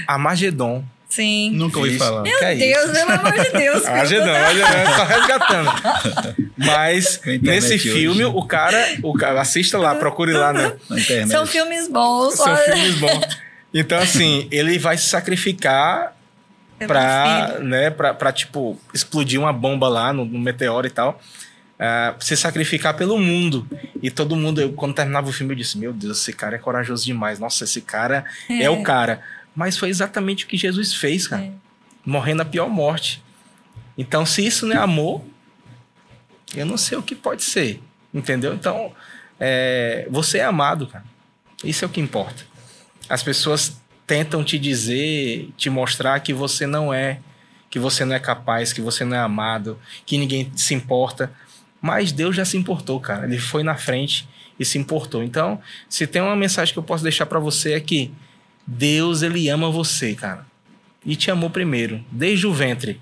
Amagedon. 0.07 0.85
Sim. 1.17 1.51
Nunca 1.53 1.79
ouvi 1.79 1.97
falar. 1.97 2.21
Meu 2.21 2.39
é 2.43 2.55
Deus, 2.55 2.91
pelo 2.91 3.11
amor 3.11 3.33
de 3.33 3.51
Deus. 3.51 3.85
Amagedon, 3.89 4.29
olha, 4.29 4.67
só 4.95 5.05
resgatando. 5.05 5.71
Mas 6.59 7.21
nesse 7.41 7.79
filme, 7.79 8.23
hoje. 8.23 8.37
o 8.37 8.45
cara, 8.45 8.99
o 9.03 9.14
cara, 9.14 9.41
assista 9.41 9.79
lá, 9.79 9.95
procure 9.95 10.35
lá 10.35 10.53
na, 10.53 10.75
na 10.91 10.99
internet. 11.01 11.31
São 11.31 11.47
filmes 11.47 11.89
bons. 11.89 12.35
São 12.35 12.53
olha. 12.53 12.75
filmes 12.75 12.95
bons. 12.97 13.39
Então, 13.73 13.99
assim, 13.99 14.47
ele 14.51 14.79
vai 14.79 14.99
se 14.99 15.07
sacrificar 15.07 16.14
pra, 16.87 17.61
né, 17.62 17.89
pra, 17.89 18.12
pra, 18.12 18.31
tipo, 18.31 18.79
explodir 18.93 19.41
uma 19.41 19.55
bomba 19.55 19.89
lá 19.89 20.12
no, 20.12 20.27
no 20.27 20.39
meteoro 20.39 20.87
e 20.87 20.91
tal. 20.91 21.19
Uh, 21.77 22.23
se 22.23 22.37
sacrificar 22.37 22.95
pelo 22.95 23.19
mundo. 23.19 23.67
E 24.03 24.11
todo 24.11 24.37
mundo, 24.37 24.61
eu, 24.61 24.73
quando 24.75 24.95
terminava 24.95 25.31
o 25.31 25.33
filme, 25.33 25.55
eu 25.55 25.57
disse: 25.57 25.79
Meu 25.79 25.95
Deus, 25.95 26.21
esse 26.21 26.33
cara 26.35 26.57
é 26.57 26.59
corajoso 26.59 27.07
demais. 27.07 27.39
Nossa, 27.39 27.64
esse 27.64 27.81
cara 27.81 28.27
é, 28.51 28.64
é 28.64 28.71
o 28.71 28.83
cara. 28.83 29.23
Mas 29.57 29.78
foi 29.78 29.88
exatamente 29.88 30.44
o 30.44 30.48
que 30.48 30.59
Jesus 30.59 30.92
fez, 30.92 31.26
cara. 31.26 31.44
É. 31.44 31.52
Morrendo 32.04 32.42
a 32.42 32.44
pior 32.44 32.68
morte. 32.68 33.22
Então, 33.96 34.26
se 34.26 34.46
isso 34.46 34.66
não 34.66 34.76
é 34.76 34.78
amor, 34.78 35.24
eu 36.54 36.66
não 36.66 36.76
sei 36.76 36.98
o 36.98 37.02
que 37.02 37.14
pode 37.14 37.42
ser. 37.42 37.82
Entendeu? 38.12 38.54
Então, 38.54 38.92
é, 39.40 40.07
você 40.11 40.38
é 40.38 40.44
amado, 40.44 40.86
cara. 40.86 41.04
Isso 41.64 41.84
é 41.84 41.88
o 41.88 41.90
que 41.90 42.00
importa. 42.00 42.44
As 43.09 43.22
pessoas 43.22 43.80
tentam 44.07 44.44
te 44.44 44.59
dizer, 44.59 45.50
te 45.57 45.70
mostrar 45.70 46.20
que 46.20 46.32
você 46.32 46.66
não 46.66 46.92
é, 46.92 47.18
que 47.70 47.78
você 47.78 48.04
não 48.04 48.14
é 48.14 48.20
capaz, 48.20 48.72
que 48.72 48.80
você 48.80 49.04
não 49.04 49.16
é 49.16 49.20
amado, 49.20 49.78
que 50.04 50.18
ninguém 50.18 50.52
se 50.54 50.74
importa. 50.74 51.32
Mas 51.80 52.12
Deus 52.12 52.36
já 52.36 52.44
se 52.44 52.57
importou, 52.57 53.00
cara. 53.00 53.24
Ele 53.24 53.38
foi 53.38 53.62
na 53.62 53.74
frente 53.74 54.28
e 54.59 54.64
se 54.64 54.78
importou. 54.78 55.22
Então, 55.22 55.61
se 55.88 56.07
tem 56.07 56.20
uma 56.20 56.36
mensagem 56.36 56.72
que 56.72 56.78
eu 56.78 56.82
posso 56.82 57.02
deixar 57.02 57.26
para 57.26 57.38
você 57.38 57.72
é 57.72 57.80
que 57.80 58.12
Deus, 58.67 59.23
ele 59.23 59.49
ama 59.49 59.71
você, 59.71 60.14
cara. 60.14 60.45
E 61.05 61.14
te 61.14 61.31
amou 61.31 61.49
primeiro, 61.49 62.05
desde 62.11 62.47
o 62.47 62.53
ventre. 62.53 63.01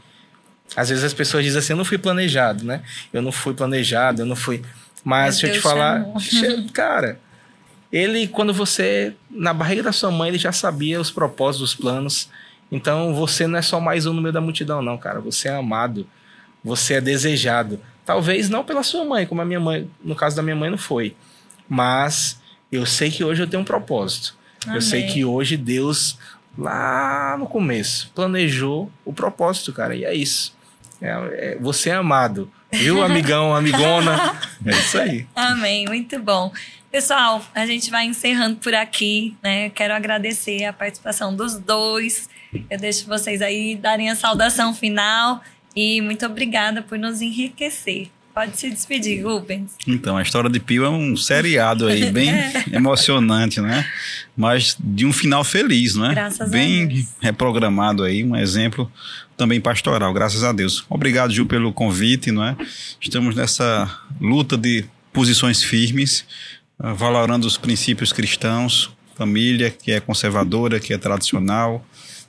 Às 0.77 0.91
vezes 0.91 1.05
as 1.05 1.15
pessoas 1.15 1.45
dizem 1.45 1.59
assim: 1.59 1.73
eu 1.73 1.77
não 1.77 1.85
fui 1.85 1.99
planejado, 1.99 2.65
né? 2.65 2.83
Eu 3.13 3.23
não 3.23 3.33
fui 3.33 3.55
planejado, 3.55 4.23
eu 4.23 4.27
não 4.27 4.37
fui. 4.37 4.63
Mas, 5.05 5.37
Mas 5.37 5.39
deixa 5.39 5.47
eu 5.47 5.53
te 5.53 5.61
falar, 5.61 6.05
cara, 6.73 7.19
ele, 7.93 8.27
quando 8.27 8.53
você, 8.53 9.15
na 9.31 9.55
barriga 9.55 9.83
da 9.83 9.93
sua 9.93 10.11
mãe, 10.11 10.29
ele 10.29 10.39
já 10.39 10.51
sabia 10.51 11.01
os 11.01 11.11
propósitos, 11.11 11.71
os 11.71 11.75
planos. 11.75 12.29
Então 12.73 13.15
você 13.15 13.47
não 13.47 13.59
é 13.59 13.63
só 13.63 13.79
mais 13.79 14.07
um 14.07 14.13
no 14.13 14.21
meio 14.21 14.33
da 14.33 14.41
multidão, 14.41 14.83
não, 14.83 14.99
cara. 14.99 15.21
Você 15.21 15.49
é 15.49 15.55
amado, 15.55 16.07
você 16.63 16.95
é 16.95 17.01
desejado. 17.01 17.81
Talvez 18.05 18.51
não 18.51 18.65
pela 18.65 18.83
sua 18.83 19.05
mãe, 19.05 19.27
como 19.27 19.41
a 19.41 19.45
minha 19.45 19.61
mãe, 19.61 19.89
no 20.03 20.15
caso 20.15 20.35
da 20.35 20.43
minha 20.43 20.57
mãe, 20.57 20.71
não 20.71 20.79
foi. 20.79 21.15
Mas 21.69 22.41
eu 22.73 22.85
sei 22.85 23.11
que 23.11 23.23
hoje 23.23 23.43
eu 23.43 23.47
tenho 23.47 23.63
um 23.63 23.65
propósito. 23.65 24.35
Amém. 24.65 24.77
Eu 24.77 24.83
sei 24.83 25.07
que 25.07 25.25
hoje 25.25 25.57
Deus, 25.57 26.19
lá 26.57 27.37
no 27.39 27.47
começo, 27.47 28.11
planejou 28.15 28.91
o 29.05 29.13
propósito, 29.13 29.73
cara. 29.73 29.95
E 29.95 30.05
é 30.05 30.15
isso. 30.15 30.55
É, 31.01 31.09
é, 31.11 31.59
você 31.61 31.91
é 31.91 31.95
amado. 31.95 32.51
Viu, 32.73 33.03
amigão, 33.03 33.55
amigona? 33.57 34.37
É 34.65 34.71
isso 34.71 34.99
aí. 34.99 35.27
Amém. 35.35 35.87
Muito 35.87 36.19
bom. 36.19 36.53
Pessoal, 36.91 37.45
a 37.55 37.67
gente 37.67 37.91
vai 37.91 38.05
encerrando 38.05 38.57
por 38.57 38.73
aqui, 38.73 39.37
né? 39.43 39.69
Quero 39.71 39.93
agradecer 39.95 40.65
a 40.65 40.73
participação 40.73 41.35
dos 41.35 41.59
dois. 41.59 42.29
Eu 42.71 42.79
deixo 42.79 43.07
vocês 43.07 43.43
aí 43.43 43.75
darem 43.75 44.11
a 44.11 44.15
saudação 44.15 44.73
final 44.73 45.43
e 45.75 46.01
muito 46.01 46.25
obrigada 46.25 46.83
por 46.83 46.97
nos 46.97 47.21
enriquecer. 47.21 48.09
Pode 48.35 48.59
se 48.59 48.69
despedir, 48.69 49.25
Rubens. 49.25 49.73
Então, 49.87 50.17
a 50.17 50.23
história 50.23 50.51
de 50.51 50.59
Pio 50.59 50.85
é 50.85 50.91
um 50.91 51.17
seriado 51.17 51.87
aí, 51.87 52.11
bem 52.11 52.31
emocionante, 52.73 53.61
né? 53.61 53.87
Mas 54.37 54.77
de 54.81 55.07
um 55.07 55.13
final 55.13 55.45
feliz, 55.45 55.95
né? 55.95 56.11
Graças 56.11 56.51
bem 56.51 56.83
a 56.83 56.87
Deus. 56.87 57.09
reprogramado 57.21 58.03
aí, 58.03 58.25
um 58.25 58.35
exemplo 58.35 58.91
também 59.37 59.61
pastoral, 59.61 60.13
graças 60.13 60.43
a 60.43 60.53
Deus. 60.53 60.85
Obrigado, 60.89 61.33
Ju, 61.33 61.47
pelo 61.47 61.73
convite, 61.73 62.33
não 62.33 62.45
é? 62.45 62.57
Estamos 63.01 63.37
nessa 63.37 63.89
luta 64.21 64.57
de 64.57 64.85
posições 65.13 65.63
firmes 65.63 66.25
ah, 66.79 66.93
valorando 66.93 67.47
os 67.47 67.57
princípios 67.57 68.13
cristãos, 68.13 68.91
família 69.15 69.71
que 69.71 69.93
é 69.93 70.01
conservadora, 70.01 70.81
que 70.81 70.93
é 70.93 70.99
tradicional, 70.99 71.87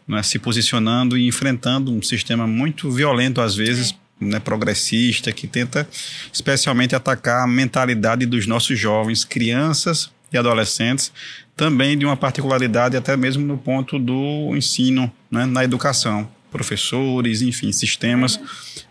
né, 0.08 0.22
se 0.22 0.38
posicionando 0.38 1.18
e 1.18 1.28
enfrentando 1.28 1.92
um 1.92 2.02
sistema 2.02 2.46
muito 2.46 2.92
violento 2.92 3.42
às 3.42 3.56
vezes, 3.56 3.92
é. 3.92 4.05
Né, 4.20 4.40
progressista, 4.40 5.32
que 5.32 5.48
tenta 5.48 5.88
especialmente 6.32 6.96
atacar 6.96 7.44
a 7.44 7.48
mentalidade 7.48 8.26
dos 8.26 8.48
nossos 8.48 8.80
jovens, 8.80 9.26
crianças 9.26 10.10
e 10.32 10.38
adolescentes, 10.38 11.12
também 11.56 11.98
de 11.98 12.06
uma 12.06 12.18
particularidade 12.18 12.98
até 12.98 13.16
mesmo 13.16 13.46
no 13.46 13.58
ponto 13.58 13.98
do 13.98 14.56
ensino, 14.56 15.12
né, 15.30 15.46
na 15.46 15.64
educação, 15.64 16.30
professores, 16.52 17.42
enfim, 17.42 17.72
sistemas. 17.72 18.40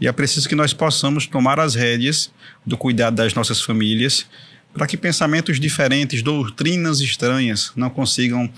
E 0.01 0.07
é 0.07 0.13
preciso 0.13 0.49
que 0.49 0.55
nós 0.55 0.73
possamos 0.73 1.27
tomar 1.27 1.59
as 1.59 1.75
rédeas 1.75 2.31
do 2.65 2.77
cuidado 2.77 3.17
das 3.17 3.35
nossas 3.35 3.61
famílias 3.61 4.27
para 4.75 4.89
que 4.89 4.97
pensamentos 4.97 5.61
diferentes, 5.61 6.21
doutrinas 6.21 7.01
estranhas 7.01 7.73
não 7.77 7.89
consigam 7.89 8.51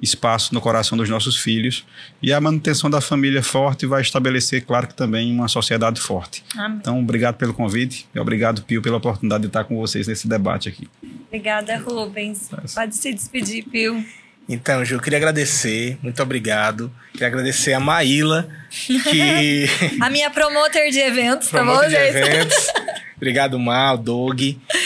espaço 0.00 0.52
no 0.52 0.60
coração 0.60 0.98
dos 0.98 1.08
nossos 1.08 1.36
filhos. 1.36 1.84
E 2.22 2.32
a 2.32 2.40
manutenção 2.40 2.90
da 2.90 3.00
família 3.00 3.42
forte 3.42 3.86
vai 3.86 4.02
estabelecer, 4.02 4.64
claro 4.64 4.86
que 4.86 4.94
também, 4.94 5.32
uma 5.32 5.48
sociedade 5.48 6.00
forte. 6.00 6.44
Amém. 6.54 6.78
Então, 6.80 7.00
obrigado 7.00 7.36
pelo 7.36 7.54
convite 7.54 8.06
e 8.14 8.20
obrigado, 8.20 8.62
Pio, 8.62 8.82
pela 8.82 8.98
oportunidade 8.98 9.42
de 9.42 9.46
estar 9.46 9.64
com 9.64 9.76
vocês 9.76 10.06
nesse 10.06 10.28
debate 10.28 10.68
aqui. 10.68 10.88
Obrigada, 11.28 11.76
Rubens. 11.78 12.50
Pode 12.74 12.94
se 12.94 13.12
despedir, 13.12 13.64
Pio. 13.64 14.04
Então, 14.48 14.84
Ju, 14.84 14.96
eu 14.96 15.00
queria 15.00 15.18
agradecer, 15.18 15.96
muito 16.02 16.20
obrigado. 16.22 16.92
Queria 17.12 17.28
agradecer 17.28 17.72
a 17.72 17.80
Maíla, 17.80 18.48
que. 18.70 19.66
a 20.02 20.10
minha 20.10 20.28
promotor 20.30 20.90
de 20.90 20.98
eventos, 20.98 21.48
tá 21.48 21.58
promotor 21.58 21.84
tá 21.84 21.88
bom, 21.88 21.94
de 21.94 21.96
gente? 21.96 22.16
eventos. 22.16 22.66
Obrigado, 23.22 23.56
Mal, 23.56 23.96
Doug. 23.96 24.40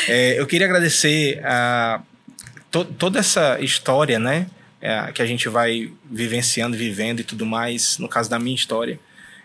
É, 0.06 0.38
eu 0.38 0.46
queria 0.46 0.66
agradecer 0.66 1.40
a 1.42 2.02
to, 2.70 2.84
toda 2.84 3.18
essa 3.18 3.58
história, 3.62 4.18
né? 4.18 4.46
É, 4.78 5.10
que 5.10 5.22
a 5.22 5.26
gente 5.26 5.48
vai 5.48 5.90
vivenciando, 6.04 6.76
vivendo 6.76 7.20
e 7.20 7.24
tudo 7.24 7.46
mais. 7.46 7.96
No 7.96 8.06
caso 8.06 8.28
da 8.28 8.38
minha 8.38 8.54
história, 8.54 9.00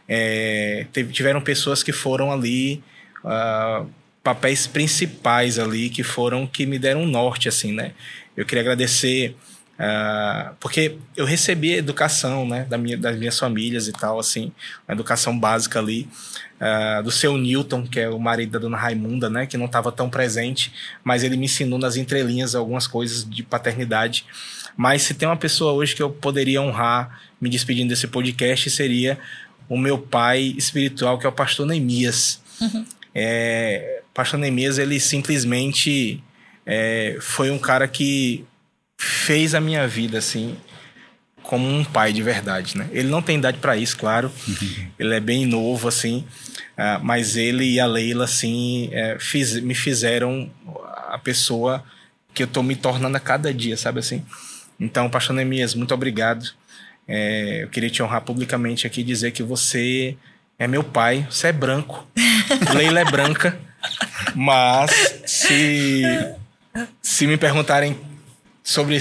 é, 0.09 0.87
teve, 0.91 1.13
tiveram 1.13 1.39
pessoas 1.39 1.81
que 1.81 1.93
foram 1.93 2.33
ali. 2.33 2.83
Uh, 3.23 3.87
papéis 4.23 4.67
principais 4.67 5.57
ali 5.57 5.89
que 5.89 6.03
foram 6.03 6.45
que 6.45 6.65
me 6.65 6.77
deram 6.77 7.01
um 7.01 7.07
norte 7.07 7.47
assim 7.47 7.71
né 7.71 7.91
eu 8.35 8.45
queria 8.45 8.61
agradecer 8.61 9.35
Uh, 9.81 10.53
porque 10.59 10.97
eu 11.17 11.25
recebi 11.25 11.73
educação, 11.73 12.47
né, 12.47 12.65
da 12.69 12.77
minha, 12.77 12.95
das 12.95 13.17
minhas 13.17 13.39
famílias 13.39 13.87
e 13.87 13.91
tal, 13.91 14.19
assim, 14.19 14.51
uma 14.87 14.93
educação 14.93 15.37
básica 15.37 15.79
ali, 15.79 16.07
uh, 16.59 17.01
do 17.01 17.09
seu 17.09 17.35
Newton, 17.35 17.87
que 17.87 17.99
é 17.99 18.07
o 18.07 18.19
marido 18.19 18.51
da 18.51 18.59
dona 18.59 18.77
Raimunda, 18.77 19.27
né, 19.27 19.47
que 19.47 19.57
não 19.57 19.65
estava 19.65 19.91
tão 19.91 20.07
presente, 20.07 20.71
mas 21.03 21.23
ele 21.23 21.35
me 21.35 21.45
ensinou 21.45 21.79
nas 21.79 21.95
entrelinhas 21.95 22.53
algumas 22.53 22.85
coisas 22.85 23.27
de 23.27 23.41
paternidade. 23.41 24.23
Mas 24.77 25.01
se 25.01 25.15
tem 25.15 25.27
uma 25.27 25.35
pessoa 25.35 25.73
hoje 25.73 25.95
que 25.95 26.03
eu 26.03 26.11
poderia 26.11 26.61
honrar 26.61 27.19
me 27.39 27.49
despedindo 27.49 27.89
desse 27.89 28.07
podcast, 28.07 28.69
seria 28.69 29.17
o 29.67 29.75
meu 29.75 29.97
pai 29.97 30.53
espiritual, 30.57 31.17
que 31.17 31.25
é 31.25 31.29
o 31.29 31.31
pastor 31.31 31.65
Neemias. 31.65 32.39
Uhum. 32.61 32.85
É, 33.15 34.03
pastor 34.13 34.39
Neemias, 34.39 34.77
ele 34.77 34.99
simplesmente 34.99 36.23
é, 36.67 37.17
foi 37.19 37.49
um 37.49 37.57
cara 37.57 37.87
que 37.87 38.45
fez 39.03 39.55
a 39.55 39.61
minha 39.61 39.87
vida 39.87 40.17
assim 40.17 40.55
como 41.43 41.67
um 41.67 41.83
pai 41.83 42.13
de 42.13 42.21
verdade, 42.21 42.77
né? 42.77 42.87
Ele 42.91 43.09
não 43.09 43.21
tem 43.21 43.37
idade 43.37 43.57
para 43.57 43.75
isso, 43.75 43.97
claro. 43.97 44.31
Ele 44.97 45.15
é 45.15 45.19
bem 45.19 45.45
novo 45.45 45.87
assim, 45.87 46.23
Uh, 46.81 47.03
mas 47.03 47.35
ele 47.35 47.63
e 47.63 47.79
a 47.79 47.85
Leila, 47.85 48.25
assim, 48.25 48.89
é, 48.91 49.15
fiz, 49.19 49.59
me 49.61 49.75
fizeram 49.75 50.49
a 51.09 51.17
pessoa 51.17 51.83
que 52.33 52.41
eu 52.41 52.47
tô 52.47 52.63
me 52.63 52.75
tornando 52.75 53.15
a 53.17 53.19
cada 53.19 53.53
dia, 53.53 53.77
sabe 53.77 53.99
assim? 53.99 54.25
Então, 54.79 55.07
Pastor 55.07 55.35
Neemias, 55.35 55.75
muito 55.75 55.93
obrigado. 55.93 56.43
É, 57.07 57.63
eu 57.63 57.67
queria 57.67 57.89
te 57.89 58.01
honrar 58.01 58.21
publicamente 58.21 58.87
aqui 58.87 59.01
e 59.01 59.03
dizer 59.03 59.31
que 59.31 59.43
você 59.43 60.17
é 60.57 60.67
meu 60.67 60.83
pai, 60.83 61.27
você 61.29 61.49
é 61.49 61.51
branco. 61.51 62.07
Leila 62.73 63.01
é 63.01 63.05
branca. 63.05 63.59
Mas 64.33 65.21
se, 65.25 66.03
se 66.99 67.27
me 67.27 67.37
perguntarem 67.37 67.95
sobre 68.63 68.97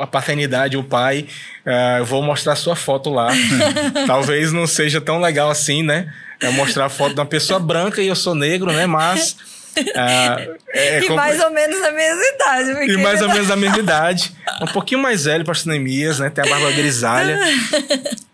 a 0.00 0.06
paternidade, 0.06 0.76
o 0.76 0.84
pai, 0.84 1.26
uh, 1.66 1.98
eu 1.98 2.04
vou 2.04 2.22
mostrar 2.22 2.56
sua 2.56 2.76
foto 2.76 3.10
lá. 3.10 3.28
Talvez 4.06 4.52
não 4.52 4.66
seja 4.66 5.00
tão 5.00 5.20
legal 5.20 5.50
assim, 5.50 5.82
né? 5.82 6.12
É 6.40 6.50
mostrar 6.50 6.86
a 6.86 6.88
foto 6.88 7.14
de 7.14 7.20
uma 7.20 7.26
pessoa 7.26 7.58
branca 7.58 8.02
e 8.02 8.08
eu 8.08 8.16
sou 8.16 8.34
negro, 8.34 8.72
né? 8.72 8.86
Mas. 8.86 9.36
Uh, 9.76 10.58
é 10.68 11.02
e 11.02 11.08
mais 11.10 11.40
ou 11.40 11.50
menos 11.50 11.82
a 11.82 11.92
mesma 11.92 12.22
idade. 12.34 12.92
E 12.92 12.96
mais 12.98 13.22
ou 13.22 13.28
menos 13.28 13.50
a 13.50 13.56
mesma 13.56 13.78
idade. 13.78 14.32
Um 14.60 14.66
pouquinho 14.66 15.00
mais 15.00 15.24
velho 15.24 15.44
para 15.44 15.54
Neemias, 15.64 16.18
né? 16.18 16.28
Tem 16.28 16.44
a 16.44 16.48
barba 16.48 16.70
grisalha. 16.72 17.38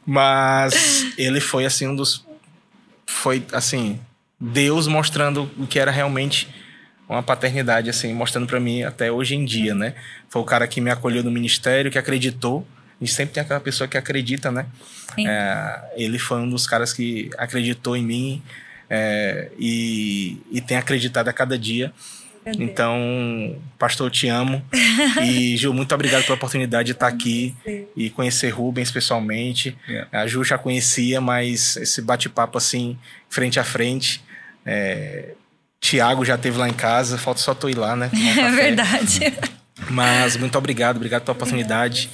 Mas 0.05 1.07
ele 1.17 1.41
foi, 1.41 1.65
assim, 1.65 1.87
um 1.87 1.95
dos. 1.95 2.25
Foi, 3.07 3.45
assim. 3.53 4.01
Deus 4.41 4.87
mostrando 4.87 5.51
o 5.59 5.67
que 5.67 5.79
era 5.79 5.91
realmente 5.91 6.49
uma 7.09 7.23
paternidade, 7.23 7.89
assim, 7.89 8.13
mostrando 8.13 8.47
para 8.47 8.61
mim 8.61 8.83
até 8.83 9.11
hoje 9.11 9.35
em 9.35 9.45
dia, 9.45 9.75
né? 9.75 9.95
Foi 10.29 10.43
o 10.43 10.45
cara 10.45 10.67
que 10.67 10.81
me 10.81 10.91
acolheu 10.91 11.23
no 11.23 11.31
ministério, 11.31 11.91
que 11.91 11.99
acreditou. 11.99 12.67
A 13.01 13.05
gente 13.05 13.15
sempre 13.15 13.35
tem 13.35 13.43
aquela 13.43 13.61
pessoa 13.61 13.89
que 13.89 13.97
acredita, 13.97 14.51
né? 14.51 14.67
É, 15.19 15.81
ele 15.97 16.19
foi 16.19 16.41
um 16.41 16.49
dos 16.49 16.67
caras 16.67 16.93
que 16.93 17.31
acreditou 17.39 17.97
em 17.97 18.05
mim 18.05 18.43
é, 18.91 19.51
e, 19.59 20.39
e 20.51 20.61
tem 20.61 20.77
acreditado 20.77 21.29
a 21.29 21.33
cada 21.33 21.59
dia. 21.59 21.93
Então, 22.59 23.57
pastor, 23.79 24.07
eu 24.07 24.11
te 24.11 24.29
amo. 24.29 24.65
e, 25.23 25.57
Ju, 25.57 25.73
muito 25.73 25.95
obrigado 25.95 26.25
pela 26.25 26.37
oportunidade 26.37 26.87
de 26.87 26.93
estar 26.93 27.09
aqui 27.09 27.55
e 27.97 28.11
conhecer 28.11 28.51
Rubens 28.51 28.91
pessoalmente. 28.91 29.77
Yeah. 29.87 30.09
A 30.13 30.27
Ju 30.27 30.43
já 30.45 30.57
conhecia, 30.57 31.21
mas 31.21 31.77
esse 31.77 32.01
bate-papo 32.01 32.57
assim, 32.57 32.99
frente 33.29 33.61
a 33.61 33.65
frente. 33.65 34.23
É, 34.65 35.35
Tiago 35.81 36.25
já 36.25 36.37
teve 36.37 36.59
lá 36.59 36.69
em 36.69 36.73
casa, 36.73 37.17
falta 37.17 37.41
só 37.41 37.55
tu 37.55 37.69
ir 37.69 37.77
lá, 37.77 37.95
né? 37.97 38.11
É 38.39 38.51
verdade. 38.51 39.33
Mas 39.91 40.37
muito 40.37 40.59
obrigado, 40.59 40.97
obrigado 40.97 41.23
pela 41.23 41.33
oportunidade. 41.37 42.11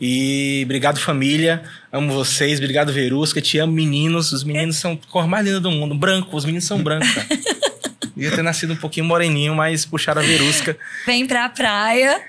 E 0.00 0.62
obrigado, 0.64 0.98
família. 0.98 1.62
Amo 1.92 2.12
vocês. 2.12 2.58
Obrigado, 2.58 2.92
Verusca. 2.92 3.40
Te 3.40 3.58
amo, 3.58 3.72
meninos. 3.72 4.32
Os 4.32 4.42
meninos 4.42 4.76
são 4.76 4.92
a 4.92 5.10
cor 5.10 5.28
mais 5.28 5.46
linda 5.46 5.60
do 5.60 5.70
mundo. 5.70 5.94
Branco, 5.94 6.36
os 6.36 6.44
meninos 6.44 6.64
são 6.64 6.82
brancos. 6.82 7.08
Ia 8.16 8.30
ter 8.30 8.42
nascido 8.42 8.72
um 8.72 8.76
pouquinho 8.76 9.06
moreninho, 9.06 9.54
mas 9.54 9.84
puxaram 9.84 10.22
a 10.22 10.24
Verusca. 10.24 10.76
Vem 11.06 11.26
pra 11.26 11.48
praia, 11.48 12.20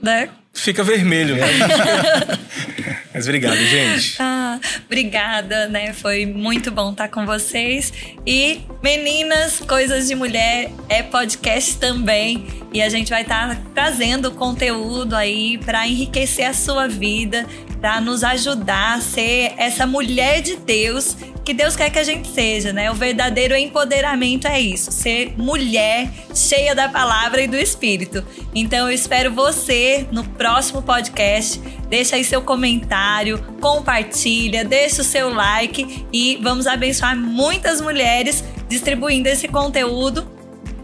né? 0.00 0.28
Fica 0.52 0.82
vermelho, 0.84 1.36
né? 1.36 1.46
Mas 3.22 3.28
obrigado, 3.28 3.56
gente. 3.56 4.16
Ah, 4.34 4.60
obrigada, 4.84 5.66
né? 5.68 5.92
Foi 5.94 6.26
muito 6.26 6.70
bom 6.70 6.90
estar 6.90 7.08
com 7.08 7.24
vocês. 7.24 7.92
E 8.26 8.60
meninas, 8.82 9.60
coisas 9.60 10.08
de 10.08 10.14
mulher 10.14 10.70
é 10.88 11.02
podcast 11.02 11.78
também. 11.78 12.46
E 12.72 12.82
a 12.82 12.88
gente 12.88 13.10
vai 13.10 13.22
estar 13.22 13.56
trazendo 13.74 14.30
conteúdo 14.32 15.14
aí 15.14 15.58
para 15.58 15.86
enriquecer 15.86 16.46
a 16.46 16.52
sua 16.52 16.86
vida, 16.86 17.46
para 17.82 18.00
nos 18.00 18.22
ajudar 18.22 18.94
a 18.94 19.00
ser 19.00 19.54
essa 19.56 19.84
mulher 19.88 20.40
de 20.40 20.54
Deus 20.54 21.16
que 21.44 21.52
Deus 21.52 21.74
quer 21.74 21.90
que 21.90 21.98
a 21.98 22.04
gente 22.04 22.28
seja, 22.28 22.72
né? 22.72 22.88
O 22.92 22.94
verdadeiro 22.94 23.56
empoderamento 23.56 24.46
é 24.46 24.60
isso, 24.60 24.92
ser 24.92 25.34
mulher 25.36 26.08
cheia 26.32 26.72
da 26.72 26.88
palavra 26.88 27.42
e 27.42 27.48
do 27.48 27.56
espírito. 27.56 28.24
Então 28.54 28.88
eu 28.88 28.94
espero 28.94 29.32
você 29.32 30.06
no 30.12 30.22
próximo 30.22 30.80
podcast. 30.82 31.60
Deixa 31.88 32.14
aí 32.14 32.22
seu 32.22 32.42
comentário, 32.42 33.42
compartilha, 33.60 34.64
deixa 34.64 35.02
o 35.02 35.04
seu 35.04 35.34
like 35.34 36.06
e 36.12 36.38
vamos 36.40 36.68
abençoar 36.68 37.16
muitas 37.16 37.80
mulheres 37.80 38.44
distribuindo 38.68 39.28
esse 39.28 39.48
conteúdo. 39.48 40.30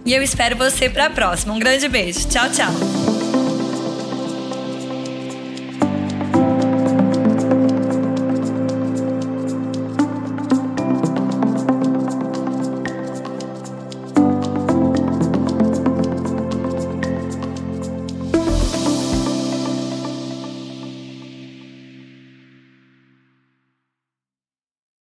E 0.05 0.13
eu 0.13 0.23
espero 0.23 0.57
você 0.57 0.91
para 0.91 1.07
a 1.07 1.11
próxima. 1.11 1.55
Um 1.55 1.61
grande 1.61 1.89
beijo. 1.89 2.27
Tchau, 2.29 2.51
tchau. 2.51 3.18